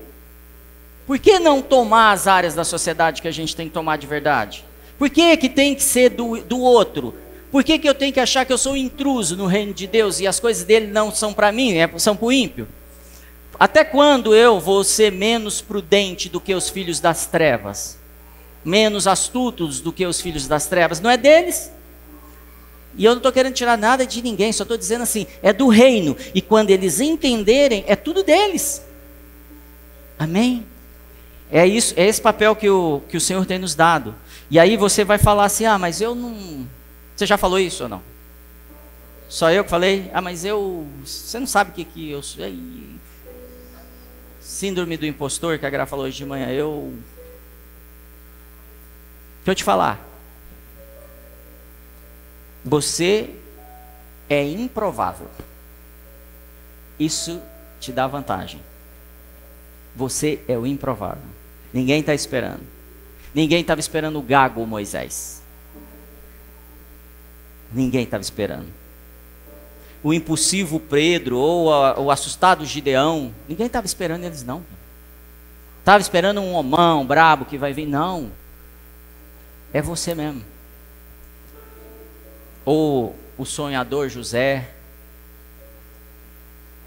Por 1.06 1.16
que 1.20 1.38
não 1.38 1.62
tomar 1.62 2.10
as 2.10 2.26
áreas 2.26 2.56
da 2.56 2.64
sociedade 2.64 3.22
que 3.22 3.28
a 3.28 3.32
gente 3.32 3.54
tem 3.54 3.68
que 3.68 3.74
tomar 3.74 3.98
de 3.98 4.06
verdade? 4.08 4.64
Por 4.98 5.08
que, 5.08 5.36
que 5.36 5.48
tem 5.48 5.76
que 5.76 5.82
ser 5.82 6.10
do, 6.10 6.38
do 6.38 6.58
outro? 6.58 7.14
Por 7.52 7.62
que, 7.62 7.78
que 7.78 7.88
eu 7.88 7.94
tenho 7.94 8.12
que 8.12 8.18
achar 8.18 8.44
que 8.44 8.52
eu 8.52 8.58
sou 8.58 8.76
intruso 8.76 9.36
no 9.36 9.46
reino 9.46 9.72
de 9.72 9.86
Deus 9.86 10.18
e 10.18 10.26
as 10.26 10.40
coisas 10.40 10.64
dele 10.64 10.88
não 10.88 11.14
são 11.14 11.32
para 11.32 11.52
mim, 11.52 11.74
é, 11.74 11.88
são 11.98 12.16
para 12.16 12.26
o 12.26 12.32
ímpio? 12.32 12.66
Até 13.58 13.82
quando 13.84 14.34
eu 14.34 14.60
vou 14.60 14.84
ser 14.84 15.10
menos 15.10 15.60
prudente 15.60 16.28
do 16.28 16.40
que 16.40 16.54
os 16.54 16.68
filhos 16.68 17.00
das 17.00 17.26
trevas? 17.26 17.98
Menos 18.64 19.06
astutos 19.06 19.80
do 19.80 19.92
que 19.92 20.06
os 20.06 20.20
filhos 20.20 20.46
das 20.46 20.66
trevas? 20.66 21.00
Não 21.00 21.10
é 21.10 21.16
deles? 21.16 21.72
E 22.96 23.04
eu 23.04 23.12
não 23.12 23.18
estou 23.18 23.32
querendo 23.32 23.54
tirar 23.54 23.76
nada 23.76 24.06
de 24.06 24.22
ninguém, 24.22 24.52
só 24.52 24.62
estou 24.62 24.76
dizendo 24.76 25.02
assim: 25.02 25.26
é 25.42 25.52
do 25.52 25.68
reino. 25.68 26.16
E 26.34 26.40
quando 26.40 26.70
eles 26.70 27.00
entenderem, 27.00 27.84
é 27.86 27.96
tudo 27.96 28.22
deles. 28.22 28.84
Amém? 30.18 30.66
É 31.50 31.66
isso, 31.66 31.94
é 31.96 32.06
esse 32.06 32.20
papel 32.20 32.54
que 32.54 32.68
o, 32.68 33.00
que 33.08 33.16
o 33.16 33.20
Senhor 33.20 33.46
tem 33.46 33.58
nos 33.58 33.74
dado. 33.74 34.14
E 34.50 34.58
aí 34.58 34.76
você 34.76 35.04
vai 35.04 35.18
falar 35.18 35.44
assim: 35.44 35.64
ah, 35.64 35.78
mas 35.78 36.00
eu 36.00 36.14
não. 36.14 36.66
Você 37.14 37.26
já 37.26 37.36
falou 37.36 37.58
isso 37.58 37.84
ou 37.84 37.88
não? 37.88 38.02
Só 39.28 39.50
eu 39.50 39.62
que 39.62 39.70
falei? 39.70 40.10
Ah, 40.12 40.20
mas 40.20 40.44
eu. 40.44 40.86
Você 41.04 41.38
não 41.38 41.46
sabe 41.46 41.70
o 41.70 41.74
que, 41.74 41.84
que 41.84 42.10
eu 42.10 42.22
sou. 42.22 42.44
Síndrome 44.48 44.96
do 44.96 45.04
impostor, 45.04 45.58
que 45.58 45.66
a 45.66 45.70
Gra 45.70 45.84
falou 45.84 46.06
hoje 46.06 46.16
de 46.16 46.24
manhã. 46.24 46.48
Eu. 46.48 46.94
Deixa 49.36 49.50
eu 49.50 49.54
te 49.54 49.62
falar. 49.62 50.02
Você 52.64 53.28
é 54.26 54.42
improvável. 54.42 55.28
Isso 56.98 57.42
te 57.78 57.92
dá 57.92 58.06
vantagem. 58.06 58.62
Você 59.94 60.40
é 60.48 60.56
o 60.56 60.66
improvável. 60.66 61.28
Ninguém 61.70 62.00
está 62.00 62.14
esperando. 62.14 62.62
Ninguém 63.34 63.60
estava 63.60 63.80
esperando 63.80 64.18
o 64.18 64.22
gago 64.22 64.66
Moisés. 64.66 65.42
Ninguém 67.70 68.04
estava 68.04 68.22
esperando. 68.22 68.72
O 70.02 70.14
impulsivo 70.14 70.78
Pedro 70.78 71.38
ou 71.38 71.72
a, 71.72 71.98
o 71.98 72.10
assustado 72.10 72.64
Gideão. 72.64 73.34
Ninguém 73.48 73.66
estava 73.66 73.86
esperando 73.86 74.24
eles, 74.24 74.44
não. 74.44 74.62
Estava 75.80 76.00
esperando 76.00 76.40
um 76.40 76.52
homão 76.52 77.06
brabo 77.06 77.44
que 77.44 77.56
vai 77.56 77.72
vir. 77.72 77.86
Não. 77.86 78.30
É 79.72 79.80
você 79.80 80.14
mesmo. 80.14 80.44
Ou 82.64 83.16
o 83.38 83.46
sonhador 83.46 84.08
José. 84.10 84.68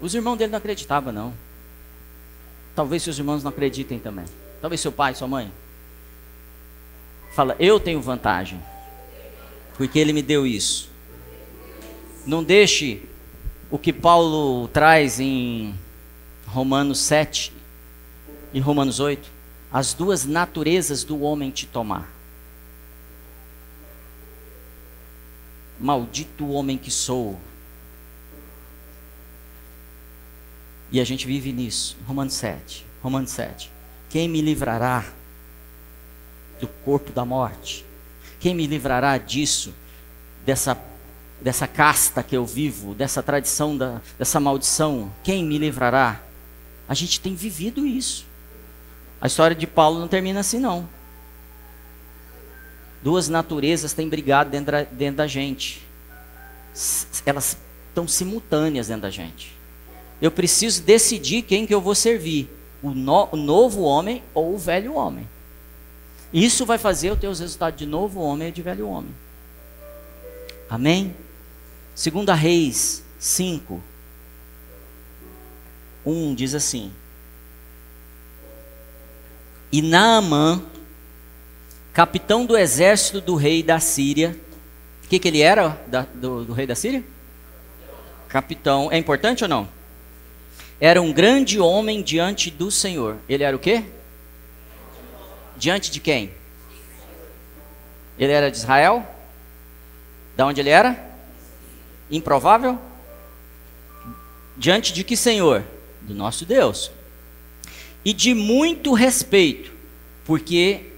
Os 0.00 0.14
irmãos 0.14 0.36
dele 0.36 0.52
não 0.52 0.58
acreditavam, 0.58 1.12
não. 1.12 1.34
Talvez 2.76 3.02
seus 3.02 3.18
irmãos 3.18 3.42
não 3.42 3.50
acreditem 3.50 3.98
também. 3.98 4.24
Talvez 4.60 4.80
seu 4.80 4.92
pai, 4.92 5.14
sua 5.14 5.26
mãe. 5.26 5.52
Fala, 7.34 7.56
eu 7.58 7.80
tenho 7.80 8.00
vantagem. 8.00 8.62
Porque 9.76 9.98
ele 9.98 10.12
me 10.12 10.22
deu 10.22 10.46
isso. 10.46 10.91
Não 12.26 12.42
deixe 12.42 13.02
o 13.70 13.78
que 13.78 13.92
Paulo 13.92 14.68
traz 14.68 15.18
em 15.18 15.74
Romanos 16.46 16.98
7 17.00 17.52
e 18.52 18.60
Romanos 18.60 19.00
8, 19.00 19.30
as 19.72 19.94
duas 19.94 20.24
naturezas 20.24 21.04
do 21.04 21.22
homem 21.22 21.50
te 21.50 21.66
tomar. 21.66 22.12
Maldito 25.80 26.48
homem 26.48 26.78
que 26.78 26.90
sou, 26.90 27.38
E 30.92 31.00
a 31.00 31.04
gente 31.04 31.26
vive 31.26 31.52
nisso. 31.52 31.96
Romanos 32.06 32.34
7. 32.34 32.84
Romanos 33.02 33.30
7. 33.30 33.70
Quem 34.10 34.28
me 34.28 34.42
livrará 34.42 35.10
do 36.60 36.68
corpo 36.68 37.10
da 37.10 37.24
morte? 37.24 37.84
Quem 38.38 38.54
me 38.54 38.66
livrará 38.66 39.16
disso? 39.16 39.72
Dessa, 40.44 40.78
dessa 41.42 41.66
casta 41.66 42.22
que 42.22 42.36
eu 42.36 42.46
vivo, 42.46 42.94
dessa 42.94 43.22
tradição, 43.22 43.76
da, 43.76 44.00
dessa 44.18 44.38
maldição? 44.38 45.12
Quem 45.22 45.44
me 45.44 45.58
livrará? 45.58 46.20
A 46.88 46.94
gente 46.94 47.20
tem 47.20 47.34
vivido 47.34 47.86
isso. 47.86 48.26
A 49.20 49.26
história 49.26 49.54
de 49.54 49.66
Paulo 49.66 50.00
não 50.00 50.08
termina 50.08 50.40
assim, 50.40 50.58
não. 50.58 50.88
Duas 53.02 53.28
naturezas 53.28 53.92
têm 53.92 54.08
brigado 54.08 54.50
dentro 54.50 54.72
da, 54.72 54.82
dentro 54.84 55.16
da 55.16 55.26
gente. 55.26 55.86
Elas 57.26 57.56
estão 57.88 58.06
simultâneas 58.06 58.88
dentro 58.88 59.02
da 59.02 59.10
gente. 59.10 59.56
Eu 60.20 60.30
preciso 60.30 60.82
decidir 60.82 61.42
quem 61.42 61.66
que 61.66 61.74
eu 61.74 61.80
vou 61.80 61.94
servir, 61.94 62.48
o, 62.80 62.90
no, 62.90 63.28
o 63.32 63.36
novo 63.36 63.82
homem 63.82 64.22
ou 64.32 64.54
o 64.54 64.58
velho 64.58 64.94
homem. 64.94 65.28
Isso 66.32 66.64
vai 66.64 66.78
fazer 66.78 67.10
eu 67.10 67.16
ter 67.16 67.26
os 67.26 67.40
resultados 67.40 67.78
de 67.78 67.86
novo 67.86 68.20
homem 68.20 68.48
e 68.48 68.52
de 68.52 68.62
velho 68.62 68.88
homem. 68.88 69.12
Amém? 70.70 71.14
Segunda 71.94 72.34
Reis 72.34 73.02
5, 73.18 73.82
1 76.04 76.34
diz 76.34 76.54
assim. 76.54 76.92
E 79.70 79.80
Naamã, 79.80 80.62
capitão 81.92 82.44
do 82.44 82.56
exército 82.56 83.20
do 83.20 83.36
rei 83.36 83.62
da 83.62 83.78
Síria, 83.80 84.36
o 85.04 85.08
que, 85.08 85.18
que 85.18 85.28
ele 85.28 85.40
era 85.40 85.80
da, 85.86 86.02
do, 86.14 86.44
do 86.44 86.52
rei 86.52 86.66
da 86.66 86.74
Síria? 86.74 87.04
Capitão, 88.28 88.90
é 88.90 88.96
importante 88.98 89.42
ou 89.44 89.48
não? 89.48 89.68
era 90.82 91.00
um 91.00 91.12
grande 91.12 91.60
homem 91.60 92.02
diante 92.02 92.50
do 92.50 92.68
Senhor. 92.68 93.16
Ele 93.28 93.44
era 93.44 93.54
o 93.54 93.58
quê? 93.60 93.84
Diante 95.56 95.92
de 95.92 96.00
quem? 96.00 96.32
Ele 98.18 98.32
era 98.32 98.50
de 98.50 98.56
Israel? 98.56 99.06
Da 100.36 100.44
onde 100.44 100.60
ele 100.60 100.70
era? 100.70 101.11
Improvável? 102.12 102.78
Diante 104.54 104.92
de 104.92 105.02
que 105.02 105.16
Senhor? 105.16 105.64
Do 106.02 106.14
nosso 106.14 106.44
Deus. 106.44 106.90
E 108.04 108.12
de 108.12 108.34
muito 108.34 108.92
respeito, 108.92 109.72
porque 110.24 110.92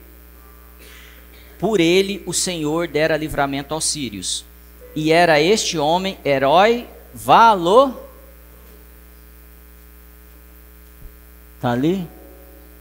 por 1.59 1.81
ele 1.81 2.21
o 2.27 2.33
Senhor 2.33 2.89
dera 2.89 3.17
livramento 3.17 3.73
aos 3.73 3.85
sírios. 3.85 4.45
E 4.97 5.12
era 5.12 5.41
este 5.41 5.79
homem 5.79 6.19
herói 6.25 6.87
valor. 7.15 8.03
Tá 11.61 11.71
ali? 11.71 12.07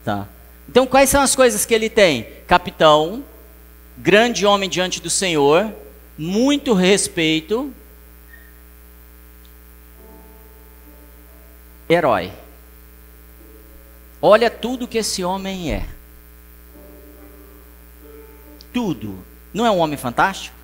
Tá. 0.04 0.28
Então 0.68 0.88
quais 0.88 1.10
são 1.10 1.22
as 1.22 1.36
coisas 1.36 1.66
que 1.66 1.74
ele 1.74 1.90
tem? 1.90 2.28
Capitão, 2.48 3.24
grande 3.98 4.46
homem 4.46 4.70
diante 4.70 5.00
do 5.00 5.10
Senhor, 5.10 5.72
muito 6.18 6.74
respeito, 6.74 7.72
herói. 11.94 12.32
Olha 14.22 14.50
tudo 14.50 14.88
que 14.88 14.98
esse 14.98 15.24
homem 15.24 15.74
é. 15.74 15.86
Tudo. 18.72 19.24
Não 19.54 19.66
é 19.66 19.72
um 19.72 19.80
homem 19.80 19.98
fantástico? 19.98 20.56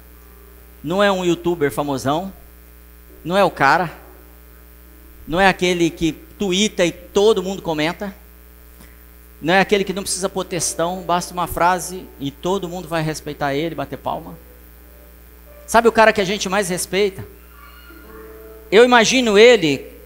Não 0.83 1.03
é 1.03 1.11
um 1.11 1.25
youtuber 1.25 1.71
famosão? 1.71 2.33
Não 3.23 3.37
é 3.37 3.43
o 3.43 3.51
cara? 3.51 3.91
Não 5.27 5.39
é 5.39 5.47
aquele 5.47 5.89
que 5.89 6.13
tuita 6.13 6.85
e 6.85 6.91
todo 6.91 7.43
mundo 7.43 7.61
comenta? 7.61 8.15
Não 9.41 9.53
é 9.53 9.59
aquele 9.59 9.83
que 9.83 9.93
não 9.93 10.03
precisa 10.03 10.27
pôr 10.27 10.43
textão, 10.43 11.01
basta 11.01 11.33
uma 11.33 11.47
frase 11.47 12.05
e 12.19 12.31
todo 12.31 12.67
mundo 12.67 12.87
vai 12.87 13.01
respeitar 13.01 13.53
ele, 13.53 13.75
bater 13.75 13.97
palma? 13.97 14.37
Sabe 15.67 15.87
o 15.87 15.91
cara 15.91 16.11
que 16.11 16.19
a 16.19 16.25
gente 16.25 16.49
mais 16.49 16.67
respeita? 16.67 17.25
Eu 18.71 18.83
imagino 18.83 19.37
ele, 19.37 19.98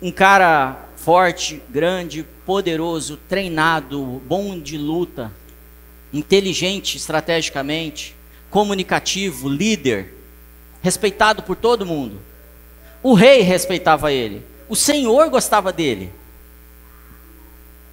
um 0.00 0.10
cara 0.10 0.84
forte, 0.96 1.62
grande, 1.68 2.24
poderoso, 2.44 3.16
treinado, 3.28 4.22
bom 4.26 4.58
de 4.58 4.76
luta, 4.76 5.32
inteligente 6.12 6.96
estrategicamente, 6.96 8.14
comunicativo, 8.50 9.48
líder, 9.48 10.14
respeitado 10.82 11.42
por 11.42 11.56
todo 11.56 11.86
mundo. 11.86 12.20
O 13.02 13.14
rei 13.14 13.42
respeitava 13.42 14.12
ele, 14.12 14.42
o 14.68 14.76
Senhor 14.76 15.28
gostava 15.30 15.72
dele. 15.72 16.12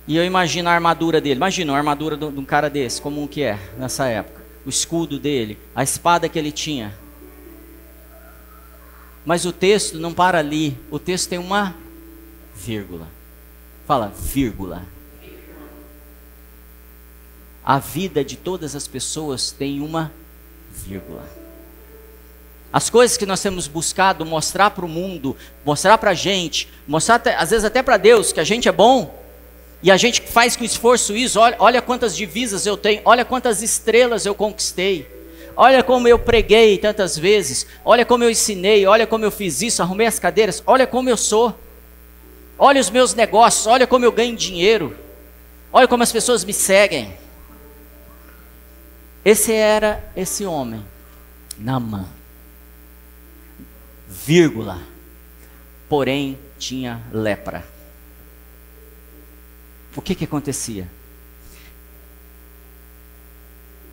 E 0.05 0.17
eu 0.17 0.25
imagino 0.25 0.69
a 0.69 0.73
armadura 0.73 1.21
dele, 1.21 1.35
imagina 1.35 1.73
a 1.73 1.77
armadura 1.77 2.17
de 2.17 2.25
um 2.25 2.45
cara 2.45 2.69
desse, 2.69 3.01
como 3.01 3.21
um 3.21 3.27
que 3.27 3.41
é 3.41 3.57
nessa 3.77 4.07
época 4.07 4.43
o 4.65 4.69
escudo 4.69 5.19
dele, 5.19 5.57
a 5.75 5.83
espada 5.83 6.29
que 6.29 6.39
ele 6.39 6.51
tinha. 6.51 6.93
Mas 9.25 9.45
o 9.45 9.51
texto 9.51 9.99
não 9.99 10.13
para 10.13 10.39
ali, 10.39 10.77
o 10.89 10.99
texto 10.99 11.29
tem 11.29 11.39
uma 11.39 11.75
vírgula. 12.55 13.07
Fala, 13.85 14.11
vírgula. 14.15 14.83
A 17.63 17.79
vida 17.79 18.23
de 18.23 18.35
todas 18.35 18.75
as 18.75 18.87
pessoas 18.87 19.51
tem 19.51 19.81
uma 19.81 20.11
vírgula. 20.71 21.23
As 22.71 22.89
coisas 22.89 23.17
que 23.17 23.25
nós 23.25 23.41
temos 23.41 23.67
buscado 23.67 24.25
mostrar 24.25 24.71
para 24.71 24.85
o 24.85 24.89
mundo, 24.89 25.37
mostrar 25.63 25.97
para 25.97 26.11
a 26.11 26.15
gente, 26.15 26.67
mostrar 26.87 27.15
até, 27.15 27.35
às 27.35 27.51
vezes 27.51 27.63
até 27.63 27.83
para 27.83 27.97
Deus 27.97 28.33
que 28.33 28.39
a 28.39 28.43
gente 28.43 28.67
é 28.67 28.71
bom, 28.71 29.23
e 29.83 29.91
a 29.91 29.97
gente 29.97 30.21
faz 30.21 30.55
com 30.55 30.63
esforço 30.63 31.15
isso, 31.15 31.39
olha, 31.39 31.55
olha 31.59 31.81
quantas 31.81 32.15
divisas 32.15 32.65
eu 32.65 32.75
tenho, 32.75 33.01
olha 33.05 33.23
quantas 33.23 33.61
estrelas 33.61 34.25
eu 34.25 34.33
conquistei. 34.33 35.07
Olha 35.55 35.83
como 35.83 36.07
eu 36.07 36.17
preguei 36.17 36.79
tantas 36.79 37.15
vezes, 37.15 37.67
olha 37.85 38.03
como 38.05 38.23
eu 38.23 38.29
ensinei, 38.29 38.87
olha 38.87 39.05
como 39.05 39.23
eu 39.23 39.29
fiz 39.29 39.61
isso, 39.61 39.83
arrumei 39.83 40.07
as 40.07 40.17
cadeiras, 40.17 40.63
olha 40.65 40.87
como 40.87 41.09
eu 41.09 41.17
sou. 41.17 41.55
Olha 42.63 42.79
os 42.79 42.89
meus 42.89 43.13
negócios, 43.13 43.67
olha 43.67 43.85
como 43.85 44.05
eu 44.05 44.11
ganho 44.11 44.37
dinheiro. 44.37 44.97
Olha 45.71 45.87
como 45.87 46.03
as 46.03 46.11
pessoas 46.11 46.45
me 46.45 46.53
seguem. 46.53 47.17
Esse 49.25 49.51
era 49.51 50.11
esse 50.15 50.45
homem, 50.45 50.85
Namã. 51.57 52.05
Vírgula. 54.07 54.81
Porém 55.89 56.39
tinha 56.57 57.01
lepra 57.11 57.73
o 59.95 60.01
que 60.01 60.15
que 60.15 60.25
acontecia? 60.25 60.89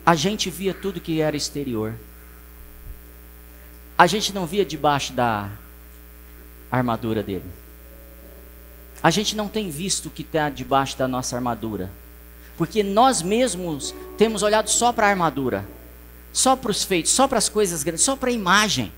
A 0.05 0.15
gente 0.15 0.49
via 0.49 0.73
tudo 0.73 0.99
que 0.99 1.21
era 1.21 1.37
exterior. 1.37 1.93
A 3.97 4.07
gente 4.07 4.33
não 4.33 4.47
via 4.47 4.65
debaixo 4.65 5.13
da 5.13 5.49
armadura 6.71 7.21
dele. 7.21 7.45
A 9.01 9.09
gente 9.09 9.35
não 9.35 9.47
tem 9.47 9.69
visto 9.69 10.07
o 10.07 10.09
que 10.09 10.21
está 10.21 10.49
debaixo 10.49 10.97
da 10.97 11.07
nossa 11.07 11.35
armadura. 11.35 11.91
Porque 12.57 12.83
nós 12.83 13.21
mesmos 13.21 13.93
temos 14.17 14.43
olhado 14.43 14.69
só 14.69 14.91
para 14.93 15.07
a 15.07 15.09
armadura, 15.09 15.67
só 16.31 16.55
para 16.55 16.71
os 16.71 16.83
feitos, 16.83 17.11
só 17.11 17.27
para 17.27 17.37
as 17.37 17.49
coisas 17.49 17.81
grandes, 17.81 18.03
só 18.03 18.15
para 18.15 18.29
a 18.29 18.33
imagem. 18.33 18.91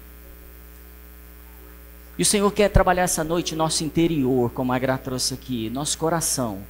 E 2.18 2.22
o 2.22 2.26
Senhor 2.26 2.52
quer 2.52 2.70
trabalhar 2.70 3.04
essa 3.04 3.24
noite 3.24 3.56
nosso 3.56 3.84
interior, 3.84 4.52
como 4.52 4.74
a 4.74 4.80
Gra 4.80 4.98
trouxe 4.98 5.34
aqui, 5.34 5.70
nosso 5.70 5.98
coração 5.98 6.62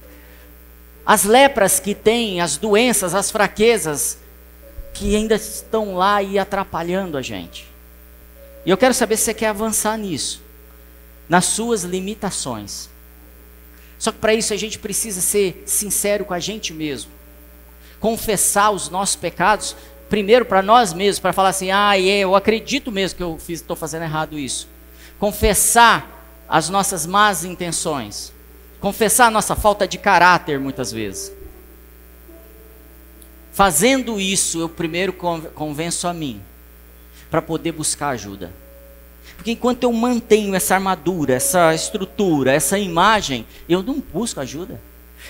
as 1.06 1.24
lepras 1.24 1.78
que 1.78 1.94
têm, 1.94 2.40
as 2.40 2.56
doenças, 2.56 3.14
as 3.14 3.30
fraquezas 3.30 4.18
que 4.94 5.14
ainda 5.14 5.34
estão 5.34 5.96
lá 5.96 6.22
e 6.22 6.38
atrapalhando 6.38 7.18
a 7.18 7.22
gente. 7.22 7.70
E 8.64 8.70
eu 8.70 8.76
quero 8.76 8.94
saber 8.94 9.16
se 9.16 9.24
você 9.24 9.34
quer 9.34 9.48
avançar 9.48 9.98
nisso, 9.98 10.40
nas 11.28 11.44
suas 11.46 11.82
limitações. 11.82 12.88
Só 13.98 14.12
que 14.12 14.18
para 14.18 14.34
isso 14.34 14.52
a 14.52 14.56
gente 14.56 14.78
precisa 14.78 15.20
ser 15.20 15.62
sincero 15.66 16.24
com 16.24 16.34
a 16.34 16.40
gente 16.40 16.72
mesmo, 16.72 17.10
confessar 18.00 18.70
os 18.70 18.88
nossos 18.88 19.16
pecados, 19.16 19.76
primeiro 20.08 20.44
para 20.44 20.62
nós 20.62 20.92
mesmos, 20.92 21.20
para 21.20 21.32
falar 21.32 21.50
assim: 21.50 21.70
ah, 21.70 21.98
eu 21.98 22.34
acredito 22.34 22.92
mesmo 22.92 23.16
que 23.16 23.22
eu 23.22 23.38
estou 23.48 23.76
fazendo 23.76 24.02
errado 24.02 24.38
isso. 24.38 24.68
Confessar 25.18 26.44
as 26.48 26.68
nossas 26.68 27.06
más 27.06 27.44
intenções 27.44 28.34
confessar 28.84 29.28
a 29.28 29.30
nossa 29.30 29.56
falta 29.56 29.88
de 29.88 29.96
caráter 29.96 30.60
muitas 30.60 30.92
vezes. 30.92 31.32
Fazendo 33.50 34.20
isso, 34.20 34.60
eu 34.60 34.68
primeiro 34.68 35.10
convenço 35.14 36.06
a 36.06 36.12
mim 36.12 36.42
para 37.30 37.40
poder 37.40 37.72
buscar 37.72 38.10
ajuda. 38.10 38.52
Porque 39.36 39.52
enquanto 39.52 39.84
eu 39.84 39.92
mantenho 39.92 40.54
essa 40.54 40.74
armadura, 40.74 41.34
essa 41.34 41.74
estrutura, 41.74 42.52
essa 42.52 42.78
imagem, 42.78 43.46
eu 43.68 43.82
não 43.82 44.00
busco 44.00 44.40
ajuda. 44.40 44.80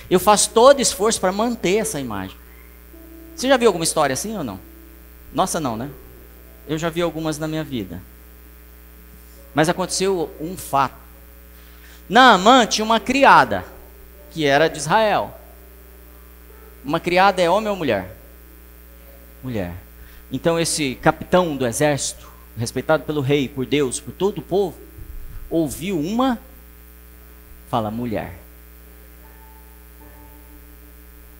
Eu 0.09 0.19
faço 0.19 0.51
todo 0.51 0.79
esforço 0.79 1.19
para 1.19 1.31
manter 1.31 1.77
essa 1.77 1.99
imagem. 1.99 2.35
Você 3.35 3.47
já 3.47 3.57
viu 3.57 3.67
alguma 3.67 3.83
história 3.83 4.13
assim 4.13 4.37
ou 4.37 4.43
não? 4.43 4.59
Nossa, 5.33 5.59
não, 5.59 5.75
né? 5.75 5.89
Eu 6.67 6.77
já 6.77 6.89
vi 6.89 7.01
algumas 7.01 7.37
na 7.37 7.47
minha 7.47 7.63
vida. 7.63 8.01
Mas 9.53 9.69
aconteceu 9.69 10.33
um 10.39 10.55
fato 10.57 11.05
Naamã 12.07 12.67
tinha 12.67 12.85
uma 12.85 12.99
criada, 12.99 13.65
que 14.31 14.45
era 14.45 14.69
de 14.69 14.77
Israel. 14.77 15.35
Uma 16.83 16.99
criada 16.99 17.41
é 17.41 17.49
homem 17.49 17.69
ou 17.69 17.75
mulher? 17.75 18.15
Mulher. 19.41 19.73
Então 20.31 20.59
esse 20.59 20.95
capitão 20.95 21.57
do 21.57 21.65
exército, 21.65 22.31
respeitado 22.57 23.03
pelo 23.03 23.21
rei, 23.21 23.49
por 23.49 23.65
Deus, 23.65 23.99
por 23.99 24.13
todo 24.13 24.39
o 24.39 24.41
povo, 24.41 24.77
ouviu 25.49 25.99
uma 25.99 26.39
fala 27.69 27.91
mulher. 27.91 28.39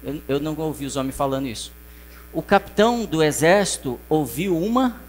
Eu, 0.03 0.21
eu 0.27 0.39
não 0.39 0.55
ouvi 0.57 0.85
os 0.85 0.95
homens 0.95 1.15
falando 1.15 1.47
isso. 1.47 1.71
O 2.33 2.41
capitão 2.41 3.05
do 3.05 3.23
exército 3.23 3.99
ouviu 4.09 4.57
uma 4.57 5.01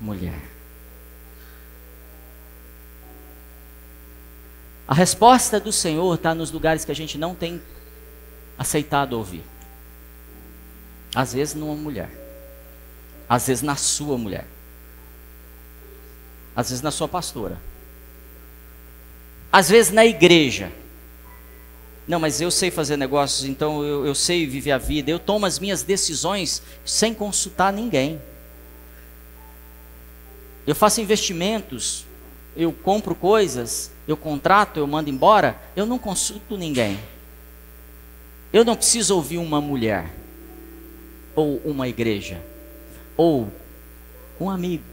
mulher. 0.00 0.40
A 4.88 4.94
resposta 4.94 5.58
do 5.58 5.72
Senhor 5.72 6.14
está 6.14 6.34
nos 6.34 6.50
lugares 6.50 6.84
que 6.84 6.92
a 6.92 6.94
gente 6.94 7.18
não 7.18 7.34
tem 7.34 7.60
aceitado 8.58 9.14
ouvir. 9.14 9.42
Às 11.14 11.32
vezes 11.32 11.54
numa 11.54 11.74
mulher. 11.74 12.25
Às 13.28 13.46
vezes 13.46 13.62
na 13.62 13.76
sua 13.76 14.16
mulher. 14.16 14.46
Às 16.54 16.70
vezes 16.70 16.82
na 16.82 16.90
sua 16.90 17.08
pastora. 17.08 17.60
Às 19.52 19.68
vezes 19.68 19.92
na 19.92 20.04
igreja. 20.04 20.72
Não, 22.06 22.20
mas 22.20 22.40
eu 22.40 22.50
sei 22.50 22.70
fazer 22.70 22.96
negócios, 22.96 23.44
então 23.48 23.82
eu, 23.82 24.06
eu 24.06 24.14
sei 24.14 24.46
viver 24.46 24.72
a 24.72 24.78
vida. 24.78 25.10
Eu 25.10 25.18
tomo 25.18 25.44
as 25.44 25.58
minhas 25.58 25.82
decisões 25.82 26.62
sem 26.84 27.12
consultar 27.12 27.72
ninguém. 27.72 28.20
Eu 30.66 30.74
faço 30.74 31.00
investimentos, 31.00 32.04
eu 32.56 32.72
compro 32.72 33.14
coisas 33.14 33.90
eu 34.06 34.16
contrato, 34.16 34.78
eu 34.78 34.86
mando 34.86 35.10
embora, 35.10 35.60
eu 35.74 35.84
não 35.84 35.98
consulto 35.98 36.56
ninguém. 36.56 36.98
Eu 38.52 38.64
não 38.64 38.76
preciso 38.76 39.16
ouvir 39.16 39.38
uma 39.38 39.60
mulher. 39.60 40.14
ou 41.34 41.60
uma 41.66 41.86
igreja, 41.86 42.40
ou 43.16 43.50
um 44.40 44.50
amigo, 44.50 44.84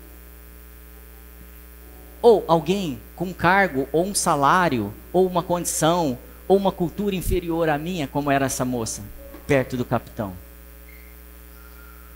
ou 2.21 2.43
alguém 2.47 2.99
com 3.15 3.25
um 3.25 3.33
cargo, 3.33 3.87
ou 3.91 4.05
um 4.05 4.15
salário, 4.15 4.93
ou 5.11 5.27
uma 5.27 5.43
condição, 5.43 6.17
ou 6.47 6.55
uma 6.55 6.71
cultura 6.71 7.15
inferior 7.15 7.67
à 7.67 7.77
minha, 7.77 8.07
como 8.07 8.31
era 8.31 8.45
essa 8.45 8.63
moça, 8.63 9.03
perto 9.45 9.75
do 9.75 9.83
capitão. 9.83 10.33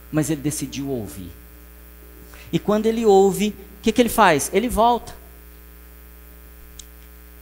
Mas 0.09 0.29
ele 0.29 0.41
decidiu 0.41 0.89
ouvir. 0.89 1.29
E 2.53 2.57
quando 2.57 2.85
ele 2.85 3.05
ouve, 3.05 3.49
o 3.79 3.81
que, 3.81 3.91
que 3.91 4.01
ele 4.01 4.09
faz? 4.09 4.49
Ele 4.53 4.69
volta. 4.69 5.13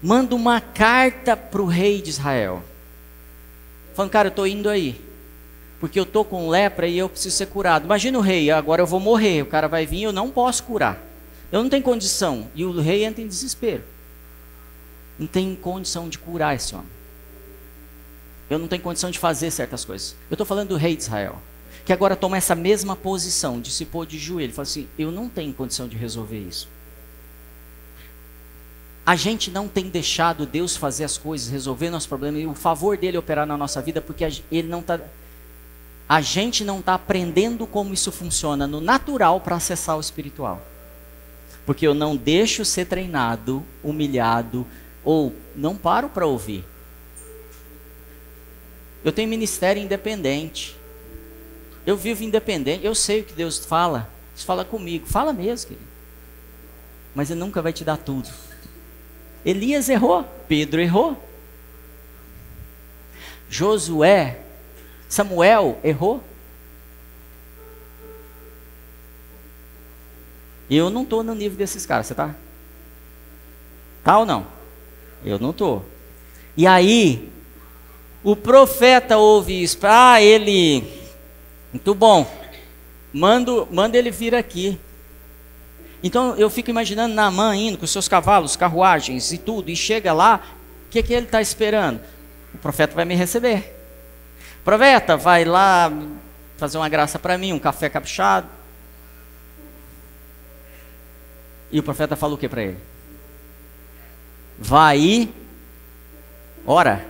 Manda 0.01 0.35
uma 0.35 0.59
carta 0.59 1.37
para 1.37 1.61
o 1.61 1.67
rei 1.67 2.01
de 2.01 2.09
Israel. 2.09 2.63
Falando, 3.93 4.11
cara, 4.11 4.27
eu 4.27 4.31
estou 4.31 4.47
indo 4.47 4.67
aí. 4.67 4.99
Porque 5.79 5.99
eu 5.99 6.03
estou 6.03 6.23
com 6.23 6.49
lepra 6.49 6.87
e 6.87 6.97
eu 6.97 7.09
preciso 7.09 7.35
ser 7.35 7.47
curado. 7.47 7.85
Imagina 7.85 8.17
o 8.17 8.21
rei, 8.21 8.49
agora 8.49 8.81
eu 8.81 8.87
vou 8.87 8.99
morrer. 8.99 9.41
O 9.41 9.45
cara 9.45 9.67
vai 9.67 9.85
vir 9.85 10.03
eu 10.03 10.11
não 10.11 10.31
posso 10.31 10.63
curar. 10.63 11.01
Eu 11.51 11.61
não 11.61 11.69
tenho 11.69 11.83
condição. 11.83 12.47
E 12.55 12.63
o 12.65 12.79
rei 12.79 13.03
entra 13.03 13.21
em 13.21 13.27
desespero. 13.27 13.83
Não 15.19 15.27
tem 15.27 15.55
condição 15.55 16.09
de 16.09 16.17
curar 16.17 16.55
esse 16.55 16.73
homem. 16.73 16.87
Eu 18.49 18.59
não 18.59 18.67
tenho 18.67 18.81
condição 18.81 19.09
de 19.09 19.19
fazer 19.19 19.51
certas 19.51 19.83
coisas. 19.83 20.15
Eu 20.29 20.35
estou 20.35 20.45
falando 20.45 20.69
do 20.69 20.77
rei 20.77 20.95
de 20.95 21.03
Israel 21.03 21.41
que 21.85 21.93
agora 21.93 22.15
toma 22.15 22.35
essa 22.35 22.55
mesma 22.55 22.95
posição 22.95 23.61
de 23.61 23.69
se 23.71 23.85
pôr 23.85 24.07
de 24.07 24.17
joelho. 24.17 24.51
Fala 24.51 24.63
assim: 24.63 24.87
eu 24.97 25.11
não 25.11 25.29
tenho 25.29 25.53
condição 25.53 25.87
de 25.87 25.95
resolver 25.95 26.39
isso. 26.39 26.67
A 29.05 29.15
gente 29.15 29.51
não 29.51 29.67
tem 29.67 29.87
deixado 29.87 30.47
Deus 30.47 30.75
fazer 30.75 31.03
as 31.03 31.15
coisas, 31.15 31.47
resolver 31.47 31.91
nosso 31.91 32.09
problema 32.09 32.39
e 32.39 32.47
o 32.47 32.55
favor 32.55 32.97
dele 32.97 33.19
operar 33.19 33.45
na 33.45 33.55
nossa 33.55 33.79
vida, 33.79 34.01
porque 34.01 34.25
ele 34.51 34.67
não 34.67 34.79
está. 34.79 34.99
A 36.07 36.21
gente 36.21 36.63
não 36.63 36.79
está 36.79 36.93
aprendendo 36.93 37.65
como 37.65 37.93
isso 37.93 38.11
funciona 38.11 38.67
no 38.67 38.79
natural 38.79 39.41
para 39.41 39.55
acessar 39.55 39.97
o 39.97 40.01
espiritual. 40.01 40.61
Porque 41.65 41.87
eu 41.87 41.95
não 41.95 42.15
deixo 42.15 42.63
ser 42.63 42.85
treinado, 42.85 43.65
humilhado, 43.83 44.67
ou 45.03 45.33
não 45.55 45.75
paro 45.75 46.09
para 46.09 46.27
ouvir. 46.27 46.63
Eu 49.03 49.11
tenho 49.11 49.29
ministério 49.29 49.81
independente. 49.81 50.75
Eu 51.85 51.95
vivo 51.97 52.23
independente, 52.23 52.85
eu 52.85 52.95
sei 52.95 53.21
o 53.21 53.23
que 53.23 53.33
Deus 53.33 53.59
fala. 53.59 54.09
Deus 54.33 54.43
fala 54.43 54.65
comigo, 54.65 55.07
fala 55.07 55.33
mesmo, 55.33 55.69
querido. 55.69 55.87
Mas 57.13 57.31
Ele 57.31 57.39
nunca 57.39 57.61
vai 57.61 57.73
te 57.73 57.83
dar 57.83 57.97
tudo. 57.97 58.29
Elias 59.45 59.89
errou, 59.89 60.23
Pedro 60.47 60.81
errou. 60.81 61.23
Josué, 63.47 64.39
Samuel 65.07 65.79
errou. 65.83 66.23
Eu 70.69 70.89
não 70.89 71.03
estou 71.03 71.23
no 71.23 71.35
nível 71.35 71.57
desses 71.57 71.85
caras, 71.85 72.07
você 72.07 72.15
tá? 72.15 72.33
Tá 74.03 74.17
ou 74.19 74.25
não? 74.25 74.47
Eu 75.23 75.39
não 75.39 75.51
estou. 75.51 75.85
E 76.57 76.65
aí, 76.65 77.29
o 78.23 78.35
profeta 78.35 79.17
ouve 79.17 79.61
isso. 79.61 79.77
Ah, 79.83 80.21
ele 80.21 80.83
muito 81.75 81.93
bom. 81.93 82.25
Mando, 83.11 83.67
manda 83.69 83.97
ele 83.97 84.09
vir 84.09 84.33
aqui. 84.33 84.79
Então 86.01 86.35
eu 86.37 86.49
fico 86.49 86.69
imaginando 86.69 87.13
Naamã 87.13 87.53
indo 87.55 87.77
com 87.77 87.85
seus 87.85 88.07
cavalos, 88.07 88.55
carruagens 88.55 89.33
e 89.33 89.37
tudo, 89.37 89.69
e 89.69 89.75
chega 89.75 90.13
lá, 90.13 90.41
o 90.87 90.89
que, 90.89 91.03
que 91.03 91.13
ele 91.13 91.25
está 91.25 91.41
esperando? 91.41 91.99
O 92.53 92.57
profeta 92.57 92.95
vai 92.95 93.03
me 93.03 93.13
receber. 93.13 93.74
Profeta, 94.65 95.15
vai 95.15 95.45
lá 95.45 95.93
fazer 96.57 96.79
uma 96.79 96.89
graça 96.89 97.19
para 97.19 97.37
mim, 97.37 97.53
um 97.53 97.59
café 97.59 97.87
caprichado. 97.87 98.47
E 101.71 101.79
o 101.79 101.83
profeta 101.83 102.15
fala 102.15 102.33
o 102.33 102.37
que 102.37 102.49
para 102.49 102.63
ele? 102.63 102.77
Vai, 104.57 105.29
ora, 106.65 107.05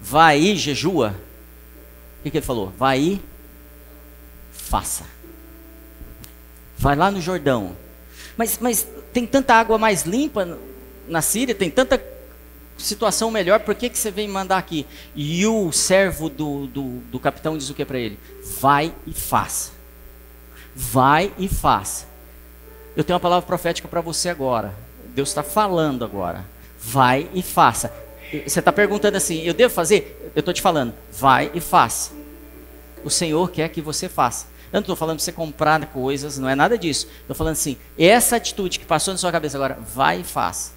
vai, 0.00 0.56
jejua. 0.56 1.14
O 2.18 2.22
que, 2.22 2.30
que 2.30 2.38
ele 2.38 2.46
falou? 2.46 2.72
Vai, 2.78 3.20
faça. 4.52 5.04
Vai 6.78 6.96
lá 6.96 7.10
no 7.10 7.20
Jordão. 7.20 7.76
Mas, 8.38 8.58
mas 8.58 8.88
tem 9.12 9.26
tanta 9.26 9.52
água 9.52 9.76
mais 9.76 10.04
limpa 10.04 10.58
na 11.06 11.20
Síria, 11.20 11.54
tem 11.54 11.70
tanta 11.70 11.98
situação 12.76 13.30
melhor, 13.30 13.60
por 13.60 13.74
que, 13.74 13.88
que 13.88 13.98
você 13.98 14.10
vem 14.10 14.28
mandar 14.28 14.58
aqui? 14.58 14.86
E 15.14 15.46
o 15.46 15.70
servo 15.72 16.28
do, 16.28 16.66
do, 16.66 16.82
do 17.10 17.20
capitão 17.20 17.56
diz 17.56 17.70
o 17.70 17.74
que 17.74 17.84
para 17.84 17.98
ele? 17.98 18.18
Vai 18.60 18.94
e 19.06 19.12
faça. 19.12 19.72
Vai 20.74 21.32
e 21.38 21.48
faça. 21.48 22.06
Eu 22.96 23.04
tenho 23.04 23.14
uma 23.14 23.20
palavra 23.20 23.46
profética 23.46 23.88
para 23.88 24.00
você 24.00 24.28
agora. 24.28 24.74
Deus 25.14 25.28
está 25.28 25.42
falando 25.42 26.04
agora. 26.04 26.44
Vai 26.78 27.28
e 27.34 27.42
faça. 27.42 27.92
Você 28.46 28.58
está 28.58 28.72
perguntando 28.72 29.16
assim: 29.16 29.42
eu 29.42 29.54
devo 29.54 29.72
fazer? 29.72 30.32
Eu 30.34 30.40
estou 30.40 30.54
te 30.54 30.62
falando. 30.62 30.94
Vai 31.12 31.50
e 31.54 31.60
faça. 31.60 32.12
O 33.04 33.10
Senhor 33.10 33.50
quer 33.50 33.68
que 33.68 33.80
você 33.80 34.08
faça. 34.08 34.46
Eu 34.72 34.78
não 34.78 34.80
estou 34.80 34.96
falando 34.96 35.18
para 35.18 35.24
você 35.24 35.32
comprar 35.32 35.84
coisas, 35.86 36.38
não 36.38 36.48
é 36.48 36.54
nada 36.54 36.78
disso. 36.78 37.06
Estou 37.20 37.36
falando 37.36 37.52
assim, 37.52 37.76
essa 37.98 38.36
atitude 38.36 38.78
que 38.78 38.86
passou 38.86 39.12
na 39.12 39.18
sua 39.18 39.30
cabeça 39.30 39.58
agora, 39.58 39.78
vai 39.94 40.20
e 40.20 40.24
faça. 40.24 40.72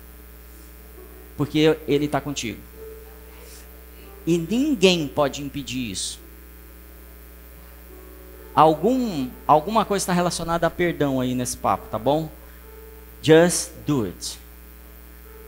Porque 1.38 1.78
Ele 1.88 2.06
está 2.06 2.22
contigo. 2.22 2.60
E 4.26 4.38
ninguém 4.38 5.08
pode 5.08 5.42
impedir 5.42 5.92
isso. 5.92 6.20
Algum, 8.56 9.30
alguma 9.46 9.84
coisa 9.84 10.04
está 10.04 10.14
relacionada 10.14 10.66
a 10.66 10.70
perdão 10.70 11.20
aí 11.20 11.36
nesse 11.36 11.58
papo, 11.58 11.88
tá 11.90 12.00
bom? 12.00 12.30
Just 13.22 13.72
do 13.86 14.06
it. 14.06 14.40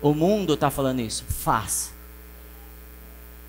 O 0.02 0.14
mundo 0.14 0.54
está 0.54 0.70
falando 0.70 1.00
isso. 1.00 1.24
Faça. 1.24 1.92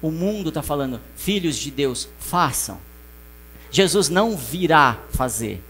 O 0.00 0.10
mundo 0.10 0.50
está 0.50 0.62
falando, 0.62 1.00
filhos 1.16 1.56
de 1.56 1.70
Deus, 1.72 2.08
façam. 2.20 2.78
Jesus 3.70 4.08
não 4.08 4.36
virá 4.36 4.98
fazer. 5.10 5.62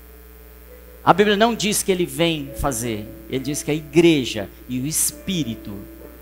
A 1.03 1.13
Bíblia 1.15 1.37
não 1.37 1.55
diz 1.55 1.83
que 1.83 1.91
ele 1.91 2.05
vem 2.05 2.53
fazer, 2.61 3.09
ele 3.31 3.45
diz 3.45 3.63
que 3.63 3.71
a 3.71 3.75
igreja 3.75 4.51
e 4.69 4.79
o 4.79 4.87
Espírito 4.87 5.75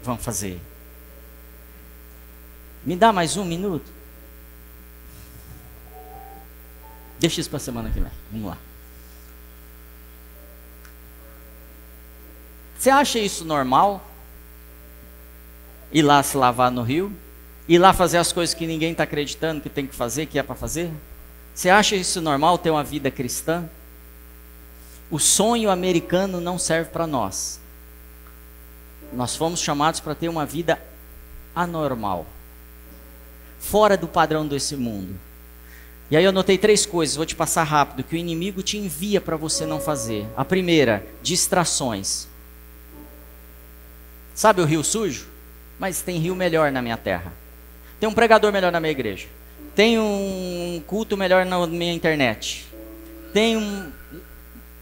vão 0.07 0.17
fazer. 0.17 0.61
Me 2.85 2.97
dá 2.97 3.13
mais 3.13 3.37
um 3.37 3.45
minuto? 3.45 3.91
Deixa 7.19 7.41
isso 7.41 7.51
para 7.51 7.57
a 7.57 7.61
semana 7.61 7.91
que 7.91 7.99
vem. 7.99 8.13
Vamos 8.31 8.51
lá. 8.51 8.59
Você 12.79 12.91
acha 12.91 13.19
isso 13.19 13.45
normal? 13.45 14.05
Ir 15.93 16.03
lá 16.03 16.23
se 16.23 16.37
lavar 16.37 16.71
no 16.71 16.83
rio? 16.83 17.13
Ir 17.69 17.79
lá 17.79 17.93
fazer 17.93 18.19
as 18.19 18.33
coisas 18.33 18.55
que 18.55 18.67
ninguém 18.67 18.93
está 18.93 19.03
acreditando 19.03 19.61
que 19.61 19.69
tem 19.69 19.87
que 19.87 19.95
fazer, 19.95 20.27
que 20.27 20.39
é 20.39 20.43
para 20.43 20.55
fazer? 20.55 20.93
Você 21.55 21.69
acha 21.69 21.97
isso 21.97 22.21
normal 22.21 22.59
ter 22.59 22.71
uma 22.71 22.85
vida 22.85 23.11
cristã? 23.11 23.69
O 25.11 25.19
sonho 25.19 25.71
americano 25.71 26.41
não 26.41 26.59
serve 26.59 26.91
para 26.91 27.07
nós. 27.07 27.61
Nós 29.13 29.37
fomos 29.37 29.61
chamados 29.61 30.01
para 30.01 30.15
ter 30.15 30.29
uma 30.29 30.45
vida 30.45 30.81
anormal, 31.55 32.27
fora 33.59 33.97
do 33.97 34.07
padrão 34.07 34.47
desse 34.47 34.77
mundo. 34.77 35.19
E 36.11 36.17
aí 36.17 36.25
eu 36.25 36.33
notei 36.33 36.57
três 36.57 36.87
coisas, 36.87 37.17
vou 37.17 37.27
te 37.27 37.35
passar 37.35 37.65
rápido, 37.65 38.05
que 38.05 38.15
o 38.15 38.19
inimigo 38.19 38.63
te 38.63 38.77
envia 38.77 39.21
para 39.21 39.37
você 39.37 39.67
não 39.67 39.81
fazer. 39.81 40.27
A 40.37 40.45
primeira, 40.45 41.05
distrações. 41.23 42.29
Sabe 44.35 44.61
o 44.61 44.65
rio 44.65 44.85
sujo? 44.85 45.27
Mas 45.79 46.03
tem 46.03 46.19
rio 46.19 46.37
melhor 46.37 46.71
na 46.71 46.81
minha 46.81 46.97
terra. 46.97 47.33
Tem 47.99 48.09
um 48.09 48.15
pregador 48.15 48.53
melhor 48.53 48.71
na 48.71 48.79
minha 48.79 48.93
igreja. 48.93 49.27
Tem 49.75 49.99
um 49.99 50.83
culto 50.87 51.17
melhor 51.17 51.45
na 51.45 51.67
minha 51.67 51.93
internet. 51.93 52.67
Tem 53.33 53.57
um. 53.57 53.91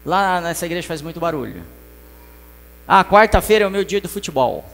Lá 0.05 0.39
nessa 0.39 0.65
igreja 0.65 0.87
faz 0.87 1.01
muito 1.01 1.19
barulho. 1.19 1.63
Ah, 2.87 3.03
quarta-feira 3.03 3.65
é 3.65 3.67
o 3.67 3.71
meu 3.71 3.83
dia 3.83 3.99
do 3.99 4.09
futebol. 4.09 4.65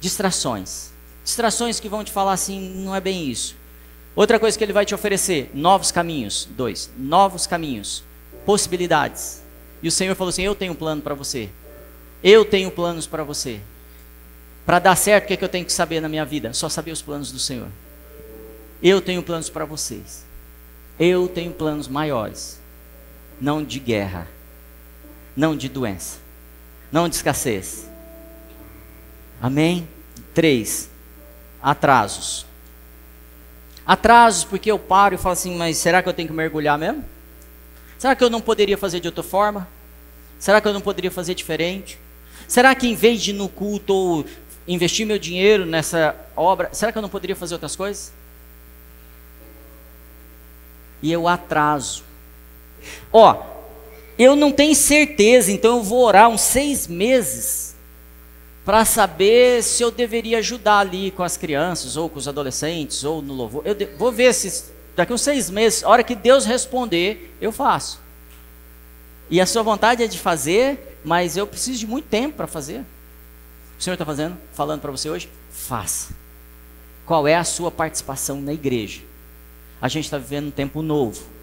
Distrações. 0.00 0.90
Distrações 1.24 1.80
que 1.80 1.88
vão 1.88 2.04
te 2.04 2.12
falar 2.12 2.32
assim, 2.32 2.60
não 2.76 2.94
é 2.94 3.00
bem 3.00 3.28
isso. 3.28 3.56
Outra 4.14 4.38
coisa 4.38 4.58
que 4.58 4.64
ele 4.64 4.72
vai 4.72 4.84
te 4.84 4.94
oferecer: 4.94 5.50
novos 5.54 5.90
caminhos. 5.90 6.48
Dois, 6.50 6.90
novos 6.96 7.46
caminhos. 7.46 8.02
Possibilidades. 8.44 9.42
E 9.82 9.88
o 9.88 9.92
Senhor 9.92 10.14
falou 10.14 10.30
assim: 10.30 10.42
Eu 10.42 10.54
tenho 10.54 10.72
um 10.72 10.76
plano 10.76 11.00
para 11.00 11.14
você. 11.14 11.48
Eu 12.22 12.44
tenho 12.44 12.70
planos 12.70 13.06
para 13.06 13.24
você. 13.24 13.60
Para 14.66 14.78
dar 14.78 14.96
certo, 14.96 15.24
o 15.24 15.26
que, 15.28 15.34
é 15.34 15.36
que 15.36 15.44
eu 15.44 15.48
tenho 15.48 15.64
que 15.64 15.72
saber 15.72 16.00
na 16.00 16.08
minha 16.08 16.24
vida? 16.24 16.52
Só 16.52 16.68
saber 16.68 16.90
os 16.90 17.02
planos 17.02 17.32
do 17.32 17.38
Senhor. 17.38 17.68
Eu 18.82 19.00
tenho 19.00 19.22
planos 19.22 19.48
para 19.48 19.64
vocês. 19.64 20.24
Eu 20.98 21.28
tenho 21.28 21.52
planos 21.52 21.88
maiores. 21.88 22.60
Não 23.40 23.64
de 23.64 23.78
guerra. 23.78 24.28
Não 25.34 25.56
de 25.56 25.68
doença. 25.68 26.18
Não 26.90 27.08
de 27.08 27.16
escassez. 27.16 27.88
Amém? 29.40 29.88
Três. 30.34 30.90
Atrasos. 31.62 32.46
Atrasos 33.86 34.44
porque 34.44 34.70
eu 34.70 34.78
paro 34.78 35.14
e 35.14 35.18
falo 35.18 35.32
assim, 35.32 35.56
mas 35.56 35.76
será 35.76 36.02
que 36.02 36.08
eu 36.08 36.12
tenho 36.12 36.28
que 36.28 36.34
mergulhar 36.34 36.78
mesmo? 36.78 37.04
Será 37.98 38.14
que 38.14 38.24
eu 38.24 38.30
não 38.30 38.40
poderia 38.40 38.78
fazer 38.78 39.00
de 39.00 39.08
outra 39.08 39.22
forma? 39.22 39.68
Será 40.38 40.60
que 40.60 40.68
eu 40.68 40.72
não 40.72 40.80
poderia 40.80 41.10
fazer 41.10 41.34
diferente? 41.34 41.98
Será 42.48 42.74
que 42.74 42.88
em 42.88 42.94
vez 42.94 43.20
de 43.20 43.30
ir 43.30 43.34
no 43.34 43.48
culto 43.48 43.92
ou 43.92 44.26
investir 44.66 45.06
meu 45.06 45.18
dinheiro 45.18 45.66
nessa 45.66 46.16
obra, 46.36 46.70
será 46.72 46.92
que 46.92 46.98
eu 46.98 47.02
não 47.02 47.08
poderia 47.08 47.36
fazer 47.36 47.54
outras 47.54 47.76
coisas? 47.76 48.12
E 51.02 51.10
eu 51.10 51.26
atraso. 51.26 52.04
Ó, 53.12 53.42
eu 54.22 54.36
não 54.36 54.52
tenho 54.52 54.74
certeza, 54.74 55.50
então 55.50 55.78
eu 55.78 55.82
vou 55.82 56.04
orar 56.04 56.28
uns 56.28 56.42
seis 56.42 56.86
meses 56.86 57.74
para 58.66 58.84
saber 58.84 59.62
se 59.62 59.82
eu 59.82 59.90
deveria 59.90 60.38
ajudar 60.38 60.80
ali 60.80 61.10
com 61.10 61.22
as 61.22 61.38
crianças, 61.38 61.96
ou 61.96 62.06
com 62.06 62.18
os 62.18 62.28
adolescentes, 62.28 63.02
ou 63.02 63.22
no 63.22 63.32
louvor. 63.32 63.62
Eu 63.64 63.74
vou 63.96 64.12
ver 64.12 64.34
se 64.34 64.64
daqui 64.94 65.12
uns 65.12 65.22
seis 65.22 65.48
meses, 65.48 65.82
a 65.82 65.88
hora 65.88 66.04
que 66.04 66.14
Deus 66.14 66.44
responder, 66.44 67.34
eu 67.40 67.50
faço. 67.50 67.98
E 69.30 69.40
a 69.40 69.46
sua 69.46 69.62
vontade 69.62 70.02
é 70.02 70.06
de 70.06 70.18
fazer, 70.18 70.98
mas 71.02 71.38
eu 71.38 71.46
preciso 71.46 71.78
de 71.78 71.86
muito 71.86 72.06
tempo 72.06 72.36
para 72.36 72.46
fazer. 72.46 72.84
O 73.78 73.82
Senhor 73.82 73.94
está 73.94 74.04
fazendo, 74.04 74.36
falando 74.52 74.82
para 74.82 74.90
você 74.90 75.08
hoje, 75.08 75.30
faça. 75.50 76.12
Qual 77.06 77.26
é 77.26 77.36
a 77.36 77.44
sua 77.44 77.70
participação 77.70 78.38
na 78.38 78.52
igreja? 78.52 79.00
A 79.80 79.88
gente 79.88 80.04
está 80.04 80.18
vivendo 80.18 80.48
um 80.48 80.50
tempo 80.50 80.82
novo. 80.82 81.39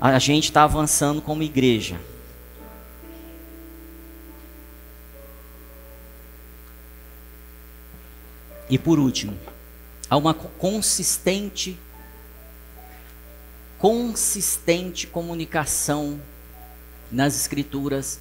A 0.00 0.18
gente 0.18 0.44
está 0.44 0.64
avançando 0.64 1.22
como 1.22 1.42
igreja. 1.42 1.98
E 8.68 8.78
por 8.78 8.98
último, 8.98 9.38
há 10.10 10.16
uma 10.16 10.34
consistente 10.34 11.78
consistente 13.78 15.06
comunicação 15.06 16.20
nas 17.12 17.36
escrituras 17.36 18.18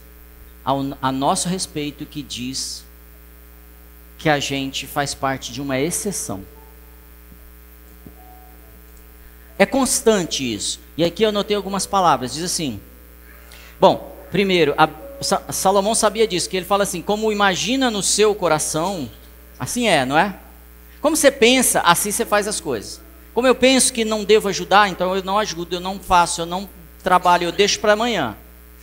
ao, 0.63 0.81
a 1.01 1.11
nosso 1.11 1.47
respeito 1.47 2.05
que 2.05 2.21
diz 2.21 2.83
que 4.17 4.29
a 4.29 4.39
gente 4.39 4.85
faz 4.85 5.13
parte 5.13 5.51
de 5.53 5.61
uma 5.61 5.79
exceção. 5.79 6.43
É 9.57 9.65
constante 9.65 10.53
isso. 10.53 10.79
E 10.97 11.03
aqui 11.03 11.23
eu 11.23 11.29
anotei 11.29 11.55
algumas 11.55 11.85
palavras. 11.85 12.33
Diz 12.33 12.43
assim: 12.43 12.79
Bom, 13.79 14.15
primeiro, 14.31 14.73
a, 14.77 14.89
Salomão 15.51 15.95
sabia 15.95 16.27
disso, 16.27 16.49
que 16.49 16.57
ele 16.57 16.65
fala 16.65 16.83
assim: 16.83 17.01
como 17.01 17.31
imagina 17.31 17.89
no 17.89 18.03
seu 18.03 18.35
coração, 18.35 19.09
assim 19.59 19.87
é, 19.87 20.05
não 20.05 20.17
é? 20.17 20.35
Como 21.01 21.15
você 21.15 21.31
pensa, 21.31 21.81
assim 21.81 22.11
você 22.11 22.25
faz 22.25 22.47
as 22.47 22.59
coisas. 22.59 23.01
Como 23.33 23.47
eu 23.47 23.55
penso 23.55 23.91
que 23.91 24.05
não 24.05 24.23
devo 24.23 24.47
ajudar, 24.47 24.89
então 24.89 25.15
eu 25.15 25.23
não 25.23 25.37
ajudo, 25.37 25.75
eu 25.75 25.79
não 25.79 25.99
faço, 25.99 26.41
eu 26.41 26.45
não 26.45 26.69
trabalho, 27.03 27.45
eu 27.45 27.51
deixo 27.51 27.79
para 27.79 27.93
amanhã. 27.93 28.35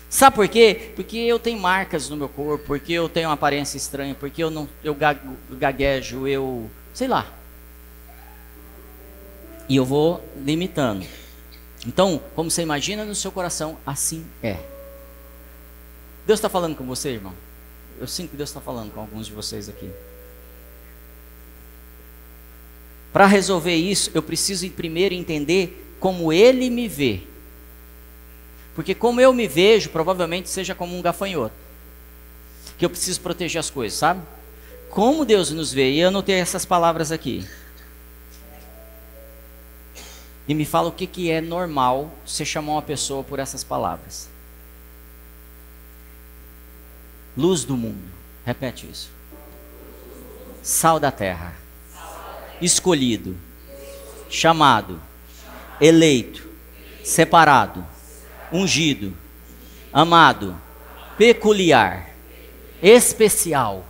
Sabe 0.09 0.37
por 0.37 0.47
quê? 0.47 0.93
Porque 0.95 1.17
eu 1.17 1.39
tenho 1.39 1.59
marcas 1.59 2.11
no 2.11 2.17
meu 2.17 2.29
corpo, 2.29 2.67
porque 2.67 2.93
eu 2.93 3.09
tenho 3.09 3.29
uma 3.29 3.35
aparência 3.35 3.79
estranha, 3.79 4.15
porque 4.15 4.43
eu 4.45 4.51
não 4.51 4.69
eu 4.85 4.95
gaguejo, 5.51 6.27
eu 6.29 6.71
sei 6.93 7.09
lá. 7.09 7.27
E 9.73 9.77
eu 9.77 9.87
vou 9.87 10.23
limitando. 10.37 11.07
Então, 11.87 12.21
como 12.35 12.51
você 12.51 12.61
imagina 12.61 13.07
no 13.07 13.15
seu 13.15 13.33
coração, 13.33 13.79
assim 13.87 14.23
é. 14.43 14.59
Deus 16.27 16.41
está 16.41 16.51
falando 16.51 16.77
com 16.77 16.85
você, 16.85 17.13
irmão? 17.13 17.33
Eu 17.99 18.07
sinto 18.07 18.33
que 18.33 18.37
Deus 18.37 18.51
está 18.51 18.61
falando 18.61 18.93
com 18.93 19.01
alguns 19.01 19.29
de 19.29 19.33
vocês 19.33 19.71
aqui. 19.71 19.91
Para 23.15 23.25
resolver 23.25 23.75
isso, 23.75 24.11
eu 24.13 24.23
preciso 24.23 24.69
primeiro 24.73 25.15
entender 25.15 25.97
como 25.99 26.35
Ele 26.35 26.69
me 26.69 26.87
vê. 26.87 27.23
Porque 28.75 28.95
como 28.95 29.23
eu 29.23 29.33
me 29.33 29.49
vejo, 29.49 29.89
provavelmente 29.89 30.51
seja 30.51 30.75
como 30.75 30.95
um 30.95 31.01
gafanhoto. 31.01 31.55
Que 32.77 32.85
eu 32.85 32.91
preciso 32.91 33.23
proteger 33.23 33.61
as 33.61 33.71
coisas, 33.71 33.99
sabe? 33.99 34.21
Como 34.91 35.25
Deus 35.25 35.51
nos 35.51 35.73
vê. 35.73 35.93
E 35.93 36.01
eu 36.01 36.09
anotei 36.09 36.35
essas 36.35 36.67
palavras 36.67 37.11
aqui 37.11 37.43
e 40.47 40.55
me 40.55 40.65
fala 40.65 40.89
o 40.89 40.93
que, 40.93 41.07
que 41.07 41.31
é 41.31 41.41
normal 41.41 42.11
você 42.27 42.45
chamar 42.45 42.73
uma 42.73 42.83
pessoa 42.83 43.23
por 43.23 43.39
essas 43.39 43.63
palavras. 43.63 44.29
Luz 47.37 47.65
do 47.65 47.77
mundo. 47.77 48.11
Repete 48.45 48.89
isso. 48.91 49.11
Sal 50.63 50.99
da 50.99 51.11
terra. 51.11 51.55
Escolhido. 52.61 53.37
Chamado. 54.29 55.01
Eleito. 55.81 56.49
Separado. 57.05 57.87
Ungido. 58.53 59.17
Amado. 59.93 60.61
Peculiar. 61.17 62.11
Especial. 62.83 63.87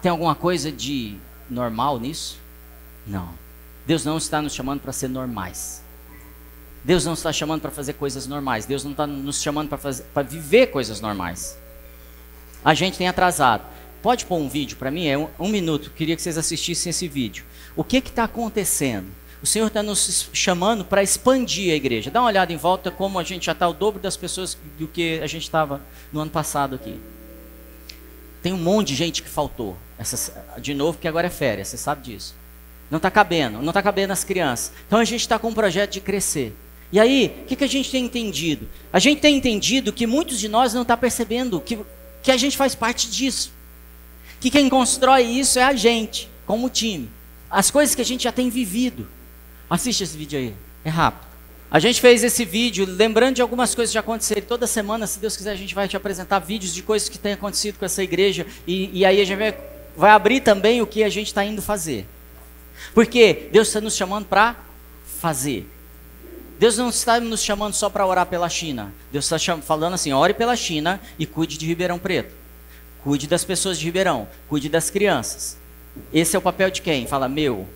Tem 0.00 0.10
alguma 0.10 0.34
coisa 0.34 0.72
de 0.72 1.16
normal 1.48 1.98
nisso? 2.00 2.38
Não. 3.06 3.43
Deus 3.86 4.04
não 4.04 4.16
está 4.16 4.40
nos 4.40 4.54
chamando 4.54 4.80
para 4.80 4.92
ser 4.92 5.08
normais. 5.08 5.82
Deus 6.82 7.04
não 7.04 7.14
está 7.14 7.32
chamando 7.32 7.62
para 7.62 7.70
fazer 7.70 7.94
coisas 7.94 8.26
normais. 8.26 8.66
Deus 8.66 8.84
não 8.84 8.90
está 8.92 9.06
nos 9.06 9.42
chamando 9.42 9.68
para 9.68 10.22
viver 10.22 10.68
coisas 10.68 11.00
normais. 11.00 11.58
A 12.64 12.74
gente 12.74 12.98
tem 12.98 13.08
atrasado. 13.08 13.64
Pode 14.02 14.26
pôr 14.26 14.36
um 14.36 14.48
vídeo 14.48 14.76
para 14.76 14.90
mim? 14.90 15.06
É 15.06 15.16
um, 15.16 15.28
um, 15.38 15.48
minuto. 15.48 15.90
Queria 15.90 16.14
que 16.14 16.20
vocês 16.20 16.36
assistissem 16.36 16.90
esse 16.90 17.08
vídeo. 17.08 17.44
O 17.74 17.82
que 17.82 17.98
está 17.98 18.24
acontecendo? 18.24 19.08
O 19.42 19.46
Senhor 19.46 19.66
está 19.66 19.82
nos 19.82 20.28
chamando 20.32 20.84
para 20.84 21.02
expandir 21.02 21.72
a 21.72 21.76
igreja. 21.76 22.10
Dá 22.10 22.20
uma 22.20 22.28
olhada 22.28 22.52
em 22.52 22.56
volta 22.56 22.90
como 22.90 23.18
a 23.18 23.24
gente 23.24 23.46
já 23.46 23.52
está 23.52 23.68
o 23.68 23.72
dobro 23.72 24.00
das 24.00 24.16
pessoas 24.16 24.56
do 24.78 24.86
que 24.86 25.20
a 25.20 25.26
gente 25.26 25.42
estava 25.42 25.80
no 26.12 26.20
ano 26.20 26.30
passado 26.30 26.74
aqui. 26.74 26.98
Tem 28.42 28.52
um 28.52 28.58
monte 28.58 28.88
de 28.88 28.94
gente 28.94 29.22
que 29.22 29.28
faltou. 29.28 29.76
De 30.58 30.74
novo, 30.74 30.98
que 30.98 31.08
agora 31.08 31.26
é 31.26 31.30
férias. 31.30 31.68
Você 31.68 31.78
sabe 31.78 32.02
disso. 32.02 32.34
Não 32.94 32.98
está 32.98 33.10
cabendo, 33.10 33.60
não 33.60 33.70
está 33.70 33.82
cabendo 33.82 34.12
as 34.12 34.22
crianças. 34.22 34.70
Então 34.86 35.00
a 35.00 35.04
gente 35.04 35.22
está 35.22 35.36
com 35.36 35.48
um 35.48 35.52
projeto 35.52 35.90
de 35.90 36.00
crescer. 36.00 36.54
E 36.92 37.00
aí, 37.00 37.40
o 37.42 37.46
que, 37.46 37.56
que 37.56 37.64
a 37.64 37.68
gente 37.68 37.90
tem 37.90 38.04
entendido? 38.04 38.68
A 38.92 39.00
gente 39.00 39.20
tem 39.20 39.36
entendido 39.36 39.92
que 39.92 40.06
muitos 40.06 40.38
de 40.38 40.46
nós 40.46 40.72
não 40.72 40.82
estão 40.82 40.94
tá 40.94 41.00
percebendo 41.00 41.60
que, 41.60 41.76
que 42.22 42.30
a 42.30 42.36
gente 42.36 42.56
faz 42.56 42.76
parte 42.76 43.10
disso. 43.10 43.52
Que 44.38 44.48
quem 44.48 44.68
constrói 44.68 45.24
isso 45.24 45.58
é 45.58 45.64
a 45.64 45.74
gente, 45.74 46.30
como 46.46 46.70
time. 46.70 47.10
As 47.50 47.68
coisas 47.68 47.96
que 47.96 48.00
a 48.00 48.04
gente 48.04 48.22
já 48.22 48.30
tem 48.30 48.48
vivido. 48.48 49.08
Assiste 49.68 50.04
esse 50.04 50.16
vídeo 50.16 50.38
aí, 50.38 50.54
é 50.84 50.88
rápido. 50.88 51.26
A 51.68 51.80
gente 51.80 52.00
fez 52.00 52.22
esse 52.22 52.44
vídeo 52.44 52.86
lembrando 52.88 53.34
de 53.34 53.42
algumas 53.42 53.74
coisas 53.74 53.90
que 53.90 53.94
já 53.94 54.00
aconteceram. 54.00 54.42
Toda 54.42 54.68
semana, 54.68 55.08
se 55.08 55.18
Deus 55.18 55.36
quiser, 55.36 55.50
a 55.50 55.56
gente 55.56 55.74
vai 55.74 55.88
te 55.88 55.96
apresentar 55.96 56.38
vídeos 56.38 56.72
de 56.72 56.80
coisas 56.80 57.08
que 57.08 57.18
têm 57.18 57.32
acontecido 57.32 57.76
com 57.76 57.84
essa 57.84 58.04
igreja. 58.04 58.46
E, 58.68 59.00
e 59.00 59.04
aí 59.04 59.20
a 59.20 59.24
gente 59.24 59.38
vai, 59.38 59.58
vai 59.96 60.10
abrir 60.12 60.42
também 60.42 60.80
o 60.80 60.86
que 60.86 61.02
a 61.02 61.08
gente 61.08 61.26
está 61.26 61.44
indo 61.44 61.60
fazer. 61.60 62.06
Porque 62.92 63.48
Deus 63.52 63.68
está 63.68 63.80
nos 63.80 63.96
chamando 63.96 64.26
para 64.26 64.56
fazer. 65.20 65.68
Deus 66.58 66.76
não 66.78 66.88
está 66.88 67.18
nos 67.20 67.42
chamando 67.42 67.74
só 67.74 67.90
para 67.90 68.06
orar 68.06 68.26
pela 68.26 68.48
China. 68.48 68.92
Deus 69.10 69.30
está 69.30 69.56
falando 69.60 69.94
assim: 69.94 70.12
ore 70.12 70.34
pela 70.34 70.56
China 70.56 71.00
e 71.18 71.26
cuide 71.26 71.58
de 71.58 71.66
Ribeirão 71.66 71.98
Preto. 71.98 72.34
Cuide 73.02 73.26
das 73.26 73.44
pessoas 73.44 73.78
de 73.78 73.84
Ribeirão. 73.84 74.28
Cuide 74.48 74.68
das 74.68 74.88
crianças. 74.88 75.58
Esse 76.12 76.34
é 76.34 76.38
o 76.38 76.42
papel 76.42 76.70
de 76.70 76.80
quem? 76.80 77.06
Fala, 77.06 77.28
meu. 77.28 77.66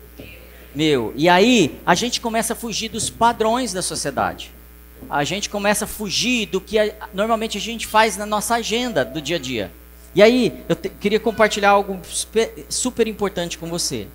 Meu. 0.73 1.13
E 1.15 1.27
aí, 1.29 1.79
a 1.85 1.93
gente 1.93 2.21
começa 2.21 2.53
a 2.53 2.55
fugir 2.55 2.89
dos 2.89 3.09
padrões 3.09 3.73
da 3.73 3.81
sociedade. 3.81 4.51
A 5.09 5.23
gente 5.23 5.49
começa 5.49 5.85
a 5.85 5.87
fugir 5.87 6.47
do 6.47 6.59
que 6.59 6.77
a, 6.77 6.93
normalmente 7.13 7.57
a 7.57 7.61
gente 7.61 7.87
faz 7.87 8.17
na 8.17 8.25
nossa 8.25 8.55
agenda 8.55 9.05
do 9.05 9.21
dia 9.21 9.37
a 9.37 9.39
dia. 9.39 9.71
E 10.15 10.21
aí, 10.21 10.63
eu 10.67 10.75
te, 10.75 10.89
queria 10.89 11.19
compartilhar 11.19 11.69
algo 11.69 11.99
super 12.69 13.07
importante 13.07 13.57
com 13.57 13.67
você. 13.67 14.07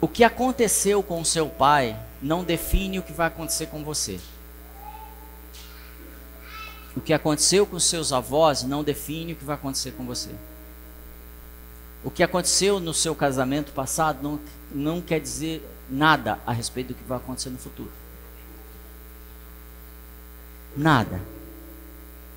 O 0.00 0.06
que 0.06 0.24
aconteceu 0.24 1.02
com 1.02 1.24
seu 1.24 1.48
pai 1.48 1.98
não 2.20 2.44
define 2.44 2.98
o 2.98 3.02
que 3.02 3.12
vai 3.12 3.28
acontecer 3.28 3.66
com 3.66 3.82
você. 3.82 4.20
O 6.96 7.00
que 7.00 7.12
aconteceu 7.12 7.66
com 7.66 7.78
seus 7.78 8.12
avós 8.12 8.62
não 8.62 8.82
define 8.82 9.32
o 9.32 9.36
que 9.36 9.44
vai 9.44 9.54
acontecer 9.54 9.92
com 9.92 10.04
você. 10.04 10.30
O 12.02 12.10
que 12.10 12.22
aconteceu 12.22 12.78
no 12.78 12.94
seu 12.94 13.14
casamento 13.14 13.72
passado 13.72 14.22
não, 14.22 14.40
não 14.70 15.00
quer 15.00 15.20
dizer 15.20 15.66
nada 15.90 16.38
a 16.46 16.52
respeito 16.52 16.88
do 16.88 16.94
que 16.94 17.04
vai 17.04 17.18
acontecer 17.18 17.50
no 17.50 17.58
futuro. 17.58 17.90
Nada. 20.76 21.20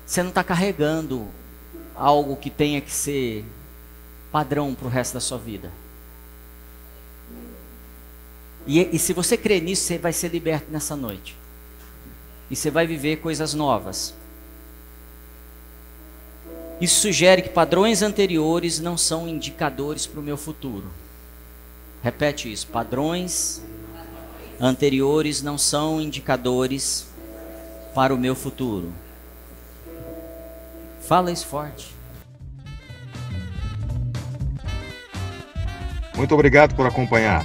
Você 0.06 0.22
não 0.22 0.30
está 0.30 0.42
carregando 0.42 1.28
algo 1.94 2.36
que 2.36 2.50
tenha 2.50 2.80
que 2.80 2.90
ser 2.90 3.44
padrão 4.32 4.74
para 4.74 4.86
o 4.86 4.90
resto 4.90 5.14
da 5.14 5.20
sua 5.20 5.38
vida. 5.38 5.70
E, 8.70 8.88
e 8.94 8.98
se 9.00 9.12
você 9.12 9.36
crer 9.36 9.60
nisso, 9.60 9.82
você 9.82 9.98
vai 9.98 10.12
ser 10.12 10.28
liberto 10.28 10.70
nessa 10.70 10.94
noite. 10.94 11.36
E 12.48 12.54
você 12.54 12.70
vai 12.70 12.86
viver 12.86 13.16
coisas 13.16 13.52
novas. 13.52 14.14
Isso 16.80 17.00
sugere 17.00 17.42
que 17.42 17.48
padrões 17.48 18.00
anteriores 18.00 18.78
não 18.78 18.96
são 18.96 19.26
indicadores 19.26 20.06
para 20.06 20.20
o 20.20 20.22
meu 20.22 20.36
futuro. 20.36 20.86
Repete 22.00 22.50
isso. 22.52 22.68
Padrões 22.68 23.60
anteriores 24.60 25.42
não 25.42 25.58
são 25.58 26.00
indicadores 26.00 27.08
para 27.92 28.14
o 28.14 28.18
meu 28.18 28.36
futuro. 28.36 28.92
Fala 31.00 31.32
isso 31.32 31.48
forte. 31.48 31.92
Muito 36.14 36.32
obrigado 36.32 36.76
por 36.76 36.86
acompanhar. 36.86 37.44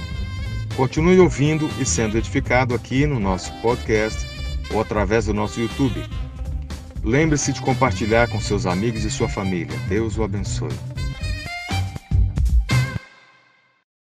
Continue 0.76 1.18
ouvindo 1.20 1.70
e 1.80 1.86
sendo 1.86 2.18
edificado 2.18 2.74
aqui 2.74 3.06
no 3.06 3.18
nosso 3.18 3.50
podcast 3.62 4.26
ou 4.70 4.80
através 4.80 5.24
do 5.24 5.32
nosso 5.32 5.58
YouTube. 5.58 6.04
Lembre-se 7.02 7.52
de 7.52 7.62
compartilhar 7.62 8.28
com 8.28 8.38
seus 8.38 8.66
amigos 8.66 9.02
e 9.04 9.10
sua 9.10 9.28
família. 9.28 9.76
Deus 9.88 10.18
o 10.18 10.22
abençoe. 10.22 10.95